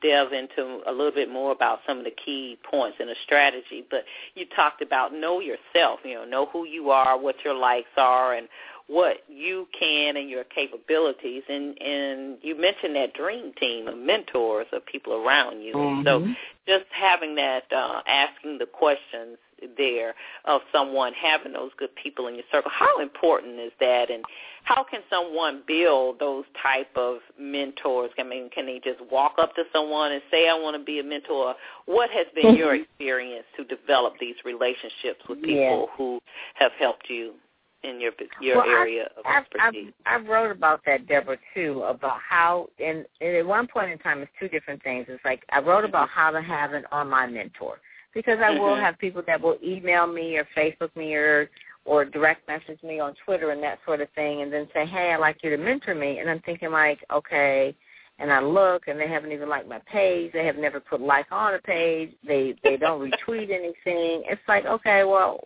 delve 0.02 0.34
into 0.34 0.82
a 0.86 0.92
little 0.92 1.14
bit 1.14 1.30
more 1.32 1.54
about 1.54 1.80
some 1.88 1.98
of 2.00 2.04
the 2.04 2.12
key 2.12 2.58
points 2.70 2.98
in 3.00 3.08
a 3.08 3.16
strategy. 3.24 3.86
But 3.90 4.04
you 4.36 4.46
talked 4.54 4.82
about 4.82 5.14
know 5.14 5.40
yourself, 5.40 6.02
you 6.04 6.16
know, 6.16 6.26
know 6.26 6.48
who 6.48 6.66
you 6.66 6.90
are, 6.90 7.18
what 7.18 7.36
your 7.46 7.54
likes 7.54 7.88
are, 7.96 8.34
and 8.34 8.50
what 8.88 9.24
you 9.30 9.68
can 9.80 10.18
and 10.18 10.30
your 10.30 10.44
capabilities. 10.44 11.44
And 11.48 11.82
and 11.82 12.38
you 12.42 12.60
mentioned 12.60 12.98
that 12.98 13.14
dream 13.14 13.54
team 13.54 13.88
of 13.88 13.98
mentors 13.98 14.68
of 14.74 14.86
people 14.86 15.14
around 15.14 15.62
you. 15.62 15.74
Mm-hmm. 15.74 16.06
So 16.06 16.28
just 16.68 16.86
having 16.92 17.36
that, 17.36 17.64
uh, 17.72 18.02
asking 18.08 18.58
the 18.58 18.66
questions 18.66 19.38
there 19.78 20.14
of 20.46 20.62
someone 20.72 21.14
having 21.14 21.54
those 21.54 21.72
good 21.78 21.94
people 22.02 22.28
in 22.28 22.36
your 22.36 22.44
circle. 22.52 22.72
How 22.74 23.02
important 23.02 23.60
is 23.60 23.72
that, 23.80 24.10
and 24.10 24.24
how 24.64 24.84
can 24.84 25.02
someone 25.10 25.64
build 25.68 26.20
those 26.20 26.46
type 26.62 26.90
of 26.96 27.18
mentors? 27.40 28.12
I 28.18 28.24
mean, 28.24 28.50
can 28.50 28.66
they 28.66 28.80
just 28.84 29.00
walk 29.12 29.36
up 29.38 29.56
to 29.56 29.64
someone 29.74 30.12
and 30.12 30.22
say, 30.32 30.50
"I 30.50 30.54
want 30.54 30.78
to 30.78 30.84
be 30.84 31.00
a 31.00 31.04
mentor"? 31.04 31.56
What 31.86 32.10
has 32.12 32.28
been 32.36 32.56
your 32.56 32.74
mm-hmm. 32.74 32.84
experience 32.84 33.46
to 33.58 33.64
develop 33.64 34.14
these 34.20 34.36
relationships 34.46 35.22
with 35.28 35.42
people 35.42 35.88
Yeah. 35.90 35.96
who 35.98 36.22
have 36.56 36.72
helped 36.74 37.10
you 37.10 37.34
in 37.84 38.00
your 38.00 38.12
your 38.42 38.58
well, 38.58 38.70
area 38.70 39.10
of 39.18 39.26
I've, 39.26 39.44
expertise? 39.44 39.94
I've, 40.06 40.26
I 40.26 40.30
wrote 40.30 40.52
about 40.52 40.82
that, 40.86 41.08
Deborah, 41.08 41.38
too, 41.54 41.84
about 41.84 42.20
how, 42.20 42.68
and, 42.80 43.06
and 43.22 43.38
at 43.38 43.46
one 43.46 43.68
point 43.68 43.92
in 43.92 43.98
time, 44.00 44.22
it's 44.22 44.32
two 44.40 44.50
different 44.50 44.84
things. 44.84 45.06
It's 45.08 45.24
like 45.24 45.44
I 45.52 45.60
wrote 45.60 45.80
mm-hmm. 45.80 45.88
about 45.88 46.10
how 46.10 46.32
to 46.32 46.42
have 46.42 46.74
an 46.74 46.86
online 46.86 47.34
mentor 47.34 47.80
because 48.14 48.40
I 48.40 48.50
will 48.50 48.76
Mhm. 48.76 48.82
have 48.82 48.98
people 48.98 49.22
that 49.24 49.42
will 49.42 49.58
email 49.64 50.08
me 50.08 50.38
or 50.38 50.46
Facebook 50.46 50.96
me 50.96 51.16
or 51.16 51.50
or 51.86 52.06
direct 52.06 52.48
message 52.48 52.82
me 52.84 53.00
on 53.00 53.16
Twitter 53.16 53.52
and 53.52 53.64
that 53.64 53.80
sort 53.86 54.02
of 54.02 54.10
thing, 54.12 54.42
and 54.42 54.52
then 54.54 54.70
say, 54.74 54.86
"Hey, 54.86 55.12
I'd 55.14 55.20
like 55.20 55.44
you 55.44 55.50
to 55.50 55.58
mentor 55.58 55.96
me," 55.96 56.20
and 56.20 56.30
I'm 56.30 56.40
thinking 56.42 56.72
like, 56.72 57.04
okay. 57.12 57.74
And 58.20 58.34
I 58.34 58.42
look, 58.42 58.90
and 58.90 59.00
they 59.00 59.08
haven't 59.08 59.32
even 59.32 59.48
liked 59.48 59.70
my 59.70 59.80
page. 59.80 60.34
They 60.34 60.46
have 60.46 60.58
never 60.58 60.82
put 60.82 61.00
like 61.00 61.32
on 61.32 61.54
a 61.54 61.60
page. 61.60 62.14
They 62.22 62.54
they 62.64 62.76
don't 62.76 63.00
retweet 63.00 63.50
anything. 63.50 64.24
It's 64.26 64.46
like, 64.46 64.66
okay, 64.66 65.06
well, 65.06 65.40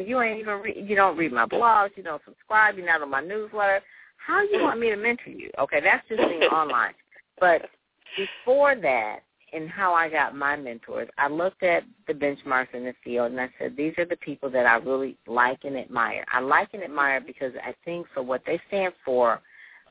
you 0.00 0.20
ain't 0.22 0.38
even 0.38 0.60
re- 0.60 0.80
you 0.80 0.94
don't 0.94 1.16
read 1.16 1.32
my 1.32 1.44
blogs. 1.44 1.96
You 1.96 2.04
don't 2.04 2.24
subscribe. 2.24 2.76
You're 2.76 2.86
not 2.86 3.02
on 3.02 3.10
my 3.10 3.20
newsletter. 3.20 3.82
How 4.16 4.42
do 4.42 4.48
you 4.56 4.62
want 4.62 4.78
me 4.78 4.90
to 4.90 4.96
mentor 4.96 5.30
you? 5.30 5.50
Okay, 5.58 5.80
that's 5.80 6.06
just 6.08 6.20
being 6.28 6.42
online. 6.52 6.94
But 7.40 7.68
before 8.16 8.76
that, 8.76 9.20
and 9.52 9.68
how 9.68 9.94
I 9.94 10.08
got 10.08 10.34
my 10.36 10.56
mentors, 10.56 11.08
I 11.18 11.28
looked 11.28 11.62
at 11.62 11.84
the 12.06 12.14
benchmarks 12.14 12.74
in 12.74 12.84
the 12.84 12.94
field 13.02 13.32
and 13.32 13.40
I 13.40 13.48
said, 13.58 13.76
these 13.76 13.94
are 13.98 14.04
the 14.04 14.16
people 14.16 14.50
that 14.50 14.66
I 14.66 14.76
really 14.76 15.16
like 15.26 15.64
and 15.64 15.76
admire. 15.76 16.24
I 16.32 16.40
like 16.40 16.68
and 16.72 16.82
admire 16.82 17.20
because 17.20 17.52
I 17.64 17.74
think 17.84 18.06
for 18.14 18.22
what 18.22 18.42
they 18.46 18.60
stand 18.68 18.94
for, 19.04 19.40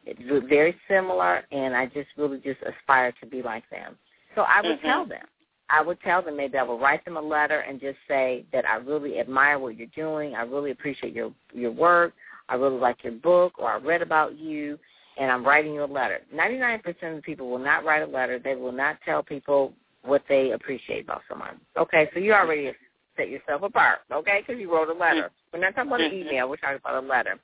it's 0.05 0.47
very 0.49 0.75
similar, 0.87 1.43
and 1.51 1.75
I 1.75 1.85
just 1.87 2.07
really 2.17 2.39
just 2.39 2.59
aspire 2.61 3.11
to 3.19 3.25
be 3.27 3.41
like 3.41 3.69
them. 3.69 3.97
So 4.33 4.41
I 4.41 4.61
would 4.61 4.79
Mhm. 4.79 4.81
tell 4.83 5.05
them. 5.05 5.27
I 5.69 5.81
would 5.81 5.99
tell 6.01 6.21
them 6.21 6.35
maybe 6.37 6.57
I 6.57 6.63
would 6.63 6.81
write 6.81 7.05
them 7.05 7.17
a 7.17 7.21
letter 7.21 7.59
and 7.59 7.79
just 7.79 7.99
say 8.07 8.45
that 8.51 8.67
I 8.67 8.77
really 8.77 9.19
admire 9.19 9.59
what 9.59 9.75
you're 9.75 9.87
doing. 9.87 10.35
I 10.35 10.41
really 10.41 10.71
appreciate 10.71 11.13
your 11.13 11.31
your 11.53 11.71
work. 11.71 12.13
I 12.47 12.55
really 12.55 12.79
like 12.79 13.03
your 13.03 13.13
book, 13.13 13.59
or 13.59 13.69
I 13.69 13.77
read 13.77 14.01
about 14.01 14.35
you, 14.37 14.79
and 15.19 15.29
I'm 15.29 15.45
writing 15.45 15.73
you 15.73 15.83
a 15.83 15.85
letter. 15.85 16.21
99% 16.33 17.17
of 17.17 17.23
people 17.23 17.49
will 17.49 17.59
not 17.59 17.83
write 17.83 18.01
a 18.01 18.07
letter. 18.07 18.39
They 18.39 18.55
will 18.55 18.71
not 18.71 18.97
tell 19.03 19.21
people 19.21 19.73
what 20.03 20.23
they 20.29 20.51
appreciate 20.51 21.03
about 21.03 21.21
someone. 21.27 21.59
Okay, 21.77 22.09
so 22.13 22.19
you 22.19 22.33
already 22.33 22.71
set 23.17 23.29
yourself 23.29 23.63
apart, 23.63 23.99
okay, 24.11 24.41
because 24.45 24.59
you 24.59 24.73
wrote 24.73 24.89
a 24.89 24.97
letter. 24.97 25.29
We're 25.53 25.59
not 25.59 25.75
talking 25.75 25.91
about 25.91 26.01
an 26.01 26.13
email. 26.13 26.49
We're 26.49 26.55
talking 26.55 26.79
about 26.83 27.03
a 27.03 27.05
letter. 27.05 27.37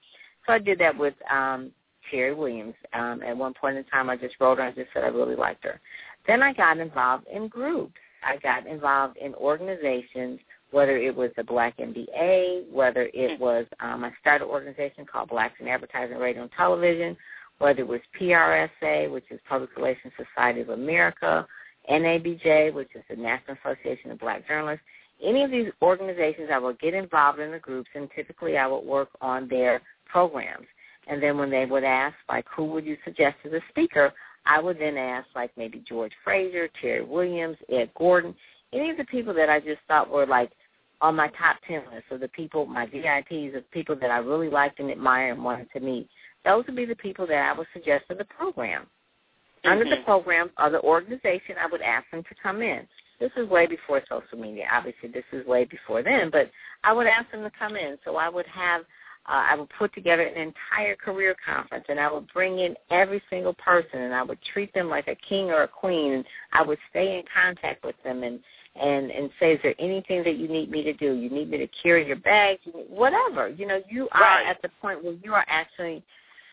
So 0.47 0.53
I 0.53 0.59
did 0.59 0.80
that 0.80 0.97
with 0.97 1.15
um, 1.30 1.71
Terrie 2.11 2.36
Williams. 2.36 2.76
Um, 2.93 3.21
at 3.23 3.36
one 3.36 3.53
point 3.53 3.78
in 3.78 3.84
time, 3.86 4.09
I 4.09 4.15
just 4.15 4.36
wrote 4.39 4.57
her 4.57 4.63
and 4.63 4.76
just 4.76 4.89
said 4.93 5.03
I 5.03 5.07
really 5.07 5.36
liked 5.36 5.63
her. 5.65 5.82
Then 6.28 6.41
I 6.41 6.53
got 6.53 6.78
involved 6.78 7.26
in 7.28 7.49
groups. 7.49 7.93
I 8.23 8.38
got 8.38 8.65
involved 8.65 9.17
in 9.17 9.36
organizations, 9.36 10.39
whether 10.71 10.97
it 10.97 11.15
was 11.15 11.32
the 11.36 11.43
Black 11.43 11.78
MBA, 11.78 12.71
whether 12.71 13.09
it 13.13 13.39
was 13.39 13.65
um, 13.80 14.03
I 14.03 14.11
started 14.21 14.45
an 14.45 14.51
organization 14.51 15.05
called 15.05 15.30
Blacks 15.30 15.55
in 15.59 15.67
Advertising, 15.67 16.17
Radio, 16.17 16.43
and 16.43 16.51
Television, 16.53 17.15
whether 17.60 17.82
it 17.82 17.88
was 17.88 18.01
PRSA, 18.20 19.12
which 19.12 19.26
is 19.30 19.39
Public 19.47 19.76
Relations 19.76 20.14
Society 20.18 20.62
of 20.62 20.70
America, 20.70 21.47
NABJ, 21.89 22.74
which 22.74 22.89
is 22.95 23.03
the 23.10 23.16
National 23.16 23.58
Association 23.64 24.12
of 24.12 24.20
Black 24.20 24.47
Journalists. 24.47 24.84
Any 25.24 25.43
of 25.43 25.51
these 25.51 25.72
organizations, 25.82 26.49
I 26.51 26.58
would 26.58 26.80
get 26.80 26.93
involved 26.93 27.39
in 27.39 27.51
the 27.51 27.60
groups, 27.60 27.89
and 27.95 28.10
typically 28.16 28.58
I 28.58 28.68
would 28.68 28.84
work 28.84 29.10
on 29.22 29.47
their 29.47 29.82
programs. 30.06 30.68
And 31.08 31.22
then 31.22 31.38
when 31.38 31.49
they 31.49 31.66
would 31.66 31.84
ask, 31.84 32.16
like, 32.28 32.45
who 32.53 32.66
would 32.66 32.86
you 32.86 32.97
suggest 33.06 33.38
as 33.45 33.53
a 33.53 33.62
speaker, 33.70 34.12
I 34.45 34.60
would 34.60 34.80
then 34.80 34.97
ask, 34.97 35.28
like, 35.36 35.51
maybe 35.56 35.84
George 35.88 36.12
Fraser, 36.24 36.70
Terrie 36.82 37.08
Williams, 37.08 37.58
Ed 37.72 37.91
Gordon, 37.95 38.36
any 38.74 38.89
of 38.89 38.97
the 38.97 39.06
people 39.06 39.34
that 39.36 39.49
I 39.49 39.60
just 39.60 39.80
thought 39.88 40.10
were, 40.10 40.26
like, 40.26 40.51
on 41.01 41.16
my 41.16 41.28
top 41.30 41.58
10 41.68 41.84
list 41.93 42.06
of 42.12 42.20
the 42.20 42.28
people, 42.30 42.66
my 42.66 42.86
VIPs, 42.86 43.56
of 43.56 43.70
people 43.72 43.95
that 43.95 44.12
I 44.12 44.18
really 44.18 44.49
liked 44.49 44.80
and 44.80 44.89
admired 44.89 45.36
and 45.36 45.43
wanted 45.43 45.72
to 45.74 45.80
meet. 45.80 46.10
Those 46.45 46.65
would 46.67 46.75
be 46.75 46.85
the 46.85 46.95
people 46.95 47.25
that 47.27 47.49
I 47.49 47.57
would 47.57 47.67
suggest 47.73 48.05
for 48.07 48.15
the 48.15 48.25
program. 48.25 48.85
Under 49.65 49.83
the 49.83 50.03
program 50.05 50.51
or 50.59 50.69
the 50.69 50.81
organization, 50.81 51.55
I 51.59 51.65
would 51.65 51.81
ask 51.81 52.05
them 52.11 52.21
to 52.23 52.35
come 52.41 52.61
in. 52.61 52.87
This 53.19 53.31
is 53.35 53.49
way 53.49 53.65
before 53.65 54.01
social 54.07 54.37
media. 54.37 54.67
Obviously, 54.71 55.09
this 55.09 55.23
is 55.31 55.45
way 55.47 55.65
before 55.65 56.03
then, 56.03 56.29
but 56.29 56.51
I 56.83 56.93
would 56.93 57.07
ask 57.07 57.31
them 57.31 57.41
to 57.41 57.51
come 57.57 57.75
in. 57.75 57.97
So 58.05 58.15
I 58.17 58.29
would 58.29 58.45
have, 58.45 58.81
uh, 59.27 59.45
I 59.49 59.55
would 59.55 59.69
put 59.69 59.91
together 59.95 60.21
an 60.21 60.37
entire 60.37 60.95
career 60.95 61.35
conference, 61.43 61.85
and 61.89 61.99
I 61.99 62.11
would 62.11 62.31
bring 62.31 62.59
in 62.59 62.75
every 62.91 63.23
single 63.29 63.53
person, 63.55 64.01
and 64.01 64.13
I 64.13 64.21
would 64.21 64.37
treat 64.53 64.71
them 64.75 64.87
like 64.87 65.07
a 65.07 65.15
king 65.15 65.49
or 65.49 65.63
a 65.63 65.67
queen. 65.67 66.13
And 66.13 66.25
I 66.53 66.61
would 66.61 66.77
stay 66.91 67.17
in 67.17 67.23
contact 67.33 67.83
with 67.83 67.95
them 68.03 68.21
and 68.23 68.39
and 68.75 69.09
and 69.09 69.29
say, 69.39 69.53
is 69.53 69.59
there 69.63 69.73
anything 69.79 70.23
that 70.25 70.37
you 70.37 70.47
need 70.47 70.69
me 70.69 70.83
to 70.83 70.93
do? 70.93 71.13
You 71.13 71.29
need 71.29 71.49
me 71.49 71.57
to 71.57 71.67
carry 71.81 72.05
your 72.05 72.17
bags, 72.17 72.59
you 72.65 72.73
need, 72.73 72.89
whatever. 72.89 73.47
You 73.47 73.65
know, 73.65 73.81
you 73.89 74.09
are 74.11 74.21
Right. 74.21 74.45
at 74.45 74.61
the 74.61 74.69
point 74.81 75.03
where 75.03 75.13
you 75.13 75.33
are 75.33 75.45
actually 75.47 76.03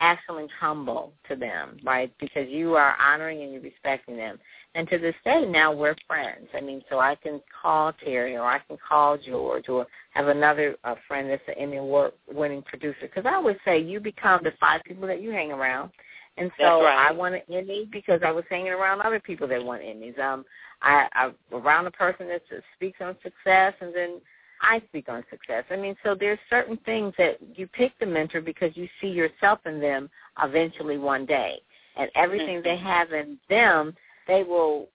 actually 0.02 0.48
humble 0.60 1.12
to 1.28 1.36
them, 1.36 1.78
right? 1.84 2.12
Because 2.18 2.48
you 2.50 2.74
are 2.74 2.96
honoring 3.00 3.42
and 3.42 3.52
you're 3.52 3.62
respecting 3.62 4.16
them. 4.16 4.38
And 4.74 4.88
to 4.88 4.98
this 4.98 5.14
day, 5.24 5.46
now 5.46 5.72
we're 5.72 5.94
friends. 6.06 6.48
I 6.54 6.60
mean, 6.60 6.82
so 6.90 6.98
I 6.98 7.14
can 7.14 7.40
call 7.62 7.92
Terrie 8.04 8.34
or 8.34 8.44
I 8.44 8.58
can 8.58 8.76
call 8.86 9.16
George 9.16 9.68
or 9.68 9.86
have 10.10 10.26
another 10.26 10.76
uh, 10.82 10.96
friend 11.06 11.30
that's 11.30 11.42
an 11.46 11.54
Emmy 11.56 11.76
Award-winning 11.76 12.62
producer. 12.62 13.02
Because 13.02 13.24
I 13.26 13.34
always 13.34 13.56
say 13.64 13.80
you 13.80 14.00
become 14.00 14.40
the 14.42 14.52
five 14.58 14.82
people 14.84 15.06
that 15.06 15.22
you 15.22 15.30
hang 15.30 15.52
around. 15.52 15.90
And 16.36 16.50
so 16.58 16.82
right. 16.82 17.08
I 17.08 17.12
want 17.12 17.34
an 17.34 17.42
Emmy 17.52 17.86
because 17.92 18.20
I 18.24 18.32
was 18.32 18.44
hanging 18.50 18.72
around 18.72 19.02
other 19.02 19.20
people 19.20 19.46
that 19.48 19.62
want 19.62 19.82
Emmys. 19.82 20.18
Um, 20.18 20.44
I, 20.80 21.06
I 21.12 21.30
around 21.52 21.86
a 21.86 21.90
person 21.90 22.26
that 22.28 22.42
speaks 22.74 22.98
on 23.00 23.16
success, 23.22 23.74
and 23.80 23.94
then 23.94 24.20
I 24.62 24.80
speak 24.88 25.08
on 25.08 25.24
success. 25.28 25.64
I 25.70 25.76
mean, 25.76 25.96
so 26.02 26.14
there's 26.14 26.38
certain 26.48 26.76
things 26.78 27.12
that 27.18 27.38
you 27.54 27.66
pick 27.66 27.98
the 27.98 28.06
mentor 28.06 28.40
because 28.40 28.76
you 28.76 28.88
see 29.00 29.08
yourself 29.08 29.58
in 29.66 29.80
them 29.80 30.08
eventually 30.42 30.98
one 30.98 31.26
day, 31.26 31.60
and 31.96 32.10
everything 32.14 32.62
they 32.62 32.76
have 32.76 33.12
in 33.12 33.38
them, 33.48 33.94
they 34.26 34.44
will 34.44 34.88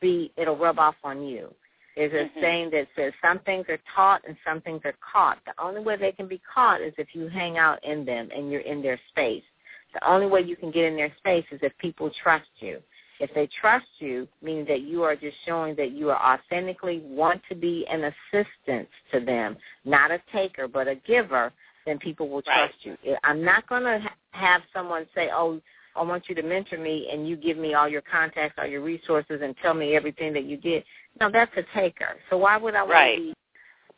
be. 0.00 0.32
It'll 0.36 0.56
rub 0.56 0.78
off 0.78 0.96
on 1.02 1.22
you. 1.22 1.52
There's 1.96 2.12
a 2.12 2.30
Mhm. 2.30 2.40
saying 2.40 2.70
that 2.70 2.88
says 2.94 3.12
some 3.20 3.40
things 3.40 3.68
are 3.68 3.80
taught 3.94 4.22
and 4.24 4.36
some 4.44 4.60
things 4.60 4.84
are 4.84 4.94
caught. 5.00 5.44
The 5.44 5.54
only 5.58 5.80
way 5.80 5.96
they 5.96 6.12
can 6.12 6.28
be 6.28 6.38
caught 6.38 6.80
is 6.80 6.94
if 6.98 7.14
you 7.14 7.28
hang 7.28 7.58
out 7.58 7.82
in 7.84 8.04
them 8.04 8.30
and 8.32 8.50
you're 8.50 8.60
in 8.60 8.80
their 8.80 8.98
space. 9.08 9.44
The 9.92 10.08
only 10.08 10.26
way 10.26 10.42
you 10.42 10.56
can 10.56 10.70
get 10.70 10.84
in 10.84 10.96
their 10.96 11.12
space 11.16 11.44
is 11.50 11.60
if 11.62 11.76
people 11.78 12.10
trust 12.10 12.50
you. 12.60 12.82
If 13.20 13.32
they 13.34 13.46
trust 13.60 13.86
you, 13.98 14.26
meaning 14.42 14.64
that 14.66 14.80
you 14.80 15.02
are 15.04 15.14
just 15.14 15.36
showing 15.46 15.74
that 15.76 15.92
you 15.92 16.10
are 16.10 16.38
authentically 16.38 17.00
want 17.04 17.42
to 17.50 17.54
be 17.54 17.86
an 17.90 18.04
assistance 18.32 18.88
to 19.12 19.20
them, 19.20 19.56
not 19.84 20.10
a 20.10 20.20
taker 20.32 20.66
but 20.66 20.88
a 20.88 20.94
giver, 20.96 21.52
then 21.84 21.98
people 21.98 22.28
will 22.30 22.42
Right. 22.46 22.70
trust 22.70 22.84
you. 22.84 22.96
I'm 23.22 23.44
not 23.44 23.66
going 23.68 23.82
to 23.84 24.00
ha- 24.00 24.14
have 24.32 24.62
someone 24.72 25.06
say, 25.14 25.30
"Oh, 25.30 25.60
I 25.96 26.02
want 26.02 26.28
you 26.30 26.34
to 26.36 26.42
mentor 26.42 26.78
me," 26.78 27.10
and 27.12 27.28
you 27.28 27.36
give 27.36 27.58
me 27.58 27.74
all 27.74 27.88
your 27.88 28.00
contacts, 28.02 28.58
all 28.58 28.66
your 28.66 28.80
resources, 28.80 29.42
and 29.42 29.54
tell 29.58 29.74
me 29.74 29.94
everything 29.96 30.32
that 30.32 30.44
you 30.44 30.56
did. 30.56 30.82
No, 31.20 31.30
that's 31.30 31.54
a 31.58 31.62
taker. 31.74 32.16
So 32.30 32.38
why 32.38 32.56
would 32.56 32.74
I 32.74 32.82
want 32.82 33.16
to 33.16 33.20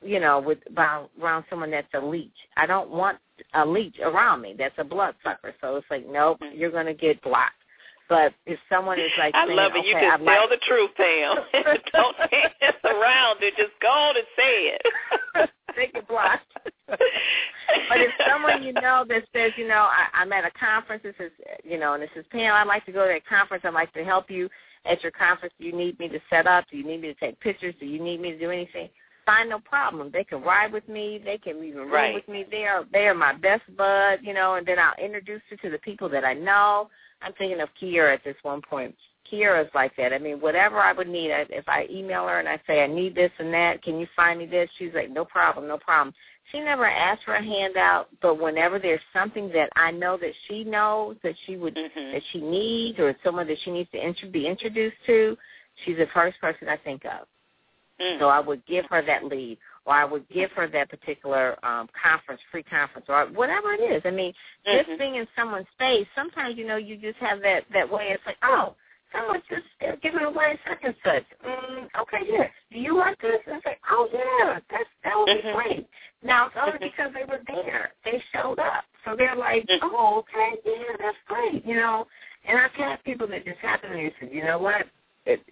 be, 0.03 0.09
you 0.09 0.19
know, 0.19 0.41
with 0.41 0.59
around, 0.77 1.11
around 1.21 1.45
someone 1.49 1.71
that's 1.71 1.93
a 1.95 2.01
leech? 2.01 2.49
I 2.57 2.67
don't 2.67 2.91
want 2.91 3.19
a 3.55 3.65
leech 3.65 4.01
around 4.01 4.41
me. 4.41 4.55
That's 4.59 4.75
a 4.79 4.85
bloodsucker. 4.85 5.55
So 5.61 5.77
it's 5.77 5.91
like, 5.91 6.07
nope, 6.09 6.41
Mhm. 6.41 6.59
you're 6.59 6.71
going 6.73 6.87
to 6.87 6.95
get 6.95 7.21
blocked. 7.23 7.62
But 8.13 8.35
if 8.45 8.59
someone 8.69 9.01
is 9.01 9.11
like, 9.19 9.35
I 9.35 9.47
saying, 9.47 9.57
love 9.57 9.73
it. 9.75 9.79
okay, 9.79 9.89
You 9.89 9.97
I'd 9.97 10.19
just 10.19 10.25
tell 10.29 10.41
like, 10.43 10.51
the 10.51 10.67
truth, 10.69 10.91
Pam. 10.99 11.37
Don't 11.95 12.17
dance 12.31 12.77
around 12.85 13.39
it. 13.41 13.55
Just 13.57 13.73
go 13.81 13.89
on 13.89 14.17
and 14.17 14.27
say 14.37 14.77
it. 14.77 15.51
they 15.77 15.87
get 15.95 16.07
blocked. 16.07 16.45
But 16.87 18.01
if 18.01 18.11
someone 18.31 18.63
you 18.63 18.75
know 18.75 19.07
that 19.09 19.23
says, 19.33 19.53
you 19.57 19.67
know, 19.67 19.89
I, 19.89 20.09
I'm 20.13 20.31
at 20.35 20.45
a 20.45 20.51
conference, 20.51 21.03
this 21.03 21.15
is, 21.19 21.33
you 21.65 21.79
know, 21.79 21.95
and 21.95 22.03
this 22.03 22.11
is 22.15 22.27
Pam, 22.31 22.53
I'd 22.55 22.67
like 22.69 22.85
to 22.85 22.93
go 22.93 23.07
to 23.07 23.13
that 23.15 23.27
conference. 23.27 23.65
I'd 23.67 23.73
like 23.73 23.95
to 23.95 24.05
help 24.05 24.31
you 24.31 24.51
at 24.85 25.03
your 25.03 25.13
conference. 25.13 25.55
Do 25.59 25.65
you 25.65 25.73
need 25.73 25.99
me 25.99 26.09
to 26.09 26.19
set 26.29 26.47
up? 26.47 26.67
Do 26.71 26.77
you 26.77 26.85
need 26.85 27.01
me 27.01 27.09
to 27.09 27.15
take 27.15 27.41
pictures? 27.41 27.75
Do 27.81 27.87
you 27.87 27.99
need 28.03 28.21
me 28.21 28.33
to 28.33 28.39
do 28.39 28.51
anything? 28.51 28.91
fine, 29.25 29.49
no 29.49 29.61
problem. 29.61 30.11
They 30.13 30.25
can 30.25 30.43
ride 30.43 30.73
with 30.73 30.89
me. 30.89 31.21
They 31.25 31.39
can 31.39 31.63
even 31.63 31.83
room 31.83 31.91
Right. 31.93 32.15
with 32.15 32.27
me. 32.29 32.45
They 32.51 32.65
are 32.67 32.85
they 32.93 33.07
are 33.07 33.15
my 33.15 33.33
best 33.33 33.63
bud, 33.77 34.19
you 34.23 34.35
know. 34.35 34.55
And 34.57 34.67
then 34.67 34.79
I'll 34.81 34.95
introduce 35.03 35.43
her 35.51 35.57
to 35.59 35.71
the 35.71 35.79
people 35.79 36.09
that 36.11 36.25
I 36.25 36.35
know. 36.35 36.91
I'm 37.25 37.33
thinking 37.35 37.61
of 37.61 37.69
Kiera 37.81 38.15
at 38.15 38.25
this 38.25 38.37
one 38.43 38.63
point. 38.63 38.95
Kiera's 39.31 39.71
like 39.75 39.97
that. 39.97 40.13
I 40.13 40.19
mean, 40.19 40.41
whatever 40.41 40.79
I 40.79 40.93
would 40.93 41.09
need, 41.09 41.33
I, 41.33 41.47
if 41.49 41.69
I 41.69 41.87
email 41.91 42.27
her 42.27 42.39
and 42.39 42.49
I 42.49 42.61
say 42.67 42.83
I 42.83 42.87
need 42.87 43.15
this 43.15 43.31
and 43.39 43.53
that, 43.55 43.83
can 43.83 43.99
you 43.99 44.07
find 44.15 44.39
me 44.39 44.47
this? 44.47 44.69
She's 44.79 44.93
like, 44.95 45.11
no 45.11 45.25
problem, 45.25 45.67
no 45.67 45.79
problem. 45.79 46.15
She 46.51 46.61
never 46.61 46.87
asked 46.87 47.25
for 47.25 47.35
a 47.35 47.43
handout, 47.43 48.09
but 48.21 48.39
whenever 48.41 48.79
there's 48.79 49.01
something 49.13 49.49
that 49.53 49.71
I 49.77 49.91
know 49.91 50.19
that 50.19 50.33
she 50.47 50.65
knows 50.65 51.17
that 51.23 51.35
she 51.47 51.57
would 51.57 51.77
Mhm. 51.77 52.13
that 52.13 52.23
she 52.31 52.41
needs 52.41 52.99
or 52.99 53.17
someone 53.25 53.47
that 53.47 53.59
she 53.61 53.71
needs 53.71 53.91
to 53.93 54.05
intro- 54.05 54.29
be 54.29 54.47
introduced 54.47 54.97
to, 55.07 55.39
she's 55.85 55.97
the 55.97 56.09
first 56.09 56.39
person 56.41 56.69
I 56.69 56.77
think 56.77 57.05
of. 57.07 57.27
Mm. 58.01 58.19
So 58.19 58.29
I 58.29 58.41
would 58.41 58.65
give 58.67 58.85
her 58.87 59.03
that 59.03 59.25
lead, 59.25 59.59
or 59.85 59.95
I 59.95 60.05
would 60.05 60.29
give 60.29 60.51
her 60.53 60.69
that 60.69 60.91
particular 60.91 61.57
um, 61.65 61.89
conference, 62.01 62.41
free 62.51 62.63
conference, 62.63 63.07
or 63.09 63.27
whatever 63.27 63.73
it 63.73 63.81
is. 63.81 64.03
I 64.05 64.11
mean, 64.11 64.33
Mhm. 64.67 64.87
just 64.87 64.99
being 64.99 65.17
in 65.17 65.29
someone's 65.37 65.69
face, 65.79 66.07
sometimes 66.15 66.57
you 66.57 66.67
know 66.67 66.77
you 66.77 66.97
just 66.97 67.19
have 67.19 67.41
that 67.43 67.65
that 67.73 67.89
way. 67.89 68.11
It's 68.11 68.25
like, 68.27 68.39
oh, 68.43 68.77
someone's 69.13 69.45
just 69.49 69.67
giving 70.03 70.23
away 70.25 70.59
such 70.69 70.79
and 70.83 70.95
such. 71.05 71.25
Mm, 71.45 71.89
okay, 72.01 72.25
here. 72.25 72.51
Do 72.71 72.79
you 72.79 72.97
want 72.97 73.19
this? 73.21 73.41
And 73.47 73.57
it's 73.57 73.67
like, 73.67 73.81
oh 73.91 74.09
yeah, 74.13 74.61
that's 74.71 74.89
that 75.05 75.19
would 75.19 75.27
be 75.43 75.49
Mhm. 75.49 75.55
great. 75.55 75.87
Now 76.23 76.47
it's 76.47 76.57
only 76.57 76.79
Mhm. 76.79 76.81
because 76.81 77.13
they 77.13 77.25
were 77.25 77.43
there. 77.47 77.93
They 78.05 78.21
showed 78.33 78.59
up, 78.59 78.85
so 79.05 79.17
they're 79.17 79.35
like, 79.37 79.67
Mhm. 79.67 79.81
oh, 79.83 80.19
okay, 80.19 80.59
yeah, 80.65 80.97
that's 80.99 81.19
great. 81.27 81.65
You 81.67 81.77
know, 81.77 82.07
and 82.45 82.59
I've 82.59 82.75
had 82.75 83.03
people 83.05 83.27
that 83.29 83.45
just 83.45 83.61
happen 83.61 83.91
to 83.91 83.97
me 83.97 84.05
and 84.07 84.15
said, 84.21 84.33
you 84.33 84.45
know 84.45 84.59
what? 84.59 84.87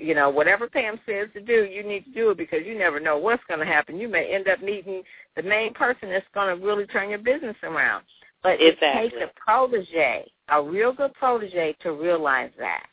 You 0.00 0.14
know, 0.14 0.30
whatever 0.30 0.68
Pam 0.68 0.98
says 1.06 1.28
to 1.34 1.40
do, 1.40 1.64
you 1.64 1.82
need 1.82 2.04
to 2.04 2.10
do 2.12 2.30
it 2.30 2.38
because 2.38 2.60
you 2.64 2.78
never 2.78 3.00
know 3.00 3.18
what's 3.18 3.42
going 3.48 3.60
to 3.60 3.66
happen. 3.66 3.98
You 3.98 4.08
may 4.08 4.32
end 4.32 4.48
up 4.48 4.62
needing 4.62 5.02
the 5.36 5.42
main 5.42 5.74
person 5.74 6.08
that's 6.10 6.26
going 6.34 6.56
to 6.58 6.64
really 6.64 6.86
turn 6.86 7.10
your 7.10 7.18
business 7.18 7.56
around. 7.62 8.04
But 8.42 8.60
Exactly. 8.60 8.88
it 8.88 9.10
takes 9.10 9.16
a 9.22 9.40
protege, 9.40 10.30
a 10.48 10.62
real 10.62 10.92
good 10.92 11.12
protege, 11.14 11.74
to 11.80 11.92
realize 11.92 12.50
that. 12.58 12.86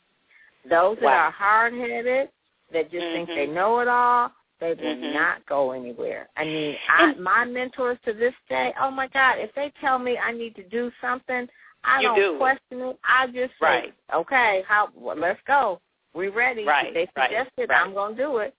Those 0.68 0.98
that 1.00 1.06
are 1.06 1.30
hard-headed, 1.30 2.28
that 2.72 2.90
just 2.90 3.06
think 3.12 3.30
Mhm. 3.30 3.34
they 3.34 3.46
know 3.46 3.80
it 3.80 3.88
all, 3.88 4.30
they 4.60 4.74
will 4.74 4.94
Mhm. 4.96 5.14
not 5.14 5.46
go 5.46 5.70
anywhere. 5.70 6.28
I 6.36 6.44
mean, 6.44 6.78
I, 6.88 7.14
my 7.14 7.44
mentors 7.44 7.98
to 8.04 8.12
this 8.12 8.34
day, 8.48 8.74
oh 8.78 8.90
my 8.90 9.06
God, 9.06 9.38
if 9.38 9.52
they 9.54 9.70
tell 9.80 9.98
me 9.98 10.18
I 10.18 10.32
need 10.32 10.54
to 10.56 10.62
do 10.64 10.92
something, 11.00 11.48
I 11.84 12.02
You 12.02 12.08
don't 12.08 12.16
do 12.16 12.36
question 12.38 12.82
it. 12.82 12.98
I 13.04 13.26
just 13.28 13.52
say, 13.54 13.60
Right. 13.60 13.94
okay, 14.12 14.62
how? 14.66 14.90
Well, 14.94 15.16
let's 15.16 15.40
go. 15.42 15.80
We 16.14 16.28
ready? 16.28 16.64
Right, 16.64 16.92
They 16.94 17.06
suggested 17.14 17.68
right. 17.68 17.80
I'm 17.82 17.94
going 17.94 18.16
to 18.16 18.22
do 18.22 18.36
it. 18.38 18.54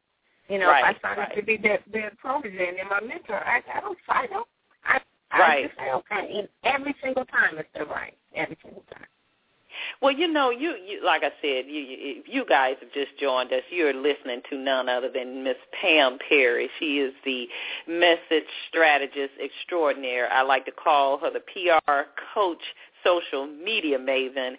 You 0.48 0.58
know, 0.60 0.68
Right, 0.70 0.84
if 0.90 0.96
I 0.96 1.00
started 1.00 1.22
right. 1.22 1.36
to 1.36 1.44
be 1.44 1.58
their, 1.58 1.80
their 1.92 2.12
protege 2.18 2.76
and 2.80 2.90
my 2.90 3.02
mentor, 3.02 3.36
I, 3.36 3.62
I 3.74 3.80
don't 3.82 3.98
fight 4.08 4.30
them. 4.30 4.44
I, 4.84 5.00
I 5.32 5.40
Right. 5.40 5.66
just 5.68 5.78
say, 5.78 5.92
okay, 5.92 6.40
and 6.40 6.48
every 6.64 6.96
single 7.04 7.26
time 7.26 7.58
it's 7.58 7.70
the 7.78 7.86
right. 7.86 8.16
Every 8.36 8.58
single 8.64 8.84
time. 8.92 9.06
Well, 10.02 10.12
you 10.12 10.28
know, 10.32 10.50
you, 10.50 10.76
you 10.86 11.04
like 11.06 11.24
I 11.24 11.30
said, 11.42 11.66
you, 11.68 11.80
you 11.82 12.24
you 12.26 12.46
guys 12.46 12.76
have 12.82 12.92
just 12.94 13.18
joined 13.20 13.52
us. 13.54 13.62
You're 13.70 13.94
listening 13.94 14.42
to 14.50 14.58
none 14.58 14.90
other 14.90 15.10
than 15.14 15.44
Miss 15.44 15.56
Pam 15.80 16.18
Perry. 16.28 16.70
She 16.80 17.00
is 17.00 17.14
the 17.24 17.48
message 17.88 18.48
strategist 18.70 19.34
extraordinaire. 19.44 20.30
I 20.32 20.42
like 20.42 20.66
to 20.66 20.72
call 20.72 21.18
her 21.20 21.30
the 21.32 21.42
PR 21.42 22.02
coach, 22.34 22.62
social 23.04 23.48
media 23.48 23.98
maven. 23.98 24.56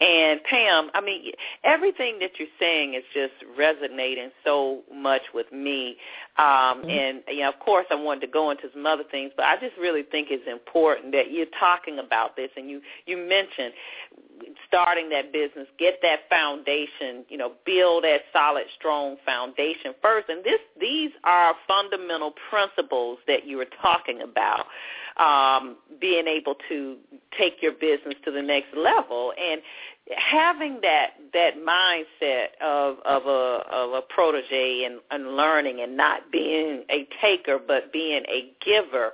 And 0.00 0.42
Pam, 0.44 0.90
I 0.94 1.00
mean, 1.00 1.32
everything 1.62 2.18
that 2.20 2.32
you're 2.38 2.48
saying 2.58 2.94
is 2.94 3.04
just 3.12 3.34
resonating 3.56 4.30
so 4.44 4.82
much 4.92 5.22
with 5.32 5.50
me. 5.52 5.96
Um, 6.36 6.82
Mhm. 6.82 6.90
And 6.90 7.22
you 7.28 7.42
know, 7.42 7.48
of 7.48 7.58
course, 7.60 7.86
I 7.90 7.94
wanted 7.94 8.20
to 8.22 8.26
go 8.26 8.50
into 8.50 8.70
some 8.72 8.86
other 8.86 9.04
things, 9.04 9.32
but 9.36 9.46
I 9.46 9.56
just 9.56 9.76
really 9.76 10.02
think 10.02 10.30
it's 10.30 10.46
important 10.46 11.12
that 11.12 11.30
you're 11.30 11.46
talking 11.46 11.98
about 11.98 12.36
this. 12.36 12.50
And 12.56 12.68
you 12.68 12.82
you 13.06 13.16
mentioned 13.16 13.74
starting 14.66 15.08
that 15.10 15.32
business, 15.32 15.66
get 15.78 16.00
that 16.02 16.28
foundation, 16.28 17.24
you 17.28 17.36
know, 17.36 17.52
build 17.64 18.04
that 18.04 18.22
solid, 18.32 18.64
strong 18.76 19.16
foundation 19.24 19.94
first. 20.02 20.28
And 20.28 20.44
this, 20.44 20.60
these 20.80 21.10
are 21.24 21.54
fundamental 21.66 22.32
principles 22.50 23.18
that 23.26 23.46
you 23.46 23.56
were 23.56 23.68
talking 23.80 24.22
about, 24.22 24.66
um, 25.16 25.76
being 26.00 26.26
able 26.26 26.56
to 26.68 26.96
take 27.38 27.62
your 27.62 27.72
business 27.72 28.14
to 28.24 28.30
the 28.30 28.42
next 28.42 28.76
level 28.76 29.32
and 29.40 29.60
having 30.16 30.80
that 30.82 31.10
that 31.32 31.54
mindset 31.56 32.60
of 32.60 32.96
of 33.04 33.24
a 33.26 33.62
of 33.70 33.92
a 33.92 34.02
protege 34.02 34.84
and, 34.84 35.00
and 35.10 35.36
learning 35.36 35.80
and 35.80 35.96
not 35.96 36.30
being 36.30 36.82
a 36.90 37.06
taker 37.22 37.58
but 37.58 37.92
being 37.92 38.22
a 38.28 38.50
giver. 38.64 39.12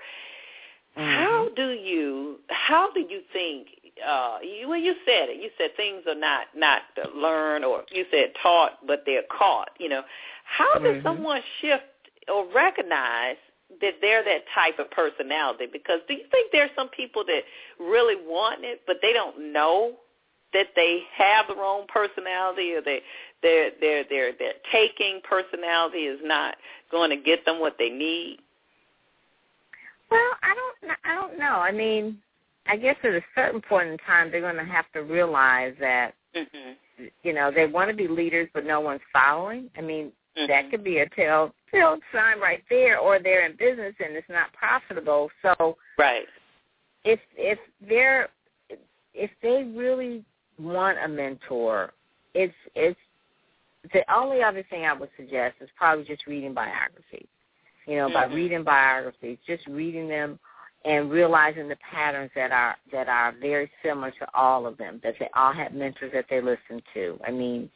How 0.97 1.49
do 1.55 1.71
you 1.71 2.41
how 2.49 2.91
do 2.93 3.01
you 3.01 3.21
think 3.33 3.69
uh 4.07 4.39
you 4.43 4.69
well 4.69 4.79
you 4.79 4.95
said 5.07 5.29
it. 5.29 5.41
You 5.41 5.51
said 5.57 5.71
things 5.77 6.03
are 6.09 6.15
not 6.15 6.47
not 6.57 6.83
learned 7.15 7.65
or 7.65 7.85
you 7.93 8.05
said 8.11 8.33
taught 8.43 8.85
but 8.87 9.05
they're 9.07 9.23
caught, 9.31 9.71
you 9.79 9.89
know. 9.89 10.03
How 10.45 10.73
does 10.81 10.97
Mhm. 10.97 11.03
someone 11.05 11.43
shift 11.61 11.85
or 12.29 12.47
recognize 12.47 13.37
that 13.81 13.95
they're 14.01 14.25
that 14.25 14.45
type 14.55 14.79
of 14.79 14.91
personality? 14.91 15.67
Because 15.71 16.01
do 16.09 16.15
you 16.15 16.25
think 16.31 16.51
there's 16.53 16.71
some 16.77 16.89
people 16.89 17.25
that 17.27 17.43
really 17.79 18.17
want 18.17 18.65
it 18.65 18.83
but 18.87 18.97
they 19.03 19.13
don't 19.13 19.53
know 19.53 19.95
that 20.53 20.67
they 20.75 21.01
have 21.17 21.47
the 21.49 21.55
wrong 21.55 21.87
personality 21.89 22.73
or 22.75 22.83
they 22.83 23.01
their 23.43 23.71
their 23.81 24.05
their 24.05 24.33
their 24.39 24.53
taking 24.73 25.21
personality 25.29 26.01
is 26.01 26.21
not 26.23 26.57
going 26.91 27.11
to 27.11 27.17
get 27.17 27.45
them 27.45 27.61
what 27.61 27.77
they 27.79 27.89
need? 27.89 28.39
Well, 30.11 30.21
I 30.43 30.55
don't. 30.55 30.97
I 31.05 31.15
don't 31.15 31.39
know. 31.39 31.57
I 31.57 31.71
mean, 31.71 32.19
I 32.67 32.77
guess 32.77 32.97
at 33.05 33.11
a 33.11 33.23
certain 33.35 33.61
point 33.61 33.89
in 33.89 33.99
time, 33.99 34.31
they're 34.31 34.41
going 34.41 34.57
to 34.57 34.65
have 34.65 34.91
to 34.93 35.03
realize 35.03 35.75
that 35.81 36.15
Mhm. 36.35 36.77
you 37.23 37.33
know 37.33 37.51
they 37.51 37.67
want 37.67 37.91
to 37.91 37.97
be 37.97 38.09
leaders, 38.09 38.49
but 38.53 38.65
no 38.65 38.81
one's 38.81 39.03
following. 39.13 39.71
I 39.77 39.81
mean, 39.81 40.13
Mhm. 40.37 40.49
that 40.49 40.71
could 40.71 40.85
be 40.85 40.99
a 40.99 41.09
tell 41.11 41.55
tell 41.71 41.99
sign 42.13 42.41
right 42.41 42.65
there, 42.69 42.99
or 42.99 43.19
they're 43.19 43.47
in 43.47 43.57
business 43.57 43.95
and 44.01 44.15
it's 44.17 44.29
not 44.29 44.53
profitable. 44.53 45.31
So 45.43 45.77
Right. 45.99 46.29
if 47.05 47.21
if 47.37 47.59
they're 47.81 48.29
if 49.15 49.31
they 49.41 49.65
really 49.65 50.25
want 50.59 50.99
a 50.99 51.09
mentor, 51.09 51.93
it's 52.35 52.55
it's 52.75 53.01
the 53.93 54.05
only 54.15 54.43
other 54.43 54.63
thing 54.65 54.85
I 54.85 54.93
would 54.93 55.11
suggest 55.17 55.57
is 55.61 55.71
probably 55.77 56.05
just 56.05 56.27
reading 56.27 56.53
biographies. 56.55 57.27
You 57.87 57.97
know, 57.97 58.11
by 58.11 58.27
Mhm. 58.27 58.35
reading 58.35 58.63
biographies, 58.63 59.39
just 59.47 59.67
reading 59.67 60.07
them 60.07 60.39
and 60.85 61.11
realizing 61.11 61.67
the 61.69 61.77
patterns 61.77 62.31
that 62.35 62.53
are 62.53 62.77
that 62.93 63.09
are 63.09 63.33
very 63.33 63.71
similar 63.83 64.11
to 64.13 64.29
all 64.35 64.67
of 64.67 64.77
them, 64.77 65.01
that 65.03 65.19
they 65.19 65.29
all 65.35 65.53
had 65.53 65.75
mentors 65.75 66.13
that 66.13 66.29
they 66.29 66.41
listened 66.41 66.83
to. 66.95 67.19
I 67.27 67.31
mean, 67.31 67.71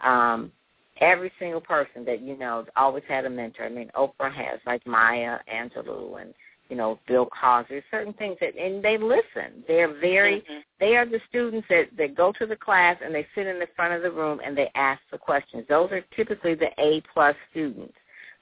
um, 0.00 0.52
every 1.00 1.32
single 1.38 1.60
person 1.60 2.04
that 2.04 2.20
you 2.20 2.36
know 2.36 2.64
always 2.76 3.04
had 3.08 3.24
a 3.24 3.30
mentor. 3.30 3.64
I 3.64 3.68
mean, 3.68 3.90
Oprah 3.96 4.32
has 4.32 4.60
like 4.66 4.86
Maya 4.86 5.38
Angelou 5.52 6.20
and 6.20 6.34
you 6.68 6.76
know 6.76 6.98
Bill 7.06 7.26
Cosby. 7.26 7.82
Certain 7.90 8.12
things 8.14 8.36
that 8.40 8.56
and 8.56 8.82
they 8.82 8.98
listen. 8.98 9.64
They're 9.66 9.88
very 9.88 10.40
Mhm. 10.42 10.62
they 10.80 10.96
are 10.96 11.06
the 11.06 11.20
students 11.28 11.66
that, 11.68 11.88
that 11.96 12.14
go 12.14 12.32
to 12.32 12.46
the 12.46 12.56
class 12.56 12.96
and 13.04 13.14
they 13.14 13.26
sit 13.34 13.46
in 13.46 13.58
the 13.58 13.68
front 13.74 13.94
of 13.94 14.02
the 14.02 14.10
room 14.10 14.40
and 14.44 14.56
they 14.56 14.70
ask 14.74 15.00
the 15.10 15.18
questions. 15.18 15.66
Those 15.68 15.90
are 15.92 16.02
typically 16.14 16.54
the 16.54 16.70
A 16.78 17.00
plus 17.12 17.36
students. 17.50 17.94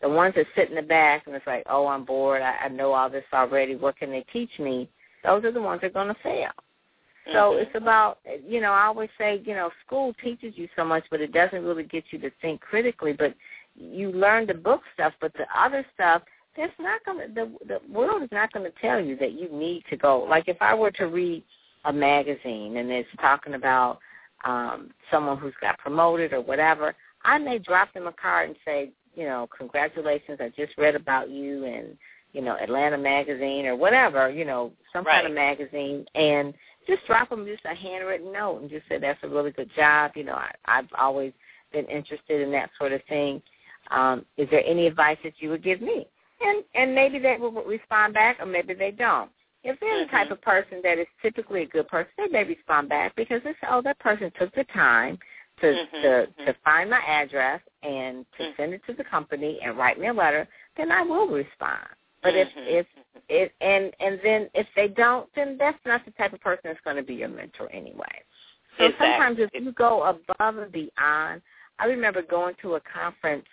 The 0.03 0.09
ones 0.09 0.35
that 0.35 0.47
sit 0.55 0.69
in 0.69 0.77
the 0.77 0.83
back 0.83 1.27
and 1.27 1.35
it's 1.35 1.47
like, 1.47 1.63
oh, 1.71 1.87
I'm 1.87 2.05
bored. 2.05 2.43
I, 2.43 2.57
I 2.65 2.69
know 2.69 2.93
all 2.93 3.09
this 3.09 3.25
already. 3.33 3.77
What 3.77 3.97
can 3.97 4.11
they 4.11 4.25
teach 4.33 4.59
me? 4.59 4.89
Those 5.25 5.45
are 5.45 5.53
the 5.53 5.63
ones 5.63 5.81
that 5.81 5.89
are 5.89 5.91
going 5.91 6.09
to 6.15 6.23
fail. 6.23 6.51
So 7.33 7.53
Mhm. 7.53 7.62
it's 7.62 7.74
about, 7.74 8.18
you 8.47 8.61
know, 8.61 8.72
I 8.72 8.85
always 8.85 9.11
say, 9.18 9.43
you 9.45 9.55
know, 9.55 9.70
school 9.85 10.14
teaches 10.14 10.57
you 10.57 10.68
so 10.77 10.85
much, 10.85 11.05
but 11.11 11.20
it 11.20 11.33
doesn't 11.33 11.64
really 11.64 11.83
get 11.85 12.12
you 12.12 12.18
to 12.20 12.31
think 12.43 12.61
critically. 12.61 13.12
But 13.12 13.35
you 13.74 14.12
learn 14.12 14.47
the 14.47 14.55
book 14.55 14.83
stuff, 14.95 15.12
but 15.20 15.33
the 15.35 15.47
other 15.55 15.85
stuff, 15.95 16.22
there's 16.55 16.70
not 16.79 17.05
going 17.05 17.18
to, 17.29 17.35
the, 17.35 17.51
the 17.66 17.81
world 17.93 18.22
is 18.22 18.33
not 18.33 18.53
going 18.53 18.64
to 18.70 18.79
tell 18.81 19.01
you 19.01 19.16
that 19.16 19.33
you 19.33 19.49
need 19.51 19.85
to 19.91 19.97
go. 19.97 20.20
Like 20.20 20.49
if 20.49 20.57
I 20.61 20.74
were 20.74 20.93
to 20.93 21.07
read 21.07 21.43
a 21.85 21.93
magazine 21.93 22.77
and 22.79 22.91
it's 22.91 23.09
talking 23.20 23.55
about 23.55 23.99
um, 24.45 24.91
someone 25.11 25.37
who's 25.37 25.55
got 25.61 25.79
promoted 25.79 26.33
or 26.33 26.41
whatever, 26.41 26.95
I 27.24 27.39
may 27.39 27.59
drop 27.59 27.93
them 27.93 28.07
a 28.07 28.12
card 28.12 28.51
and 28.51 28.59
say, 28.64 28.91
you 29.14 29.24
know, 29.24 29.49
congratulations, 29.57 30.39
I 30.41 30.51
just 30.51 30.77
read 30.79 30.95
about 30.95 31.29
you 31.31 31.64
in, 31.64 31.99
you 32.33 32.43
know, 32.43 32.57
Atlanta 32.57 32.99
Magazine 32.99 33.66
or 33.66 33.74
whatever, 33.74 34.31
you 34.31 34.45
know, 34.45 34.72
some 34.93 35.05
kind 35.05 35.27
of 35.27 35.33
magazine, 35.33 36.07
and 36.14 36.55
just 36.87 37.07
drop 37.07 37.30
them 37.30 37.47
just 37.47 37.64
a 37.64 37.74
handwritten 37.74 38.32
note 38.32 38.61
and 38.61 38.70
just 38.70 38.89
say 38.89 38.99
that's 38.99 39.22
a 39.22 39.28
really 39.28 39.51
good 39.53 39.70
job. 39.74 40.12
You 40.14 40.24
know, 40.24 40.34
I, 40.34 40.53
I've 40.66 40.89
always 40.99 41.32
been 41.72 41.87
interested 41.87 42.41
in 42.41 42.51
that 42.53 42.70
sort 42.78 42.93
of 42.93 43.03
thing. 43.05 43.43
Um, 43.91 44.24
is 44.37 44.49
there 44.51 44.64
any 44.64 44.87
advice 44.87 45.18
that 45.24 45.34
you 45.39 45.51
would 45.51 45.62
give 45.62 45.80
me? 45.80 46.07
And 46.41 46.64
and 46.74 46.95
maybe 46.95 47.18
they 47.18 47.37
will 47.39 47.53
respond 47.53 48.14
back, 48.14 48.39
or 48.41 48.47
maybe 48.47 48.74
they 48.74 48.91
don't. 48.91 49.30
If 49.64 49.80
they're 49.80 50.05
the 50.05 50.11
type 50.11 50.30
of 50.30 50.41
person 50.43 50.80
that 50.84 50.99
is 50.99 51.07
typically 51.22 51.62
a 51.62 51.66
good 51.66 51.89
person, 51.89 52.12
they 52.18 52.28
may 52.28 52.45
respond 52.45 52.89
back 52.89 53.16
because 53.16 53.41
they 53.43 53.53
say, 53.53 53.66
"Oh, 53.68 53.80
that 53.82 53.99
person 53.99 54.30
took 54.39 54.55
the 54.55 54.64
time 54.64 55.18
to 55.61 55.66
Mhm, 55.66 56.03
to 56.03 56.09
mhm. 56.39 56.47
to 56.47 56.55
find 56.64 56.91
my 56.91 57.01
address 57.01 57.61
and 57.82 58.26
to 58.37 58.45
Mhm. 58.45 58.57
send 58.57 58.74
it 58.74 58.84
to 58.87 58.93
the 58.93 59.05
company 59.05 59.59
and 59.62 59.76
write 59.76 59.99
me 59.99 60.09
a 60.09 60.12
letter. 60.12 60.47
then 60.76 60.93
I 60.93 61.01
will 61.01 61.26
respond. 61.28 61.89
But 62.27 62.35
mm-hmm. 62.35 62.59
if 62.59 62.87
if 62.87 63.18
it 63.29 63.53
and 63.61 63.93
and 64.01 64.20
then 64.22 64.51
if 64.55 64.66
they 64.74 64.89
don't, 64.89 65.29
then 65.35 65.57
that's 65.59 65.79
not 65.87 66.05
the 66.05 66.11
type 66.12 66.33
of 66.33 66.41
person 66.41 66.62
that's 66.64 66.81
going 66.85 66.97
to 66.97 67.03
be 67.03 67.14
your 67.14 67.29
mentor 67.29 67.70
anyway. 67.72 68.05
So 68.79 68.87
exactly. 68.87 69.07
sometimes 69.07 69.39
if 69.39 69.64
you 69.64 69.72
go 69.72 70.03
above 70.03 70.59
and 70.59 70.72
beyond, 70.72 71.41
I 71.79 71.87
remember 71.87 72.22
going 72.22 72.55
to 72.62 72.74
a 72.74 72.81
conference 72.81 73.47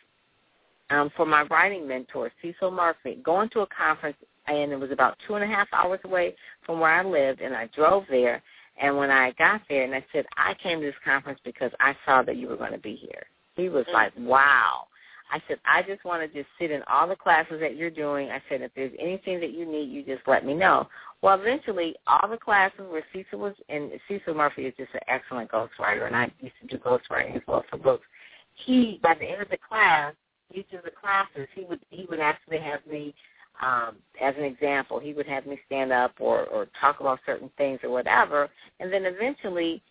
um, 0.90 1.12
for 1.16 1.26
my 1.26 1.44
writing 1.44 1.88
mentor, 1.88 2.32
Cecil 2.42 2.72
Murphey, 2.72 3.20
going 3.24 3.50
to 3.50 3.62
a 3.62 3.68
conference 3.68 4.18
and 4.48 4.72
it 4.72 4.80
was 4.80 4.92
about 4.92 5.18
two 5.26 5.36
and 5.36 5.44
a 5.44 5.48
half 5.48 5.68
hours 5.74 6.00
away 6.04 6.36
from 6.66 6.80
where 6.80 6.92
I 6.92 7.04
lived, 7.04 7.42
and 7.42 7.56
I 7.56 7.70
drove 7.76 8.04
there. 8.10 8.42
And 8.82 8.98
when 8.98 9.12
I 9.12 9.32
got 9.34 9.62
there, 9.70 9.84
and 9.84 9.94
I 9.94 10.06
said, 10.12 10.26
I 10.36 10.56
came 10.62 10.80
to 10.80 10.86
this 10.86 10.96
conference 11.06 11.40
because 11.46 11.72
I 11.80 11.96
saw 12.06 12.24
that 12.24 12.38
you 12.38 12.48
were 12.48 12.58
going 12.58 12.72
to 12.72 12.80
be 12.80 12.96
here. 12.96 13.24
He 13.56 13.70
was 13.70 13.86
mm-hmm. 13.86 13.94
like, 13.94 14.14
wow. 14.18 14.88
I 15.34 15.42
said, 15.48 15.58
I 15.66 15.82
just 15.82 16.06
want 16.06 16.22
to 16.22 16.28
just 16.28 16.48
sit 16.60 16.70
in 16.70 16.84
all 16.84 17.08
the 17.08 17.16
classes 17.16 17.60
that 17.60 17.76
you're 17.76 17.90
doing. 17.90 18.30
I 18.30 18.40
said, 18.48 18.62
if 18.62 18.72
there's 18.76 18.94
anything 19.00 19.40
that 19.40 19.52
you 19.52 19.66
need, 19.66 19.90
you 19.90 20.04
just 20.04 20.28
let 20.28 20.46
me 20.46 20.54
know. 20.54 20.88
Well, 21.24 21.40
eventually, 21.40 21.96
all 22.06 22.30
the 22.30 22.38
classes 22.38 22.82
where 22.88 23.04
Cecil 23.12 23.40
was, 23.40 23.56
and 23.68 23.92
Cecil 24.08 24.36
Murphey 24.36 24.68
is 24.68 24.76
just 24.78 24.94
an 24.94 25.00
excellent 25.08 25.50
ghostwriter, 25.50 26.06
and 26.06 26.16
I 26.16 26.32
used 26.40 26.54
to 26.62 26.68
do 26.68 26.78
ghostwriting 26.78 27.36
as 27.36 27.42
well 27.48 27.66
for 27.68 27.78
books. 27.78 28.06
He, 28.54 29.00
by 29.02 29.16
the 29.16 29.26
end 29.26 29.42
of 29.42 29.50
the 29.50 29.58
class, 29.58 30.14
each 30.54 30.72
of 30.72 30.84
the 30.84 30.92
classes, 30.92 31.48
he 31.56 31.64
would 31.64 31.80
he 31.90 32.06
would 32.12 32.20
actually 32.20 32.60
have 32.60 32.86
me 32.86 33.16
um, 33.60 33.96
as 34.22 34.36
an 34.38 34.44
example, 34.44 35.00
he 35.00 35.14
would 35.14 35.26
have 35.26 35.48
me 35.48 35.60
stand 35.66 35.92
up 35.92 36.14
or, 36.20 36.46
or 36.46 36.68
talk 36.80 37.00
about 37.00 37.20
certain 37.26 37.50
things 37.58 37.80
or 37.82 37.90
whatever, 37.90 38.50
and 38.80 38.94
then 38.94 39.06
eventually, 39.06 39.82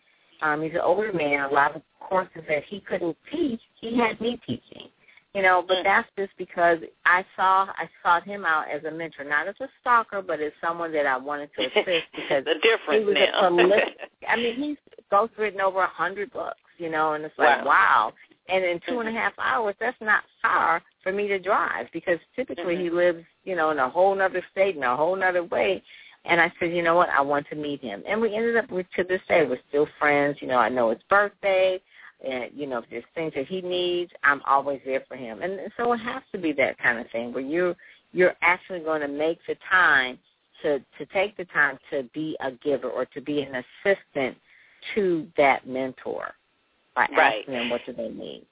um, 0.40 0.62
he's 0.62 0.72
an 0.74 0.80
older 0.80 1.12
man. 1.12 1.51
A 1.51 1.53
lot 1.53 1.74
of 1.74 1.82
courses 1.99 2.43
that 2.49 2.62
he 2.68 2.78
couldn't 2.78 3.16
teach, 3.32 3.61
he 3.80 3.99
had 3.99 4.20
me 4.20 4.40
teaching. 4.47 4.88
You 5.35 5.41
know, 5.41 5.64
but 5.66 5.78
that's 5.83 6.09
just 6.18 6.33
because 6.37 6.78
I 7.07 7.24
saw 7.37 7.64
I 7.64 7.89
sought 8.03 8.24
him 8.24 8.45
out 8.45 8.66
as 8.70 8.85
a 8.85 8.91
mentor, 8.91 9.24
not 9.24 9.49
as 9.49 9.55
a 9.61 9.68
stalker, 9.80 10.20
but 10.20 10.41
as 10.41 10.53
someone 10.61 10.93
that 10.93 11.07
I 11.07 11.16
wanted 11.16 11.49
to 11.57 11.62
assist 11.66 12.05
because 12.14 12.45
the 12.45 12.57
difference 12.62 13.01
he 13.01 13.05
was 13.05 13.14
now. 13.14 13.47
a 13.47 13.49
prolific. 13.49 13.97
I 14.28 14.37
mean, 14.37 14.57
he's 14.57 14.76
ghostwritten 15.11 15.61
over 15.61 15.80
a 15.80 15.87
hundred 15.87 16.33
books, 16.33 16.59
you 16.76 16.91
know, 16.91 17.14
and 17.14 17.24
it's 17.24 17.39
like 17.39 17.64
wow. 17.64 17.66
wow. 17.66 18.12
And 18.49 18.62
in 18.62 18.80
two 18.87 19.01
and 19.01 19.09
a 19.09 19.12
half 19.12 19.33
hours, 19.39 19.74
that's 19.80 19.97
not 20.03 20.24
far 20.43 20.83
for 21.03 21.12
me 21.12 21.28
to 21.28 21.39
drive 21.39 21.87
because 21.93 22.18
typically 22.37 22.74
mm-hmm. 22.74 22.83
he 22.83 22.91
lives, 22.91 23.24
you 23.45 23.57
know, 23.57 23.70
in 23.70 23.78
a 23.78 23.89
whole 23.89 24.20
other 24.20 24.45
state 24.51 24.76
in 24.76 24.83
a 24.83 24.97
whole 24.97 25.22
other 25.22 25.45
way. 25.45 25.83
And 26.24 26.41
I 26.41 26.53
said, 26.61 26.72
you 26.72 26.83
know 26.83 26.95
what, 26.95 27.09
I 27.09 27.20
want 27.20 27.47
to 27.49 27.57
meet 27.57 27.80
him. 27.80 28.03
And 28.07 28.20
we 28.20 28.35
ended 28.35 28.57
up 28.57 28.70
with 28.70 28.87
to 28.97 29.05
this 29.05 29.20
day 29.28 29.47
we're 29.47 29.59
still 29.68 29.89
friends. 29.99 30.39
You 30.41 30.49
know, 30.49 30.59
I 30.59 30.68
know 30.68 30.91
his 30.91 31.01
birthday, 31.09 31.80
and 32.25 32.51
you 32.55 32.66
know 32.66 32.79
if 32.79 32.85
there's 32.91 33.05
things 33.14 33.33
that 33.35 33.47
he 33.47 33.61
needs, 33.61 34.12
I'm 34.23 34.43
always 34.47 34.81
there 34.85 35.03
for 35.09 35.16
him. 35.16 35.43
And 35.43 35.61
so 35.77 35.93
it 35.93 35.99
has 35.99 36.23
to 36.33 36.39
be 36.39 36.53
that 36.53 36.79
kind 36.79 36.99
of 36.99 37.11
thing 37.11 37.33
where 37.33 37.43
you're 37.43 37.77
you're 38.12 38.35
actually 38.43 38.81
going 38.81 39.01
to 39.01 39.09
make 39.09 39.39
the 39.47 39.57
time 39.70 40.18
to 40.62 40.79
to 40.99 41.07
take 41.12 41.37
the 41.37 41.45
time 41.47 41.79
to 41.91 42.05
be 42.14 42.37
a 42.41 42.53
giver 42.53 42.89
or 42.89 43.05
to 43.07 43.20
be 43.20 43.43
an 43.43 43.64
assistant 43.85 44.37
to 44.95 45.27
that 45.37 45.66
mentor 45.66 46.35
by 46.95 47.09
right. 47.16 47.41
asking 47.41 47.55
them 47.55 47.70
what 47.70 47.81
do 47.87 47.93
they 47.93 48.09
need. 48.09 48.45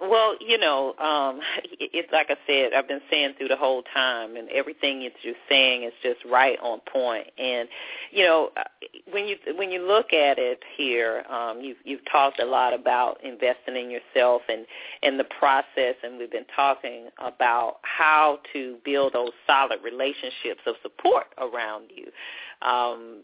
Well, 0.00 0.34
you 0.40 0.56
know, 0.56 0.94
um, 0.98 1.40
it's 1.78 2.10
like 2.12 2.28
I 2.30 2.36
said, 2.46 2.72
I've 2.72 2.88
been 2.88 3.02
saying 3.10 3.34
through 3.36 3.48
the 3.48 3.56
whole 3.56 3.82
time, 3.82 4.36
and 4.36 4.48
everything 4.48 5.00
that 5.00 5.12
you're 5.22 5.34
saying 5.48 5.84
is 5.84 5.92
just 6.02 6.24
right 6.24 6.58
on 6.62 6.80
point. 6.90 7.26
And 7.38 7.68
you 8.10 8.24
know, 8.24 8.50
uh, 8.56 8.62
when 9.10 9.26
you 9.26 9.36
when 9.56 9.70
you 9.70 9.86
look 9.86 10.12
at 10.12 10.38
it 10.38 10.62
here, 10.76 11.24
um, 11.28 11.60
you've 11.60 11.76
you've 11.84 12.04
talked 12.10 12.40
a 12.40 12.46
lot 12.46 12.72
about 12.72 13.22
investing 13.22 13.76
in 13.76 13.90
yourself 13.90 14.42
and 14.48 14.66
and 15.02 15.20
the 15.20 15.24
process, 15.38 15.96
and 16.02 16.18
we've 16.18 16.32
been 16.32 16.46
talking 16.56 17.08
about 17.18 17.76
how 17.82 18.38
to 18.54 18.78
build 18.84 19.12
those 19.12 19.32
solid 19.46 19.80
relationships 19.84 20.62
of 20.66 20.76
support 20.82 21.26
around 21.38 21.90
you. 21.94 22.06
Um, 22.66 23.22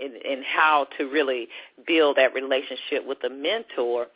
and, 0.00 0.14
and 0.24 0.44
how 0.44 0.86
to 0.98 1.04
really 1.04 1.48
build 1.84 2.16
that 2.16 2.32
relationship 2.32 3.04
with 3.04 3.18
a 3.24 3.30
mentor 3.30 4.06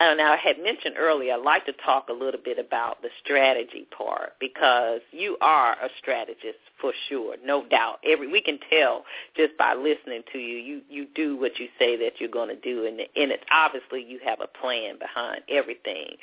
and 0.00 0.20
I 0.20 0.36
had 0.36 0.58
mentioned 0.58 0.96
earlier, 0.98 1.34
I'd 1.34 1.44
like 1.44 1.66
to 1.66 1.72
talk 1.84 2.08
a 2.08 2.12
little 2.12 2.40
bit 2.42 2.58
about 2.58 3.02
the 3.02 3.08
strategy 3.22 3.86
part 3.96 4.34
because 4.40 5.00
you 5.10 5.36
are 5.40 5.72
a 5.72 5.88
strategist 5.98 6.58
for 6.80 6.92
sure, 7.08 7.36
no 7.44 7.66
doubt. 7.66 7.98
Every 8.04 8.26
we 8.30 8.42
can 8.42 8.58
tell 8.70 9.04
just 9.36 9.56
by 9.56 9.74
listening 9.74 10.22
to 10.32 10.38
you, 10.38 10.56
you 10.56 10.80
you 10.88 11.06
do 11.14 11.36
what 11.36 11.58
you 11.58 11.68
say 11.78 11.96
that 11.96 12.14
you're 12.18 12.30
going 12.30 12.48
to 12.48 12.56
do, 12.56 12.86
and 12.86 13.00
and 13.00 13.30
it's 13.30 13.44
obviously 13.50 14.02
you 14.02 14.18
have 14.24 14.40
a 14.40 14.46
plan 14.46 14.98
behind 14.98 15.42
everything. 15.48 16.16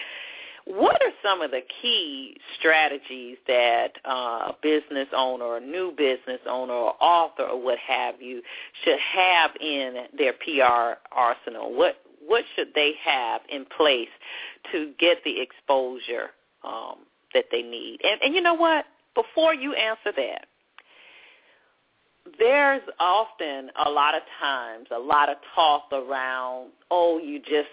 What 0.66 1.02
are 1.02 1.12
some 1.24 1.42
of 1.42 1.50
the 1.50 1.62
key 1.82 2.38
strategies 2.60 3.38
that 3.48 3.94
uh, 4.06 4.52
a 4.52 4.56
business 4.62 5.08
owner, 5.16 5.58
a 5.58 5.60
new 5.60 5.92
business 5.98 6.42
owner, 6.48 6.74
or 6.74 6.96
author, 7.02 7.44
or 7.44 7.60
what 7.60 7.80
have 7.80 8.22
you, 8.22 8.44
should 8.84 9.00
have 9.00 9.52
in 9.60 10.06
their 10.16 10.34
PR 10.34 11.00
arsenal? 11.12 11.74
What 11.74 11.96
what 12.30 12.46
should 12.56 12.70
they 12.76 12.94
have 13.04 13.42
in 13.50 13.66
place 13.76 14.08
to 14.72 14.94
get 15.00 15.18
the 15.26 15.42
exposure 15.42 16.30
um, 16.64 16.98
that 17.34 17.46
they 17.52 17.64
need? 17.64 18.00
And, 18.04 18.22
and 18.24 18.36
you 18.36 18.42
know 18.42 18.54
what? 18.54 18.86
Before 19.16 19.54
you 19.54 19.74
answer 19.74 20.14
that, 20.16 20.46
there's 22.38 22.84
often 23.00 23.72
a 23.84 23.90
lot 23.90 24.14
of 24.14 24.22
times 24.40 24.88
a 24.96 25.00
lot 25.00 25.30
of 25.30 25.38
talk 25.56 25.86
around, 25.92 26.70
oh, 26.92 27.18
you 27.18 27.40
just 27.40 27.68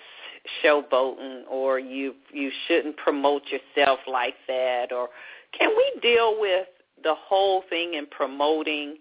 showboating, 0.65 1.43
or 1.51 1.79
you 1.79 2.15
you 2.33 2.51
shouldn't 2.67 2.97
promote 2.97 3.43
yourself 3.51 3.99
like 4.11 4.37
that, 4.49 4.91
or 4.91 5.09
can 5.59 5.69
we 5.77 6.01
deal 6.01 6.41
with 6.41 6.67
the 7.05 7.15
whole 7.15 7.63
thing 7.69 7.95
in 7.95 8.07
promoting 8.07 8.97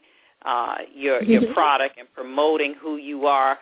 uh, 0.45 0.75
your 0.93 1.23
your 1.23 1.53
product 1.53 1.97
and 1.97 2.11
promoting 2.13 2.75
who 2.81 2.97
you 2.97 3.25
are 3.25 3.57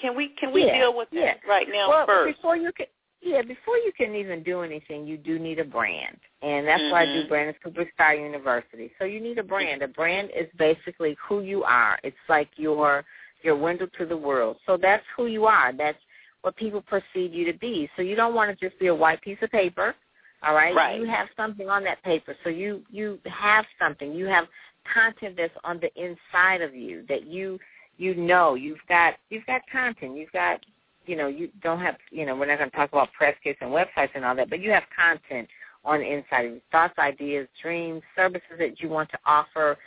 can 0.00 0.16
we 0.16 0.28
can 0.38 0.52
we 0.52 0.66
yeah, 0.66 0.78
deal 0.78 0.96
with 0.96 1.08
that 1.10 1.18
yeah. 1.44 1.50
right 1.50 1.66
now 1.70 1.88
well, 1.88 2.06
first? 2.06 2.36
Before 2.36 2.56
you 2.56 2.70
can, 2.72 2.86
yeah, 3.20 3.42
before 3.42 3.76
you 3.76 3.92
can 3.96 4.14
even 4.14 4.42
do 4.42 4.62
anything, 4.62 5.06
you 5.06 5.16
do 5.16 5.38
need 5.38 5.58
a 5.58 5.64
brand, 5.64 6.16
and 6.42 6.66
that's 6.66 6.82
mm-hmm. 6.82 6.92
why 6.92 7.02
I 7.02 7.06
do 7.06 7.28
Brand 7.28 7.50
is 7.50 7.56
Superstar 7.64 8.20
University. 8.20 8.90
So 8.98 9.04
you 9.04 9.20
need 9.20 9.38
a 9.38 9.42
brand. 9.42 9.82
A 9.82 9.88
brand 9.88 10.30
is 10.36 10.46
basically 10.58 11.16
who 11.28 11.40
you 11.40 11.62
are. 11.64 11.98
It's 12.02 12.16
like 12.28 12.48
your 12.56 13.04
your 13.42 13.56
window 13.56 13.88
to 13.98 14.06
the 14.06 14.16
world. 14.16 14.56
So 14.66 14.76
that's 14.80 15.04
who 15.16 15.26
you 15.26 15.46
are. 15.46 15.72
That's 15.72 15.98
what 16.42 16.56
people 16.56 16.82
perceive 16.82 17.32
you 17.32 17.50
to 17.50 17.58
be. 17.58 17.88
So 17.96 18.02
you 18.02 18.16
don't 18.16 18.34
want 18.34 18.56
to 18.56 18.68
just 18.68 18.78
be 18.80 18.88
a 18.88 18.94
white 18.94 19.20
piece 19.22 19.38
of 19.42 19.50
paper. 19.50 19.94
All 20.42 20.54
right? 20.54 20.74
right. 20.74 20.98
You 20.98 21.06
have 21.06 21.28
something 21.36 21.68
on 21.68 21.84
that 21.84 22.02
paper. 22.02 22.34
So 22.42 22.50
you 22.50 22.82
you 22.90 23.18
have 23.26 23.64
something. 23.80 24.12
You 24.12 24.26
have 24.26 24.46
content 24.92 25.36
that's 25.36 25.54
on 25.64 25.80
the 25.80 25.90
inside 25.94 26.60
of 26.60 26.74
you 26.74 27.04
that 27.08 27.26
you 27.26 27.58
you 28.02 28.16
know 28.16 28.54
you've 28.54 28.84
got 28.88 29.14
you've 29.30 29.46
got 29.46 29.62
content, 29.70 30.16
you've 30.16 30.32
got 30.32 30.60
you 31.06 31.14
know 31.14 31.28
you 31.28 31.48
don't 31.62 31.80
have 31.80 31.96
you 32.10 32.26
know 32.26 32.34
we're 32.34 32.46
not 32.46 32.58
going 32.58 32.70
to 32.70 32.76
talk 32.76 32.90
about 32.92 33.12
press 33.12 33.36
kits 33.44 33.58
and 33.62 33.70
websites 33.70 34.10
and 34.16 34.24
all 34.24 34.34
that, 34.34 34.50
but 34.50 34.60
you 34.60 34.70
have 34.72 34.82
content 34.94 35.48
on 35.84 36.00
the 36.00 36.12
inside 36.12 36.46
of 36.46 36.52
you, 36.54 36.60
thoughts, 36.72 36.94
ideas, 36.98 37.46
dreams, 37.62 38.02
services 38.16 38.56
that 38.58 38.80
you 38.80 38.88
want 38.88 39.08
to 39.10 39.18
offer, 39.24 39.78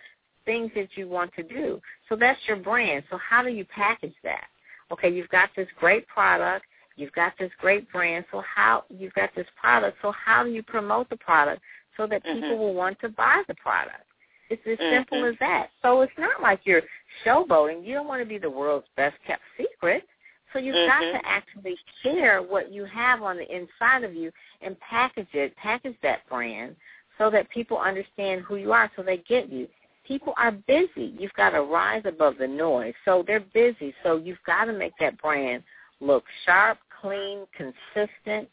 things 0.46 0.72
that 0.76 0.88
you 0.96 1.10
want 1.10 1.34
to 1.36 1.44
do. 1.44 1.82
So 2.08 2.16
that's 2.16 2.40
your 2.48 2.58
brand. 2.58 3.04
So 3.12 3.18
how 3.18 3.44
do 3.44 3.50
you 3.50 3.66
package 3.66 4.16
that? 4.24 4.48
Okay, 4.92 5.10
you've 5.10 5.30
got 5.30 5.50
this 5.56 5.68
great 5.78 6.08
product, 6.08 6.66
you've 6.96 7.14
got 7.14 7.34
this 7.38 7.52
great 7.60 7.92
brand. 7.92 8.24
So 8.32 8.42
how 8.42 8.86
you've 8.90 9.14
got 9.14 9.30
this 9.36 9.48
product. 9.60 9.98
So 10.02 10.14
how 10.14 10.44
do 10.46 10.52
you 10.52 10.64
promote 10.64 11.10
the 11.10 11.18
product 11.18 11.62
so 11.98 12.08
that 12.08 12.24
people 12.24 12.42
mm-hmm. 12.42 12.60
will 12.60 12.74
want 12.74 12.98
to 13.02 13.10
buy 13.10 13.44
the 13.50 13.56
product? 13.56 14.05
It's 14.50 14.62
as 14.66 14.78
mm-hmm. 14.78 14.96
simple 14.96 15.26
as 15.28 15.36
that. 15.40 15.70
So 15.82 16.02
it's 16.02 16.14
not 16.18 16.42
like 16.42 16.62
you're 16.64 16.84
showboating. 17.26 17.86
You 17.86 17.96
don't 17.96 18.08
want 18.08 18.22
to 18.22 18.28
be 18.28 18.38
the 18.38 18.50
world's 18.50 18.88
best 18.96 19.16
kept 19.26 19.42
secret. 19.58 20.08
So 20.54 20.60
you've 20.60 20.76
mm-hmm. 20.76 21.14
got 21.14 21.20
to 21.20 21.28
actually 21.28 21.76
share 22.02 22.42
what 22.42 22.72
you 22.72 22.86
have 22.86 23.24
on 23.24 23.38
the 23.38 23.56
inside 23.56 24.04
of 24.04 24.14
you 24.14 24.32
and 24.62 24.80
package 24.80 25.28
it, 25.34 25.56
package 25.58 25.96
that 26.04 26.28
brand 26.30 26.76
so 27.18 27.30
that 27.30 27.50
people 27.50 27.78
understand 27.78 28.42
who 28.42 28.56
you 28.56 28.72
are 28.72 28.92
so 28.96 29.04
they 29.04 29.18
get 29.18 29.50
you. 29.50 29.68
People 30.08 30.34
are 30.38 30.52
busy. 30.52 31.16
You've 31.18 31.34
got 31.34 31.52
to 31.52 31.62
rise 31.62 32.04
above 32.06 32.36
the 32.38 32.48
noise. 32.48 32.94
So 33.06 33.24
they're 33.26 33.44
busy. 33.54 33.94
So 34.04 34.18
you've 34.18 34.38
got 34.46 34.66
to 34.66 34.74
make 34.74 34.94
that 35.00 35.20
brand 35.20 35.64
look 36.00 36.24
sharp, 36.46 36.78
clean, 37.02 37.46
consistent, 37.56 38.48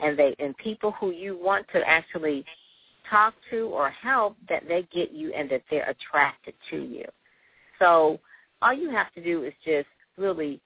and 0.00 0.18
they 0.18 0.34
and 0.38 0.56
people 0.58 0.92
who 0.92 1.10
you 1.10 1.38
want 1.40 1.66
to 1.72 1.88
actually 1.88 2.44
talk 3.10 3.34
to 3.50 3.66
or 3.66 3.90
help 3.90 4.36
that 4.48 4.64
they 4.68 4.86
get 4.92 5.12
you 5.12 5.32
and 5.32 5.48
that 5.50 5.62
they're 5.70 5.88
attracted 5.88 6.54
to 6.70 6.82
you. 6.82 7.04
So 7.78 8.18
all 8.62 8.72
you 8.72 8.90
have 8.90 9.12
to 9.14 9.22
do 9.22 9.44
is 9.44 9.52
just 9.64 9.88
really, 10.16 10.60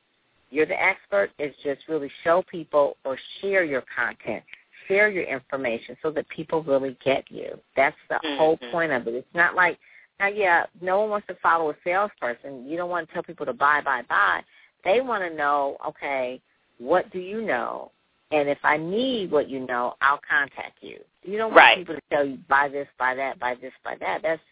you're 0.51 0.67
the 0.67 0.81
expert, 0.81 1.31
is 1.39 1.55
just 1.63 1.81
really 1.89 2.11
show 2.25 2.43
people 2.51 2.97
or 3.05 3.19
share 3.41 3.65
your 3.65 3.85
content, 3.95 4.43
share 4.89 5.11
your 5.11 5.25
information 5.25 5.97
so 6.03 6.11
that 6.13 6.29
people 6.29 6.63
really 6.63 6.97
get 7.05 7.25
you. 7.31 7.59
That's 7.77 7.97
the 8.09 8.17
mm-hmm. 8.17 8.39
whole 8.39 8.59
point 8.71 8.93
of 8.93 9.07
it. 9.07 9.15
It's 9.15 9.27
not 9.35 9.55
like, 9.55 9.79
now, 10.19 10.29
yeah, 10.29 10.67
no 10.83 11.01
one 11.01 11.11
wants 11.11 11.27
to 11.29 11.37
follow 11.43 11.71
a 11.71 11.75
salesperson. 11.83 12.69
You 12.69 12.77
don't 12.77 12.91
want 12.91 13.09
to 13.09 13.15
tell 13.15 13.23
people 13.23 13.47
to 13.47 13.55
buy, 13.55 13.81
buy, 13.81 14.03
buy. 14.09 14.43
They 14.85 15.01
want 15.01 15.23
to 15.23 15.35
know, 15.35 15.79
okay, 15.87 16.43
what 16.79 17.11
do 17.11 17.19
you 17.19 17.41
know? 17.43 17.91
And 18.31 18.49
if 18.49 18.59
I 18.63 18.77
need 18.77 19.31
what 19.31 19.49
you 19.49 19.61
know, 19.61 19.95
I'll 20.01 20.21
contact 20.29 20.79
you. 20.83 20.99
You 21.23 21.37
don't 21.37 21.51
want 21.51 21.57
Right. 21.57 21.79
people 21.79 21.97
to 21.97 22.01
tell 22.11 22.25
you 22.25 22.39
buy 22.49 22.69
this, 22.69 22.89
buy 22.99 23.15
that, 23.15 23.39
buy 23.39 23.57
this, 23.57 23.73
buy 23.85 23.97
that. 24.01 24.23
That's 24.23 24.43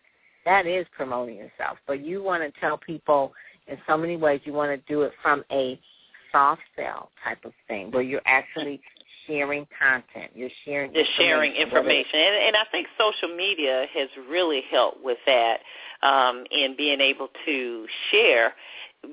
that 0.45 0.67
is 0.67 0.87
promoting 0.97 1.37
yourself. 1.37 1.79
But 1.87 2.01
you 2.01 2.23
want 2.23 2.43
to 2.43 2.61
tell 2.61 2.79
people 2.79 3.33
in 3.67 3.79
so 3.87 3.97
many 3.97 4.17
ways. 4.17 4.41
You 4.45 4.53
want 4.53 4.71
to 4.71 4.93
do 4.93 5.03
it 5.03 5.13
from 5.23 5.45
a 5.53 5.79
soft 6.33 6.63
sell 6.77 7.11
type 7.23 7.45
of 7.45 7.53
thing, 7.69 7.91
where 7.91 8.03
you're 8.03 8.23
actually 8.25 8.81
sharing 9.27 9.67
content. 9.79 10.33
You're 10.35 10.51
sharing 10.65 10.93
just 10.93 11.11
sharing 11.17 11.53
information 11.53 12.19
and, 12.19 12.35
and 12.47 12.57
i 12.57 12.65
think 12.73 12.87
social 12.99 13.35
media 13.37 13.87
has 13.95 14.09
really 14.29 14.63
helped 14.71 15.05
with 15.05 15.19
that 15.27 15.59
um 16.03 16.45
in 16.51 16.75
being 16.77 17.01
able 17.01 17.29
to 17.45 17.87
share 18.11 18.55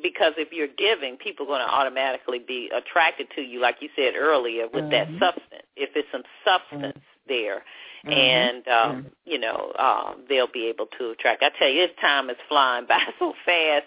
because 0.01 0.33
if 0.37 0.51
you're 0.51 0.67
giving 0.67 1.17
people 1.17 1.45
are 1.45 1.49
going 1.49 1.61
to 1.61 1.73
automatically 1.73 2.39
be 2.39 2.69
attracted 2.75 3.27
to 3.35 3.41
you 3.41 3.59
like 3.59 3.77
you 3.81 3.89
said 3.95 4.13
earlier 4.15 4.67
with 4.67 4.89
that 4.91 5.07
Mhm. 5.07 5.19
substance 5.19 5.63
if 5.75 5.95
it's 5.95 6.09
some 6.11 6.23
substance 6.43 7.03
there 7.27 7.63
Mhm. 8.05 8.13
and 8.13 8.67
um 8.67 8.95
Mhm. 9.03 9.11
you 9.25 9.39
know 9.39 9.73
um 9.79 10.23
they'll 10.29 10.51
be 10.51 10.67
able 10.67 10.85
to 10.97 11.11
attract 11.11 11.41
i 11.43 11.49
tell 11.57 11.67
you 11.67 11.87
this 11.87 11.95
time 11.99 12.29
is 12.29 12.37
flying 12.47 12.85
by 12.89 12.99
so 13.19 13.33
fast 13.45 13.85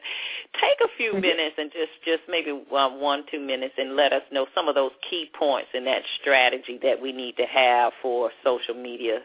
take 0.61 0.81
a 0.85 0.89
few 0.97 1.13
Mhm. 1.13 1.21
minutes 1.23 1.57
and 1.59 1.71
just 1.73 1.93
just 2.05 2.23
maybe 2.29 2.51
um, 2.51 3.01
one 3.01 3.25
two 3.31 3.41
minutes 3.41 3.75
and 3.79 3.97
let 3.97 4.13
us 4.13 4.23
know 4.33 4.47
some 4.55 4.69
of 4.69 4.75
those 4.75 4.93
key 5.09 5.31
points 5.39 5.71
in 5.75 5.85
that 5.85 6.03
strategy 6.21 6.79
that 6.83 7.01
we 7.01 7.13
need 7.13 7.37
to 7.37 7.47
have 7.47 7.93
for 8.03 8.31
social 8.43 8.75
media 8.75 9.23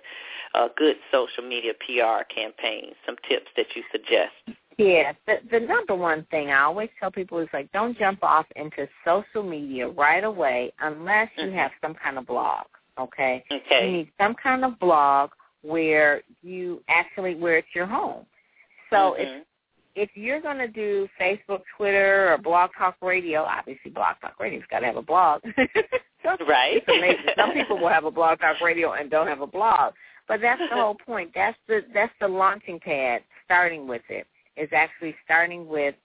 uh 0.54 0.68
good 0.78 0.98
social 1.12 1.44
media 1.44 1.74
pr 1.74 2.24
campaigns 2.34 2.96
some 3.06 3.16
tips 3.28 3.48
that 3.58 3.76
you 3.76 3.84
suggest 3.92 4.34
Yeah, 4.78 5.14
the 5.28 5.36
the 5.52 5.60
number 5.60 5.94
one 5.96 6.26
thing 6.32 6.50
I 6.50 6.62
always 6.64 6.90
tell 7.00 7.12
people 7.12 7.38
is 7.40 7.48
like 7.54 7.72
don't 7.74 7.96
jump 7.98 8.24
off 8.24 8.48
into 8.56 8.88
social 9.06 9.44
media 9.44 9.88
right 9.88 10.24
away 10.24 10.74
unless 10.80 11.30
you 11.38 11.46
Mhm. 11.50 11.54
have 11.54 11.72
some 11.80 11.94
kind 11.94 12.18
of 12.18 12.26
blog. 12.26 12.66
Okay, 13.00 13.44
okay 13.52 13.86
you 13.88 13.98
need 13.98 14.12
some 14.20 14.36
kind 14.36 14.64
of 14.64 14.80
blog 14.80 15.32
where 15.62 16.22
you 16.42 16.82
actually 16.90 17.36
where 17.36 17.58
it's 17.58 17.68
your 17.74 17.86
home. 17.86 18.26
So 18.90 19.16
if 19.16 19.28
Mhm. 19.28 19.46
if 19.96 20.10
you're 20.16 20.42
going 20.42 20.58
to 20.58 20.68
do 20.68 21.08
Facebook, 21.20 21.62
Twitter, 21.78 22.32
or 22.34 22.38
Blog 22.40 22.72
Talk 22.78 22.96
Radio, 23.02 23.44
obviously 23.44 23.92
Blog 23.92 24.16
Talk 24.22 24.40
Radio's 24.40 24.66
got 24.70 24.80
to 24.80 24.88
have 24.88 24.98
a 24.98 25.02
blog. 25.02 25.42
Right. 26.48 26.82
Some 27.38 27.52
people 27.54 27.78
will 27.80 27.90
have 27.90 28.06
a 28.06 28.12
Blog 28.12 28.40
Talk 28.40 28.62
Radio 28.62 28.94
and 28.94 29.10
don't 29.12 29.28
have 29.28 29.42
a 29.42 29.48
blog, 29.48 29.94
but 30.28 30.40
that's 30.42 30.62
the 30.70 30.76
whole 30.76 30.96
point. 30.96 31.32
That's 31.36 31.58
the 31.68 31.82
that's 31.94 32.14
the 32.20 32.28
launching 32.28 32.80
pad. 32.80 33.24
Starting 33.46 33.88
with 33.88 34.02
it 34.10 34.26
is 34.56 34.70
actually 34.72 35.16
starting 35.26 35.68
with 35.68 35.96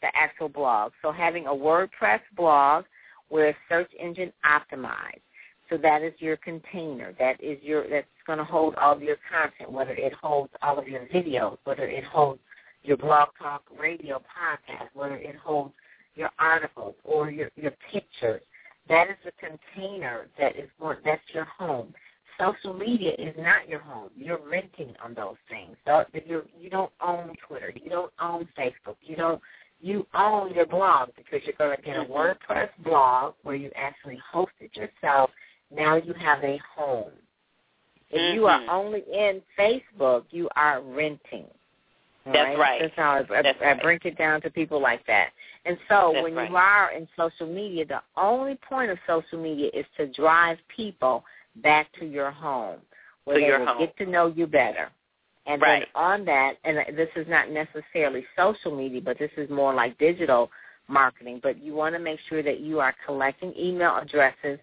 the 0.00 0.08
actual 0.16 0.48
blog. 0.48 0.92
So 1.02 1.12
having 1.12 1.46
a 1.46 1.50
WordPress 1.54 2.20
blog 2.36 2.84
where 3.28 3.48
it's 3.48 3.58
search 3.68 3.90
engine 3.98 4.32
optimized. 4.44 5.20
So 5.68 5.76
that 5.78 6.02
is 6.02 6.12
your 6.18 6.36
container. 6.36 7.12
That 7.18 7.42
is 7.42 7.62
your 7.62 7.88
that's 7.88 8.06
going 8.26 8.38
to 8.38 8.44
hold 8.44 8.74
all 8.76 8.92
of 8.94 9.02
your 9.02 9.16
content, 9.30 9.70
whether 9.72 9.92
it 9.92 10.12
holds 10.12 10.52
all 10.62 10.78
of 10.78 10.88
your 10.88 11.06
videos, 11.06 11.58
whether 11.64 11.84
it 11.86 12.04
holds 12.04 12.40
your 12.82 12.96
blog 12.96 13.28
talk 13.38 13.62
radio 13.78 14.18
podcast, 14.18 14.88
whether 14.94 15.16
it 15.16 15.36
holds 15.36 15.72
your 16.14 16.30
articles 16.38 16.94
or 17.04 17.30
your 17.30 17.50
your 17.56 17.72
pictures. 17.92 18.42
That 18.88 19.08
is 19.10 19.16
the 19.24 19.32
container 19.32 20.28
that 20.38 20.56
is 20.56 20.68
going 20.80 20.98
that's 21.04 21.22
your 21.34 21.46
home. 21.46 21.94
Social 22.38 22.74
media 22.74 23.12
is 23.18 23.34
not 23.38 23.68
your 23.68 23.80
home. 23.80 24.10
You're 24.16 24.38
renting 24.38 24.94
on 25.02 25.14
those 25.14 25.36
things. 25.48 25.76
So 25.84 26.04
you 26.26 26.42
you 26.58 26.70
don't 26.70 26.92
own 27.00 27.34
Twitter. 27.46 27.72
You 27.74 27.90
don't 27.90 28.12
own 28.20 28.48
Facebook. 28.56 28.96
You 29.02 29.16
don't 29.16 29.40
you 29.80 30.06
own 30.14 30.54
your 30.54 30.66
blog 30.66 31.10
because 31.16 31.40
you're 31.44 31.56
going 31.58 31.76
to 31.76 31.82
get 31.82 31.96
a 31.96 32.04
Mhm. 32.04 32.10
WordPress 32.10 32.70
blog 32.78 33.34
where 33.42 33.56
you 33.56 33.70
actually 33.74 34.16
host 34.16 34.52
it 34.60 34.74
yourself. 34.76 35.30
Now 35.70 35.96
you 35.96 36.12
have 36.14 36.42
a 36.44 36.58
home. 36.76 37.12
If 38.10 38.34
you 38.34 38.46
are 38.46 38.60
Mhm. 38.60 38.68
only 38.68 39.00
in 39.12 39.42
Facebook, 39.58 40.24
you 40.30 40.48
are 40.56 40.80
renting. 40.80 41.48
That's 42.24 42.58
right. 42.58 42.80
That's 42.80 42.94
how 42.96 43.12
I, 43.12 43.18
I, 43.18 43.42
That's 43.42 43.60
I 43.60 43.64
right. 43.66 43.82
break 43.82 44.04
it 44.04 44.16
down 44.18 44.40
to 44.42 44.50
people 44.50 44.80
like 44.80 45.04
that. 45.06 45.30
And 45.64 45.78
so 45.88 46.10
That's 46.12 46.22
when 46.24 46.34
right. 46.34 46.50
you 46.50 46.56
are 46.56 46.90
in 46.92 47.08
social 47.16 47.46
media, 47.46 47.84
the 47.84 48.02
only 48.16 48.56
point 48.56 48.90
of 48.90 48.98
social 49.06 49.38
media 49.38 49.70
is 49.72 49.86
to 49.96 50.06
drive 50.08 50.58
people 50.68 51.24
back 51.56 51.90
to 51.98 52.04
your 52.06 52.30
home 52.30 52.80
where 53.24 53.40
they 53.40 53.50
will 53.58 53.66
home. 53.66 53.78
get 53.78 53.96
to 53.98 54.06
know 54.06 54.26
you 54.28 54.46
better. 54.46 54.90
And 55.46 55.62
Right. 55.62 55.80
then 55.80 55.88
on 55.94 56.24
that, 56.24 56.56
and 56.64 56.78
this 56.96 57.08
is 57.14 57.28
not 57.28 57.50
necessarily 57.50 58.26
social 58.36 58.74
media, 58.74 59.00
but 59.00 59.18
this 59.18 59.30
is 59.36 59.48
more 59.48 59.72
like 59.72 59.96
digital 59.98 60.50
marketing, 60.88 61.40
but 61.42 61.58
you 61.58 61.74
want 61.74 61.94
to 61.94 62.00
make 62.00 62.18
sure 62.28 62.42
that 62.42 62.60
you 62.60 62.80
are 62.80 62.94
collecting 63.04 63.52
email 63.56 63.96
addresses 63.96 64.58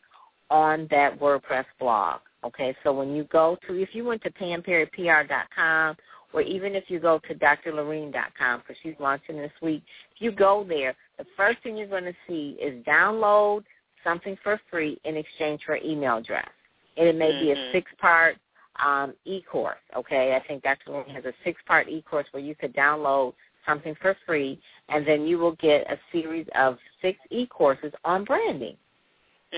on 0.49 0.87
that 0.91 1.19
WordPress 1.19 1.65
blog. 1.79 2.21
Okay, 2.43 2.75
so 2.83 2.91
when 2.93 3.15
you 3.15 3.23
go 3.25 3.57
to, 3.67 3.73
if 3.75 3.89
you 3.93 4.03
went 4.03 4.21
to 4.23 4.31
PamPerryPR.com, 4.31 5.95
or 6.33 6.41
even 6.41 6.75
if 6.75 6.85
you 6.89 6.99
go 6.99 7.19
to 7.27 7.35
drlorene.com, 7.35 8.59
because 8.59 8.75
she's 8.81 8.95
launching 8.99 9.37
this 9.37 9.51
week, 9.61 9.83
if 10.15 10.21
you 10.21 10.31
go 10.31 10.65
there, 10.67 10.95
the 11.17 11.25
first 11.37 11.59
thing 11.63 11.77
you're 11.77 11.87
going 11.87 12.03
to 12.03 12.15
see 12.27 12.57
is 12.61 12.83
download 12.85 13.63
something 14.03 14.37
for 14.43 14.59
free 14.69 14.99
in 15.05 15.15
exchange 15.15 15.61
for 15.65 15.77
email 15.77 16.17
address. 16.17 16.49
And 16.97 17.07
it 17.07 17.15
may 17.15 17.31
be 17.31 17.51
a 17.51 17.55
Mhm. 17.55 17.71
six-part 17.71 18.37
um, 18.83 19.13
e-course, 19.25 19.77
okay? 19.95 20.35
I 20.35 20.39
think 20.39 20.63
Dr. 20.63 20.91
Lorene 20.91 21.09
has 21.13 21.25
a 21.25 21.33
six-part 21.43 21.87
e-course 21.87 22.27
where 22.31 22.41
you 22.43 22.55
could 22.55 22.73
download 22.73 23.33
something 23.65 23.95
for 23.95 24.15
free, 24.25 24.59
and 24.89 25.05
then 25.05 25.27
you 25.27 25.37
will 25.37 25.53
get 25.53 25.89
a 25.89 25.99
series 26.11 26.47
of 26.55 26.79
six 27.01 27.19
e-courses 27.29 27.93
on 28.03 28.23
branding. 28.25 28.75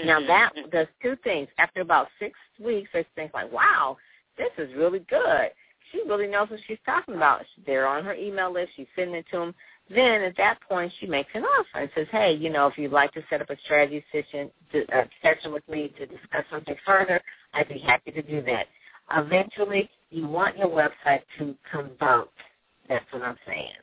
Now 0.04 0.20
Mhm. 0.20 0.28
that 0.28 0.70
does 0.72 0.88
two 1.02 1.16
things. 1.18 1.50
After 1.58 1.82
about 1.82 2.10
six 2.20 2.38
weeks, 2.60 2.92
they 2.92 3.04
think 3.16 3.34
like, 3.34 3.52
"Wow, 3.52 3.98
this 4.36 4.52
is 4.58 4.74
really 4.74 5.00
good. 5.00 5.52
She 5.92 6.02
really 6.04 6.28
knows 6.28 6.50
what 6.50 6.60
she's 6.62 6.82
talking 6.86 7.16
about." 7.16 7.46
They're 7.66 7.88
on 7.88 8.04
her 8.04 8.14
email 8.14 8.52
list. 8.52 8.74
She's 8.76 8.88
sending 8.96 9.16
it 9.16 9.28
to 9.30 9.40
them. 9.40 9.56
Then 9.90 10.22
at 10.24 10.36
that 10.38 10.60
point, 10.62 10.92
she 10.94 11.06
makes 11.06 11.34
an 11.36 11.46
offer 11.46 11.80
and 11.80 11.92
says, 11.94 12.08
"Hey, 12.10 12.34
you 12.34 12.50
know, 12.50 12.68
if 12.68 12.78
you'd 12.78 12.92
like 12.92 13.12
to 13.14 13.24
set 13.30 13.42
up 13.42 13.50
a 13.50 13.58
strategy 13.58 14.04
session, 14.12 14.52
a 14.74 15.08
session 15.22 15.54
with 15.54 15.68
me 15.70 15.90
to 15.90 16.06
discuss 16.06 16.46
something 16.50 16.76
further, 16.78 17.22
I'd 17.54 17.70
be 17.70 17.80
happy 17.80 18.12
to 18.12 18.22
do 18.22 18.42
that." 18.42 18.68
Eventually, 19.12 19.90
you 20.10 20.28
want 20.28 20.58
your 20.58 20.68
website 20.68 21.24
to 21.38 21.56
convert. 21.64 22.30
That's 22.88 23.12
what 23.14 23.22
I'm 23.22 23.38
saying. 23.46 23.76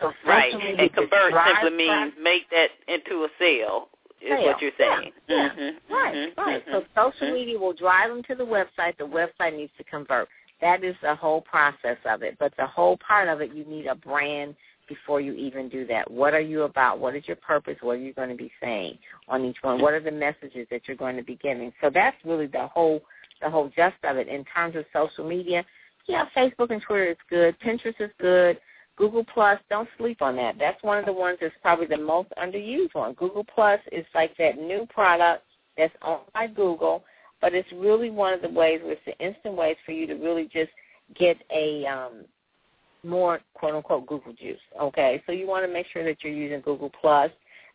So 0.00 0.14
right 0.24 0.54
and 0.54 0.92
convert 0.94 1.34
simply 1.44 1.70
means 1.76 2.12
make 2.18 2.48
that 2.50 2.70
into 2.86 3.24
a 3.24 3.28
sale 3.38 3.88
is 4.20 4.30
Sale. 4.30 4.44
what 4.46 4.62
you're 4.62 4.72
saying 4.78 5.12
Yeah, 5.28 5.50
Mhm. 5.50 5.76
Right, 5.88 6.14
Mhm. 6.14 6.36
right. 6.36 6.64
So 6.70 6.84
social 6.94 7.28
Mhm. 7.28 7.34
media 7.34 7.58
will 7.58 7.72
drive 7.72 8.10
them 8.10 8.22
to 8.24 8.34
the 8.34 8.46
website. 8.46 8.96
The 8.96 9.06
website 9.06 9.54
needs 9.54 9.72
to 9.76 9.84
convert. 9.84 10.28
That 10.60 10.82
is 10.82 10.96
the 11.00 11.14
whole 11.14 11.40
process 11.42 11.98
of 12.04 12.22
it. 12.22 12.36
But 12.38 12.56
the 12.56 12.66
whole 12.66 12.96
part 12.96 13.28
of 13.28 13.40
it, 13.40 13.52
you 13.52 13.64
need 13.64 13.86
a 13.86 13.94
brand 13.94 14.56
before 14.88 15.20
you 15.20 15.34
even 15.34 15.68
do 15.68 15.84
that. 15.86 16.10
What 16.10 16.34
are 16.34 16.40
you 16.40 16.62
about? 16.62 16.98
What 16.98 17.14
is 17.14 17.28
your 17.28 17.36
purpose? 17.36 17.80
What 17.82 17.92
are 17.92 18.00
you 18.00 18.12
going 18.14 18.30
to 18.30 18.34
be 18.34 18.50
saying 18.60 18.98
on 19.28 19.44
each 19.44 19.62
one? 19.62 19.80
What 19.80 19.94
are 19.94 20.00
the 20.00 20.10
messages 20.10 20.66
that 20.70 20.88
you're 20.88 20.96
going 20.96 21.16
to 21.16 21.22
be 21.22 21.36
giving? 21.36 21.72
So 21.80 21.90
that's 21.90 22.16
really 22.24 22.46
the 22.46 22.66
whole 22.66 23.02
the 23.40 23.48
whole 23.48 23.68
gist 23.68 24.02
of 24.02 24.16
it. 24.16 24.26
In 24.26 24.44
terms 24.46 24.74
of 24.74 24.84
social 24.92 25.24
media, 25.24 25.64
yeah, 26.06 26.26
Facebook 26.34 26.70
and 26.70 26.82
Twitter 26.82 27.10
is 27.10 27.16
good. 27.28 27.58
Pinterest 27.60 28.00
is 28.00 28.10
good. 28.18 28.58
Google 28.98 29.24
Plus, 29.24 29.60
don't 29.70 29.88
sleep 29.96 30.20
on 30.20 30.34
that. 30.36 30.56
That's 30.58 30.82
one 30.82 30.98
of 30.98 31.06
the 31.06 31.12
ones 31.12 31.38
that's 31.40 31.54
probably 31.62 31.86
the 31.86 31.96
most 31.96 32.30
underused 32.36 32.94
one. 32.94 33.14
Google 33.14 33.44
Plus 33.44 33.78
is 33.92 34.04
like 34.12 34.36
that 34.38 34.58
new 34.58 34.86
product 34.86 35.44
that's 35.76 35.94
owned 36.02 36.22
by 36.34 36.48
Google, 36.48 37.04
but 37.40 37.54
it's 37.54 37.70
really 37.72 38.10
one 38.10 38.34
of 38.34 38.42
the 38.42 38.48
ways, 38.48 38.80
it's 38.82 39.00
the 39.06 39.16
instant 39.24 39.54
ways 39.54 39.76
for 39.86 39.92
you 39.92 40.08
to 40.08 40.14
really 40.14 40.50
just 40.52 40.70
get 41.14 41.36
a 41.54 41.86
um, 41.86 42.24
more 43.04 43.40
quote 43.54 43.76
unquote 43.76 44.06
Google 44.06 44.32
juice. 44.32 44.58
Okay, 44.80 45.22
so 45.26 45.32
you 45.32 45.46
want 45.46 45.64
to 45.64 45.72
make 45.72 45.86
sure 45.92 46.04
that 46.04 46.16
you're 46.24 46.32
using 46.32 46.60
Google 46.60 46.90
Plus. 47.00 47.30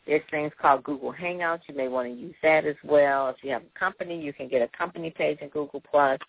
There's 0.06 0.22
things 0.30 0.52
called 0.62 0.84
Google 0.84 1.14
Hangouts. 1.14 1.62
You 1.70 1.76
may 1.76 1.88
want 1.88 2.10
to 2.10 2.22
use 2.22 2.36
that 2.44 2.66
as 2.66 2.76
well. 2.84 3.30
If 3.30 3.38
you 3.42 3.52
have 3.52 3.62
a 3.64 3.80
company, 3.80 4.22
you 4.22 4.34
can 4.34 4.50
get 4.50 4.62
a 4.62 4.78
company 4.78 5.10
page 5.10 5.38
in 5.40 5.48
Google 5.48 5.82
Plus. 5.90 6.20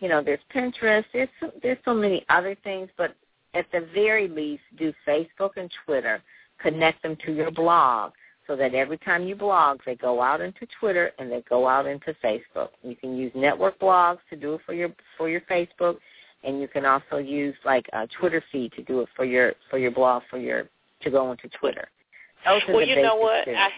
You 0.00 0.08
know, 0.08 0.20
there's 0.20 0.40
Pinterest. 0.52 1.04
There's 1.12 1.28
so, 1.38 1.52
there's 1.62 1.78
so 1.84 1.94
many 1.94 2.24
other 2.28 2.56
things, 2.64 2.88
but 2.96 3.14
at 3.54 3.66
the 3.72 3.86
very 3.94 4.28
least, 4.28 4.62
do 4.78 4.92
Facebook 5.06 5.52
and 5.56 5.70
Twitter. 5.84 6.22
Connect 6.60 7.02
them 7.02 7.16
to 7.26 7.32
your 7.32 7.50
blog 7.50 8.12
so 8.46 8.56
that 8.56 8.74
every 8.74 8.98
time 8.98 9.26
you 9.26 9.34
blog, 9.34 9.80
they 9.86 9.94
go 9.94 10.20
out 10.22 10.40
into 10.40 10.66
Twitter 10.80 11.12
and 11.18 11.30
they 11.30 11.42
go 11.48 11.66
out 11.68 11.86
into 11.86 12.14
Facebook. 12.24 12.68
You 12.82 12.96
can 12.96 13.16
use 13.16 13.32
network 13.34 13.78
blogs 13.78 14.18
to 14.30 14.36
do 14.36 14.54
it 14.54 14.60
for 14.66 14.72
your 14.72 14.90
for 15.16 15.28
your 15.28 15.40
Facebook, 15.42 15.98
and 16.44 16.60
you 16.60 16.68
can 16.68 16.84
also 16.84 17.18
use 17.18 17.54
like 17.64 17.86
a 17.92 18.06
Twitter 18.18 18.42
feed 18.50 18.72
to 18.72 18.82
do 18.82 19.00
it 19.00 19.08
for 19.16 19.24
your 19.24 19.52
for 19.70 19.78
your 19.78 19.90
blog 19.90 20.22
for 20.30 20.38
your 20.38 20.68
to 21.02 21.10
go 21.10 21.30
into 21.30 21.48
Twitter. 21.60 21.88
Those 22.44 22.62
well 22.68 22.86
you 22.86 23.00
know 23.00 23.16
what 23.16 23.48
i 23.48 23.68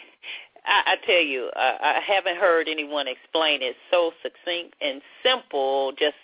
I, 0.66 0.92
I 0.92 1.06
tell 1.06 1.20
you, 1.20 1.50
uh, 1.54 1.76
I 1.80 2.00
haven't 2.06 2.38
heard 2.38 2.68
anyone 2.68 3.06
explain 3.06 3.60
it 3.62 3.76
so 3.90 4.12
succinct 4.22 4.74
and 4.80 5.02
simple, 5.22 5.92
just 5.98 6.14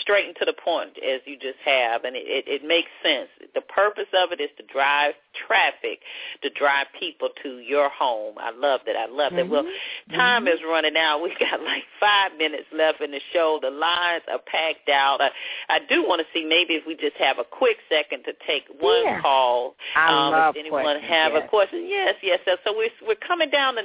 straight 0.00 0.26
and 0.26 0.36
to 0.36 0.44
the 0.44 0.52
point 0.52 0.90
as 0.98 1.20
you 1.26 1.36
just 1.36 1.58
have, 1.64 2.04
and 2.04 2.16
it, 2.16 2.24
it, 2.26 2.44
it 2.48 2.66
makes 2.66 2.90
sense. 3.02 3.28
The 3.54 3.60
purpose 3.60 4.08
of 4.14 4.32
it 4.32 4.40
is 4.40 4.50
to 4.58 4.64
drive 4.72 5.14
traffic, 5.46 6.00
to 6.42 6.50
drive 6.50 6.86
people 6.98 7.28
to 7.42 7.58
your 7.58 7.88
home. 7.88 8.34
I 8.38 8.50
love 8.50 8.80
that. 8.86 8.96
I 8.96 9.06
love 9.06 9.32
that. 9.32 9.46
Mhm. 9.46 9.50
Well, 9.50 9.66
time 10.14 10.44
Mhm. 10.46 10.54
is 10.54 10.60
running 10.62 10.96
out. 10.96 11.18
We've 11.24 11.38
got 11.38 11.62
like 11.62 11.84
five 12.00 12.36
minutes 12.38 12.66
left 12.72 13.00
in 13.00 13.10
the 13.10 13.20
show. 13.32 13.58
The 13.60 13.70
lines 13.70 14.22
are 14.30 14.38
packed 14.38 14.88
out. 14.88 15.20
I, 15.20 15.30
I 15.68 15.78
do 15.88 16.02
want 16.06 16.20
to 16.20 16.26
see 16.32 16.44
maybe 16.44 16.74
if 16.74 16.86
we 16.86 16.94
just 16.94 17.16
have 17.16 17.38
a 17.38 17.44
quick 17.44 17.78
second 17.88 18.24
to 18.24 18.32
take 18.46 18.64
one 18.80 19.02
Yeah. 19.04 19.20
call. 19.20 19.76
I 19.96 20.06
um, 20.08 20.32
love 20.32 20.56
if 20.56 20.60
anyone 20.60 20.82
questions, 20.84 21.08
have 21.10 21.34
a 21.34 21.42
question, 21.48 21.86
yes, 21.88 22.14
yes. 22.22 22.40
So, 22.44 22.56
so 22.64 22.76
we're 22.76 22.90
we're 23.06 23.14
coming 23.26 23.50
down 23.50 23.74
to 23.76 23.82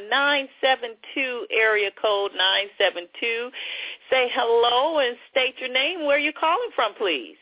seven 0.62 0.96
two 1.14 1.46
area 1.52 1.92
code 2.02 2.32
nine 2.38 2.68
seven 2.78 3.08
two. 3.20 3.52
Say 4.10 4.30
hello 4.34 5.00
and 5.00 5.18
state 5.32 5.56
your 5.60 5.72
name. 5.72 5.99
Where 6.06 6.18
are 6.18 6.20
you 6.20 6.34
calling 6.34 6.70
from, 6.76 6.94
please? 6.96 7.36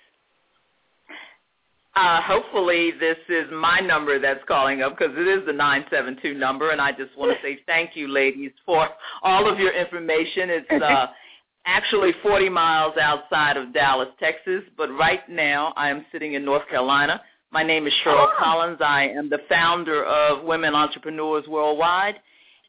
Uh, 1.97 2.22
hopefully 2.22 2.91
this 2.99 3.18
is 3.28 3.45
my 3.51 3.80
number 3.80 4.20
that's 4.20 4.43
calling 4.47 4.84
up 4.84 4.97
because 4.97 5.16
it 5.18 5.28
is 5.28 5.43
the 5.47 5.53
972 5.53 6.38
number, 6.38 6.70
and 6.70 6.80
I 6.80 6.91
just 6.91 7.18
want 7.18 7.36
to 7.36 7.41
say 7.41 7.58
thank 7.66 7.95
you, 7.95 8.08
ladies, 8.08 8.51
for 8.66 8.88
all 9.24 9.51
of 9.51 9.58
your 9.58 9.74
information. 9.74 10.49
It's 10.51 10.84
uh, 10.84 11.08
actually 11.66 12.12
40 12.22 12.49
miles 12.49 12.93
outside 13.01 13.58
of 13.58 13.74
Dallas, 13.74 14.10
Texas, 14.20 14.62
but 14.78 14.89
right 14.91 15.28
now 15.28 15.74
I 15.76 15.89
am 15.89 16.05
sitting 16.12 16.34
in 16.34 16.45
North 16.45 16.68
Carolina. 16.70 17.20
My 17.51 17.64
name 17.64 17.88
is 17.88 17.93
Cheryl 18.05 18.28
Collins. 18.38 18.78
I 18.80 19.08
am 19.08 19.28
the 19.30 19.39
founder 19.49 20.05
of 20.05 20.45
Women 20.45 20.76
Entrepreneurs 20.76 21.47
Worldwide, 21.47 22.16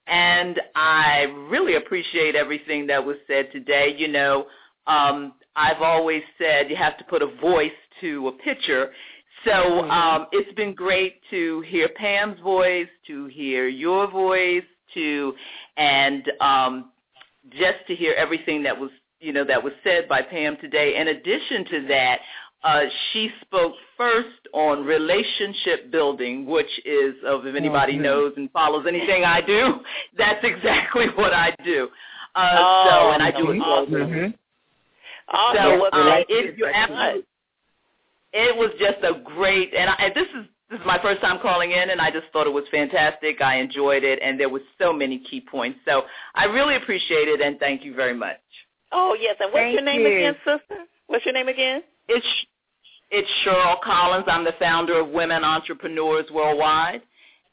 and 0.07 0.59
I 0.75 1.25
really 1.51 1.75
appreciate 1.75 2.35
everything 2.35 2.87
that 2.87 3.05
was 3.05 3.17
said 3.27 3.51
today. 3.53 3.95
You 3.99 4.09
know, 4.09 4.47
um, 4.87 5.35
I've 5.59 5.83
always 5.83 6.23
said 6.39 6.71
you 6.71 6.77
have 6.77 6.97
to 6.99 7.05
put 7.05 7.21
a 7.21 7.27
voice 7.27 7.73
to 8.01 8.29
a 8.29 8.33
picture. 8.33 8.93
So 9.45 9.89
um, 9.91 10.27
it's 10.31 10.55
been 10.55 10.73
great 10.75 11.21
to 11.31 11.63
hear 11.63 11.89
Pam's 11.89 12.41
voice, 12.41 12.89
to 13.09 13.27
hear 13.27 13.67
your 13.67 14.09
voice, 14.11 14.63
to 14.95 15.35
and 15.77 16.31
um, 16.41 16.93
just 17.51 17.79
to 17.89 17.95
hear 17.95 18.15
everything 18.15 18.63
that 18.63 18.79
was 18.79 18.91
you 19.21 19.33
know 19.33 19.45
that 19.45 19.63
was 19.63 19.73
said 19.83 20.09
by 20.09 20.23
Pam 20.23 20.57
today. 20.61 20.97
In 20.97 21.09
addition 21.09 21.65
to 21.65 21.87
that, 21.89 22.19
uh, 22.63 22.81
she 23.13 23.31
spoke 23.43 23.75
first 23.97 24.29
on 24.53 24.85
relationship 24.85 25.91
building, 25.91 26.47
which 26.47 26.71
is, 26.85 27.15
of 27.27 27.47
if 27.47 27.57
anybody 27.57 27.95
Mhm. 27.95 28.03
knows 28.03 28.33
and 28.37 28.51
follows 28.53 28.87
anything 28.87 29.25
I 29.25 29.41
do, 29.41 29.81
that's 30.17 30.45
exactly 30.45 31.07
what 31.11 31.33
I 31.33 31.55
do. 31.65 31.89
Uh, 32.35 32.57
Oh, 32.61 32.89
so, 32.89 33.11
and 33.13 33.23
I 33.23 33.31
do 33.31 33.51
it 33.51 33.61
awesome. 33.61 33.93
globally. 33.95 34.35
Mhm. 35.29 35.35
Awesome. 35.35 35.63
So 35.63 35.81
Well, 35.81 35.91
uh, 35.93 36.11
thank 36.11 36.31
it, 36.31 36.45
you 36.47 36.55
you're 36.59 36.73
so 36.73 36.79
much. 36.81 36.91
absolutely, 36.91 37.25
it 38.33 38.57
was 38.57 38.71
just 38.79 38.99
a 39.03 39.15
great, 39.21 39.75
and, 39.75 39.91
I, 39.91 39.95
and 39.95 40.15
this 40.15 40.29
is 40.29 40.47
this 40.71 40.81
is 40.81 40.87
my 40.87 40.99
first 41.01 41.23
time 41.23 41.39
calling 41.41 41.71
in, 41.73 41.89
and 41.91 41.99
I 41.99 42.11
just 42.11 42.27
thought 42.31 42.47
it 42.47 42.53
was 42.53 42.65
fantastic. 42.71 43.41
I 43.41 43.57
enjoyed 43.57 44.05
it, 44.05 44.19
and 44.23 44.39
there 44.39 44.51
was 44.51 44.61
so 44.79 44.93
many 44.93 45.19
key 45.19 45.41
points. 45.41 45.79
So 45.87 46.05
I 46.35 46.45
really 46.45 46.77
appreciate 46.77 47.27
it, 47.27 47.41
and 47.41 47.59
thank 47.59 47.85
you 47.85 47.95
very 47.95 48.13
much. 48.13 48.37
Oh 48.93 49.17
yes, 49.19 49.37
and 49.41 49.51
what's 49.53 49.63
Thank 49.63 49.75
your 49.75 49.83
name 49.83 50.03
you. 50.03 50.07
again, 50.09 50.37
sister? 50.45 50.85
What's 51.07 51.25
your 51.25 51.33
name 51.33 51.49
again? 51.49 51.83
It's 52.09 52.27
it's 53.11 53.29
Cheryl 53.45 53.81
Collins. 53.81 54.27
I'm 54.29 54.45
the 54.45 54.53
founder 54.59 55.01
of 55.01 55.09
Women 55.09 55.43
Entrepreneurs 55.43 56.27
Worldwide. 56.31 57.01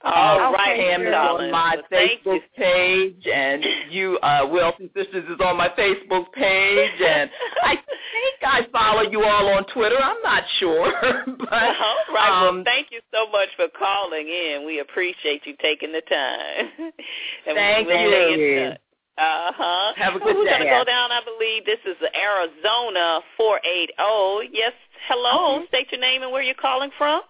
All 0.05 0.53
right, 0.53 0.77
Pam 0.79 1.01
is 1.01 1.13
on 1.13 1.51
my 1.51 1.77
Well. 1.91 1.99
Facebook 1.99 2.41
page, 2.55 3.25
and 3.33 3.63
you, 3.89 4.17
uh, 4.19 4.47
Wealthy 4.51 4.89
Sistas, 4.95 5.25
is 5.33 5.39
on 5.43 5.57
my 5.57 5.69
Facebook 5.69 6.31
page, 6.33 7.01
and 7.01 7.29
I 7.63 7.75
think 7.75 8.35
I 8.43 8.67
follow 8.71 9.09
you 9.09 9.23
all 9.23 9.47
on 9.49 9.65
Twitter. 9.73 9.97
I'm 9.97 10.21
not 10.23 10.43
sure, 10.59 10.91
but 11.39 11.51
All 11.53 11.59
right. 11.59 12.05
well, 12.13 12.49
um, 12.49 12.63
thank 12.63 12.87
you 12.91 12.99
so 13.11 13.29
much 13.31 13.49
for 13.55 13.67
calling 13.77 14.27
in. 14.27 14.63
We 14.65 14.79
appreciate 14.79 15.45
you 15.45 15.55
taking 15.61 15.91
the 15.91 16.01
time. 16.01 16.69
and 17.47 17.55
Thank 17.55 17.87
we'll 17.87 18.37
you. 18.37 18.71
Uh 19.17 19.51
huh. 19.55 19.93
Have 19.95 20.15
a 20.15 20.19
good 20.19 20.35
We're 20.35 20.43
day. 20.43 20.51
gonna 20.51 20.65
go 20.65 20.83
down. 20.83 21.09
I 21.11 21.21
believe 21.23 21.65
this 21.65 21.79
is 21.85 21.95
Arizona 22.13 23.21
four 23.37 23.59
eight 23.65 23.89
zero. 23.97 24.41
Yes. 24.51 24.73
Hello. 25.07 25.55
Okay. 25.57 25.67
State 25.67 25.87
your 25.93 26.01
name 26.01 26.21
and 26.21 26.31
where 26.33 26.41
you're 26.43 26.53
calling 26.53 26.89
from. 26.97 27.21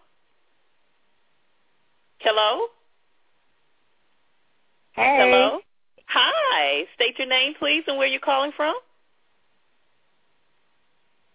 Hello. 2.25 2.65
Hey. 4.93 5.17
Hello. 5.19 5.59
Hi. 6.07 6.85
State 6.95 7.19
your 7.19 7.27
name, 7.27 7.53
please, 7.59 7.83
and 7.87 7.99
where 7.99 8.07
you're 8.07 8.19
calling 8.19 8.51
from. 8.57 8.73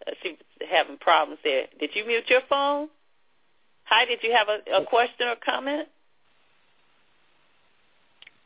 Uh, 0.05 0.11
she's 0.21 0.35
having 0.69 0.97
problems 0.97 1.39
there. 1.45 1.67
Did 1.79 1.91
you 1.93 2.05
mute 2.05 2.25
your 2.27 2.41
phone? 2.49 2.89
Hi. 3.85 4.03
Did 4.05 4.19
you 4.21 4.33
have 4.35 4.49
a, 4.49 4.83
a 4.83 4.85
question 4.85 5.27
or 5.29 5.35
comment? 5.45 5.87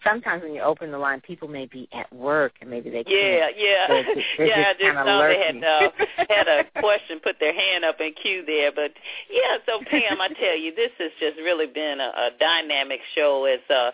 Sometimes 0.06 0.44
when 0.44 0.54
you 0.54 0.62
open 0.62 0.92
the 0.92 0.98
line, 0.98 1.22
people 1.22 1.48
may 1.48 1.66
be 1.66 1.88
at 1.94 2.12
work 2.14 2.54
and 2.62 2.70
maybe 2.70 2.90
they 2.90 3.04
Yeah, 3.08 3.50
can't. 3.50 3.56
yeah, 3.58 3.88
They're 3.88 4.04
they're 4.38 4.48
yeah. 4.48 4.54
I 4.56 4.74
just 4.74 4.80
just 4.80 4.96
kinda 4.96 5.28
they 5.28 5.44
had 5.44 5.64
uh, 5.64 6.26
had 6.30 6.48
a 6.48 6.80
question, 6.80 7.20
put 7.24 7.40
their 7.40 7.54
hand 7.54 7.84
up 7.86 8.00
in 8.00 8.14
queue 8.14 8.44
there. 8.46 8.72
But 8.72 8.92
yeah, 9.30 9.58
so 9.66 9.80
Pam, 9.90 10.22
I 10.22 10.28
tell 10.30 10.58
you, 10.58 10.74
this 10.76 10.92
has 11.00 11.12
just 11.20 11.38
really 11.38 11.68
been 11.68 12.00
a, 12.00 12.12
a 12.16 12.30
dynamic 12.40 13.00
show 13.16 13.46
as 13.46 13.60
uh, 13.74 13.92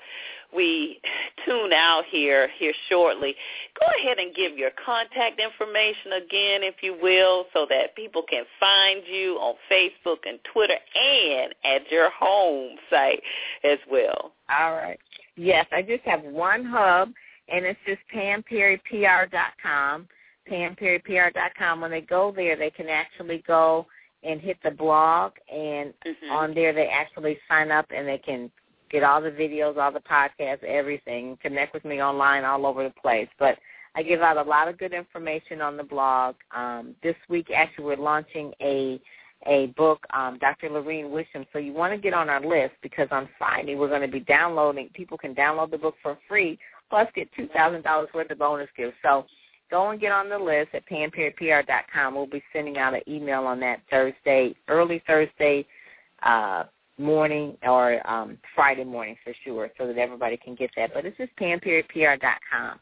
we 0.53 0.99
tune 1.45 1.71
out 1.73 2.03
here 2.09 2.49
here 2.59 2.73
shortly. 2.89 3.35
Go 3.79 3.85
ahead 4.03 4.17
and 4.19 4.35
give 4.35 4.57
your 4.57 4.71
contact 4.85 5.39
information 5.39 6.13
again, 6.13 6.61
if 6.63 6.75
you 6.81 6.97
will, 7.01 7.45
so 7.53 7.65
that 7.69 7.95
people 7.95 8.23
can 8.29 8.43
find 8.59 9.01
you 9.09 9.35
on 9.35 9.55
Facebook 9.71 10.27
and 10.27 10.39
Twitter 10.51 10.75
and 10.95 11.55
at 11.63 11.89
your 11.89 12.09
home 12.11 12.75
site 12.89 13.21
as 13.63 13.79
well. 13.89 14.33
All 14.49 14.73
right. 14.73 14.99
Yes, 15.35 15.65
I 15.71 15.81
just 15.81 16.03
have 16.03 16.23
one 16.23 16.65
hub, 16.65 17.11
and 17.47 17.65
it's 17.65 17.79
just 17.85 18.01
pamperrypr.com, 18.13 20.07
pamperrypr.com. 20.49 21.81
When 21.81 21.91
they 21.91 22.01
go 22.01 22.31
there, 22.35 22.55
they 22.55 22.69
can 22.69 22.89
actually 22.89 23.43
go 23.47 23.87
and 24.23 24.39
hit 24.39 24.57
the 24.63 24.71
blog, 24.71 25.33
and 25.51 25.93
Mhm. 26.05 26.29
on 26.31 26.53
there 26.53 26.73
they 26.73 26.87
actually 26.87 27.39
sign 27.47 27.71
up 27.71 27.89
and 27.91 28.07
they 28.07 28.19
can 28.19 28.51
get 28.89 29.03
all 29.03 29.21
the 29.21 29.31
videos, 29.31 29.77
all 29.77 29.91
the 29.91 30.01
podcasts, 30.01 30.63
everything, 30.63 31.37
connect 31.37 31.73
with 31.73 31.85
me 31.85 32.03
online 32.03 32.43
all 32.43 32.65
over 32.65 32.83
the 32.83 32.91
place. 32.91 33.29
But 33.39 33.57
I 33.95 34.03
give 34.03 34.21
out 34.21 34.37
a 34.37 34.43
lot 34.43 34.67
of 34.67 34.77
good 34.77 34.93
information 34.93 35.61
on 35.61 35.75
the 35.77 35.83
blog. 35.83 36.35
Um, 36.51 36.95
this 37.01 37.15
week, 37.29 37.51
actually, 37.51 37.85
we're 37.85 37.95
launching 37.95 38.53
a 38.61 39.01
a 39.47 39.67
book, 39.77 40.05
um, 40.13 40.37
Dr. 40.39 40.69
Lorene 40.69 41.11
Wisham. 41.11 41.45
So 41.51 41.59
you 41.59 41.73
want 41.73 41.93
to 41.93 41.97
get 41.99 42.13
on 42.13 42.29
our 42.29 42.41
list 42.41 42.73
because 42.81 43.07
on 43.11 43.29
Friday 43.37 43.75
we're 43.75 43.89
going 43.89 44.01
to 44.01 44.07
be 44.07 44.19
downloading. 44.19 44.89
People 44.93 45.17
can 45.17 45.33
download 45.35 45.71
the 45.71 45.77
book 45.77 45.95
for 46.01 46.17
free, 46.27 46.59
plus 46.89 47.07
get 47.15 47.29
two 47.35 47.47
thousand 47.47 47.83
dollars 47.83 48.09
worth 48.13 48.31
of 48.31 48.39
bonus 48.39 48.69
gifts. 48.77 48.97
So 49.03 49.25
go 49.69 49.89
and 49.89 49.99
get 49.99 50.11
on 50.11 50.29
the 50.29 50.37
list 50.37 50.69
at 50.73 50.87
pamperrypr.com. 50.87 52.15
We'll 52.15 52.27
be 52.27 52.43
sending 52.53 52.77
out 52.77 52.93
an 52.93 53.01
email 53.07 53.45
on 53.45 53.59
that 53.61 53.81
Thursday, 53.89 54.55
early 54.67 55.01
Thursday 55.07 55.65
uh, 56.23 56.65
morning 56.97 57.57
or 57.63 58.07
um, 58.09 58.37
Friday 58.53 58.83
morning 58.83 59.15
for 59.23 59.33
sure, 59.43 59.69
so 59.77 59.87
that 59.87 59.97
everybody 59.97 60.37
can 60.37 60.55
get 60.55 60.69
that. 60.75 60.93
But 60.93 61.05
it's 61.05 61.17
just 61.17 61.35
pamperrypr.com. 61.37 62.79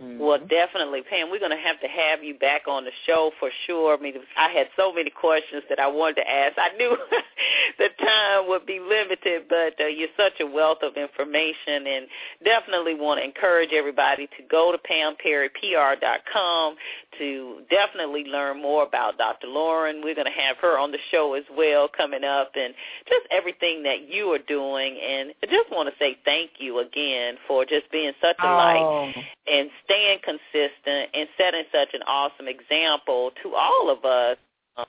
Mhm. 0.00 0.18
Well, 0.18 0.38
definitely, 0.38 1.02
Pam. 1.02 1.30
We're 1.30 1.40
going 1.40 1.50
to 1.50 1.56
have 1.58 1.78
to 1.80 1.88
have 1.88 2.24
you 2.24 2.34
back 2.34 2.66
on 2.66 2.84
the 2.84 2.92
show 3.06 3.32
for 3.38 3.50
sure. 3.66 3.96
I 3.96 4.00
mean, 4.00 4.14
I 4.36 4.48
had 4.48 4.68
so 4.76 4.92
many 4.92 5.10
questions 5.10 5.62
that 5.68 5.78
I 5.78 5.88
wanted 5.88 6.16
to 6.16 6.30
ask. 6.30 6.56
I 6.56 6.70
knew 6.76 6.96
the 7.78 7.88
time 7.98 8.48
would 8.48 8.64
be 8.64 8.80
limited, 8.80 9.42
but 9.48 9.78
uh, 9.78 9.86
you're 9.86 10.08
such 10.16 10.40
a 10.40 10.46
wealth 10.46 10.78
of 10.82 10.96
information, 10.96 11.86
and 11.86 12.06
definitely 12.44 12.94
want 12.94 13.20
to 13.20 13.24
encourage 13.24 13.72
everybody 13.72 14.26
to 14.38 14.42
go 14.50 14.72
to 14.72 14.78
PamPerryPR.com 14.78 16.76
to 17.18 17.58
definitely 17.68 18.24
learn 18.24 18.62
more 18.62 18.84
about 18.84 19.18
Dr. 19.18 19.48
Lauren. 19.48 20.00
We're 20.02 20.14
going 20.14 20.26
to 20.32 20.40
have 20.40 20.56
her 20.58 20.78
on 20.78 20.92
the 20.92 20.98
show 21.10 21.34
as 21.34 21.44
well 21.54 21.88
coming 21.94 22.24
up, 22.24 22.52
and 22.54 22.72
just 23.06 23.26
everything 23.30 23.82
that 23.82 24.08
you 24.08 24.32
are 24.32 24.38
doing. 24.38 24.98
And 24.98 25.34
I 25.42 25.46
just 25.46 25.70
want 25.70 25.88
to 25.90 25.94
say 25.98 26.16
thank 26.24 26.52
you 26.58 26.78
again 26.78 27.36
for 27.46 27.64
just 27.66 27.90
being 27.92 28.12
such 28.22 28.36
a 28.42 28.46
light 28.46 28.80
Oh, 28.80 29.12
and 29.46 29.68
staying 29.90 30.18
consistent 30.24 31.10
and 31.14 31.28
setting 31.36 31.64
such 31.72 31.88
an 31.94 32.02
awesome 32.06 32.46
example 32.48 33.30
to 33.42 33.54
all 33.54 33.90
of 33.90 34.04
us 34.04 34.36
uh, 34.76 34.84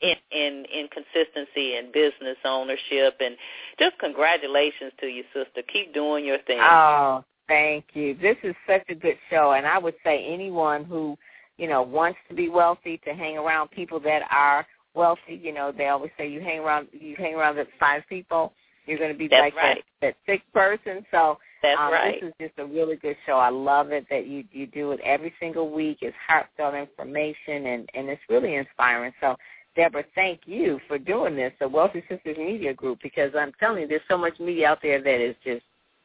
in 0.00 0.16
in 0.32 0.64
in 0.72 0.88
consistency 0.88 1.76
and 1.76 1.92
business 1.92 2.36
ownership 2.44 3.14
and 3.20 3.36
just 3.78 3.96
congratulations 3.98 4.92
to 4.98 5.06
you 5.06 5.22
sister 5.32 5.62
keep 5.72 5.94
doing 5.94 6.24
your 6.24 6.38
thing 6.46 6.58
Oh, 6.60 7.24
thank 7.48 7.84
you. 7.94 8.14
This 8.14 8.36
is 8.42 8.54
such 8.66 8.82
a 8.88 8.94
good 8.94 9.18
show, 9.28 9.52
and 9.52 9.66
I 9.66 9.78
would 9.78 9.94
say 10.04 10.24
anyone 10.32 10.84
who, 10.84 11.18
you 11.58 11.68
know, 11.68 11.82
wants 11.82 12.18
to 12.28 12.34
be 12.34 12.48
wealthy 12.48 12.98
to 13.04 13.12
hang 13.12 13.36
around 13.36 13.70
people 13.72 14.00
that 14.00 14.22
are 14.30 14.66
wealthy. 14.94 15.38
You 15.42 15.52
know, 15.52 15.72
they 15.76 15.88
always 15.88 16.12
say 16.16 16.28
you 16.28 16.40
hang 16.40 16.60
around 16.60 16.88
you 16.92 17.14
hang 17.18 17.34
around 17.34 17.56
with 17.56 17.68
five 17.78 18.02
people, 18.08 18.52
you're 18.86 18.98
going 18.98 19.12
to 19.12 19.18
be 19.18 19.28
That's 19.28 19.42
like 19.42 19.56
right. 19.56 19.84
that 20.00 20.14
that 20.26 20.32
sick 20.32 20.42
person. 20.52 21.04
So 21.10 21.38
That's 21.62 21.80
um, 21.80 21.92
right. 21.92 22.20
This 22.20 22.28
is 22.28 22.34
just 22.40 22.58
a 22.58 22.66
really 22.66 22.96
good 22.96 23.16
show. 23.26 23.34
I 23.34 23.50
love 23.50 23.90
it 23.92 24.06
that 24.10 24.26
you 24.26 24.44
you 24.50 24.66
do 24.66 24.92
it 24.92 25.00
every 25.04 25.32
single 25.38 25.70
week. 25.70 25.98
It's 26.00 26.16
heartfelt 26.26 26.74
information 26.74 27.66
and 27.66 27.88
and 27.94 28.08
it's 28.08 28.22
really 28.28 28.54
inspiring. 28.56 29.12
So 29.20 29.36
Deborah, 29.76 30.04
thank 30.14 30.40
you 30.46 30.80
for 30.88 30.98
doing 30.98 31.36
this, 31.36 31.52
the 31.60 31.68
Wealthy 31.68 32.02
Sistas 32.10 32.38
Media 32.38 32.74
Group, 32.74 32.98
because 33.02 33.32
I'm 33.38 33.52
telling 33.60 33.82
you, 33.82 33.88
there's 33.88 34.02
so 34.08 34.18
much 34.18 34.38
media 34.40 34.68
out 34.68 34.80
there 34.82 35.00
that 35.00 35.20
is 35.20 35.36
just 35.44 35.64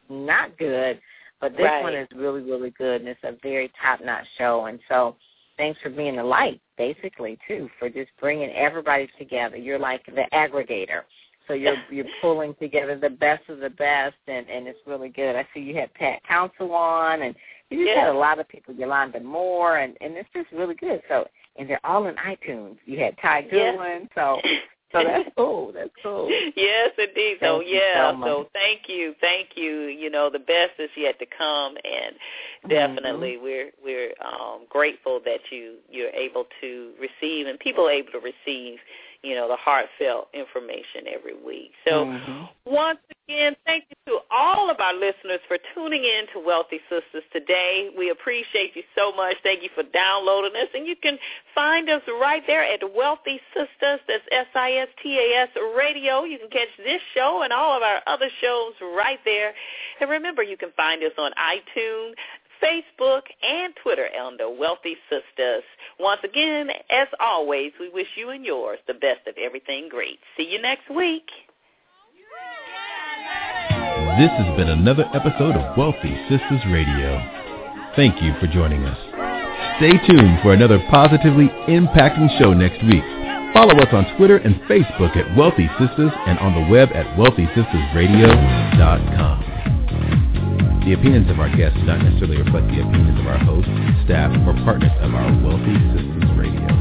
not 0.09 0.57
good, 0.57 0.99
but 1.41 1.53
this 1.53 1.61
right. 1.61 1.83
one 1.83 1.95
is 1.95 2.07
really, 2.15 2.41
really 2.41 2.69
good, 2.71 3.01
and 3.01 3.09
it's 3.09 3.23
a 3.23 3.35
very 3.41 3.71
top-notch 3.81 4.25
show. 4.37 4.65
And 4.65 4.79
so, 4.87 5.15
thanks 5.57 5.79
for 5.81 5.89
being 5.89 6.17
the 6.17 6.23
light, 6.23 6.61
basically, 6.77 7.39
too, 7.47 7.69
for 7.79 7.89
just 7.89 8.11
bringing 8.19 8.51
everybody 8.51 9.09
together. 9.17 9.57
You're 9.57 9.79
like 9.79 10.05
the 10.05 10.25
aggregator. 10.31 11.01
So 11.47 11.53
you're 11.53 11.77
you're 11.91 12.05
pulling 12.21 12.55
together 12.55 12.97
the 12.97 13.09
best 13.09 13.47
of 13.49 13.59
the 13.59 13.69
best, 13.69 14.15
and 14.27 14.47
and 14.49 14.67
it's 14.67 14.79
really 14.85 15.09
good. 15.09 15.35
I 15.35 15.47
see 15.53 15.59
you 15.61 15.75
had 15.75 15.93
Pat 15.93 16.23
Council 16.27 16.73
on, 16.73 17.21
and 17.21 17.35
you 17.69 17.79
just 17.85 17.95
yeah. 17.95 18.05
had 18.05 18.15
a 18.15 18.17
lot 18.17 18.39
of 18.39 18.47
people, 18.47 18.73
Yolanda 18.73 19.19
Moore, 19.19 19.77
and 19.77 19.95
and 20.01 20.15
it's 20.15 20.29
just 20.33 20.51
really 20.51 20.75
good. 20.75 21.01
So 21.09 21.27
and 21.57 21.69
they're 21.69 21.85
all 21.85 22.07
in 22.07 22.15
iTunes. 22.15 22.77
You 22.85 22.99
had 22.99 23.15
Ty 23.21 23.43
Goodwin, 23.43 24.09
so 24.15 24.39
so 24.91 25.03
that's 25.03 25.29
cool. 25.37 25.71
That's 25.73 25.89
cool. 26.03 26.29
Yes, 26.55 26.91
indeed. 26.97 27.37
So 27.41 27.59
Thank 27.59 27.69
you 27.69 27.75
yeah, 27.75 28.11
so 28.11 28.17
much. 28.17 28.47
thank 28.53 28.81
you, 28.87 29.13
thank 29.21 29.49
you. 29.55 29.83
You 29.87 30.09
know, 30.09 30.29
the 30.29 30.39
best 30.39 30.71
is 30.79 30.89
yet 30.97 31.19
to 31.19 31.25
come, 31.37 31.75
and 31.83 32.15
Mm-hmm. 32.65 32.95
definitely 32.95 33.37
we're 33.37 33.71
we're 33.83 34.13
um, 34.23 34.61
grateful 34.69 35.19
that 35.25 35.39
you 35.51 35.75
you're 35.89 36.09
able 36.09 36.45
to 36.61 36.91
receive 36.99 37.45
and 37.47 37.59
people 37.59 37.87
are 37.87 37.91
able 37.91 38.11
to 38.11 38.19
receive 38.19 38.79
you 39.25 39.33
know, 39.33 39.47
the 39.47 39.55
heartfelt 39.55 40.29
information 40.33 41.07
every 41.07 41.33
week. 41.33 41.73
So 41.87 42.05
Mhm. 42.05 42.49
once 42.65 42.99
again, 43.27 43.55
thank 43.65 43.85
you 43.89 44.13
to 44.13 44.21
all 44.29 44.69
of 44.69 44.79
our 44.79 44.93
listeners 44.93 45.41
for 45.47 45.57
tuning 45.73 46.03
in 46.03 46.27
to 46.27 46.39
Wealthy 46.39 46.79
Sistas 46.89 47.27
today. 47.31 47.89
We 47.97 48.09
appreciate 48.09 48.75
you 48.75 48.83
so 48.93 49.11
much. 49.13 49.37
Thank 49.41 49.63
you 49.63 49.69
for 49.69 49.81
downloading 49.81 50.55
us. 50.55 50.69
And 50.75 50.85
you 50.85 50.95
can 50.95 51.17
find 51.55 51.89
us 51.89 52.03
right 52.07 52.45
there 52.45 52.63
at 52.63 52.83
Wealthy 52.93 53.41
Sistas. 53.55 53.99
That's 54.07 54.27
S-I-S-T-A-S 54.31 55.49
Radio. 55.75 56.23
You 56.23 56.37
can 56.37 56.49
catch 56.49 56.69
this 56.77 57.01
show 57.15 57.41
and 57.41 57.51
all 57.51 57.75
of 57.75 57.81
our 57.81 58.03
other 58.05 58.29
shows 58.41 58.73
right 58.79 59.19
there. 59.25 59.55
And 59.99 60.09
remember, 60.09 60.43
you 60.43 60.57
can 60.57 60.71
find 60.73 61.03
us 61.03 61.13
on 61.17 61.31
iTunes, 61.33 62.13
Facebook, 62.65 63.21
and 63.43 63.75
Twitter 63.81 64.07
under 64.19 64.49
Wealthy 64.49 64.97
Sistas. 65.11 65.61
Once 65.99 66.21
again, 66.23 66.71
as 66.89 67.07
always, 67.19 67.73
we 67.79 67.89
wish 67.89 68.07
you 68.15 68.31
and 68.31 68.43
yours 68.43 68.79
the 68.87 68.95
best 68.95 69.27
of 69.27 69.35
everything 69.37 69.87
great. 69.89 70.19
See 70.35 70.49
you 70.49 70.59
next 70.61 70.89
week. 70.89 71.29
This 74.17 74.31
has 74.31 74.57
been 74.57 74.69
another 74.69 75.05
episode 75.13 75.55
of 75.55 75.77
Wealthy 75.77 76.17
Sistas 76.29 76.65
Radio. 76.71 77.21
Thank 77.95 78.23
you 78.23 78.33
for 78.39 78.47
joining 78.47 78.83
us. 78.85 78.97
Stay 79.77 79.91
tuned 80.07 80.39
for 80.41 80.53
another 80.53 80.79
positively 80.89 81.49
impacting 81.67 82.29
show 82.39 82.53
next 82.53 82.81
week. 82.85 83.03
Follow 83.53 83.75
us 83.75 83.93
on 83.93 84.05
Twitter 84.17 84.37
and 84.37 84.55
Facebook 84.63 85.15
at 85.15 85.35
Wealthy 85.37 85.67
Sistas 85.79 86.11
and 86.27 86.39
on 86.39 86.55
the 86.55 86.65
web 86.71 86.89
at 86.93 87.05
wealthysistasradio.com. 87.17 89.44
The 90.85 90.93
opinions 90.93 91.27
of 91.31 91.39
our 91.39 91.49
guests 91.49 91.79
do 91.79 91.85
not 91.85 91.97
necessarily 92.03 92.37
reflect 92.37 92.67
the 92.67 92.79
opinions 92.85 93.19
of 93.19 93.25
our 93.25 93.39
hosts, 93.39 93.71
staff, 94.05 94.29
or 94.45 94.53
partners 94.63 94.93
of 95.01 95.15
our 95.15 95.33
Wealthy 95.41 95.73
Sistas 95.89 96.37
Radio. 96.37 96.74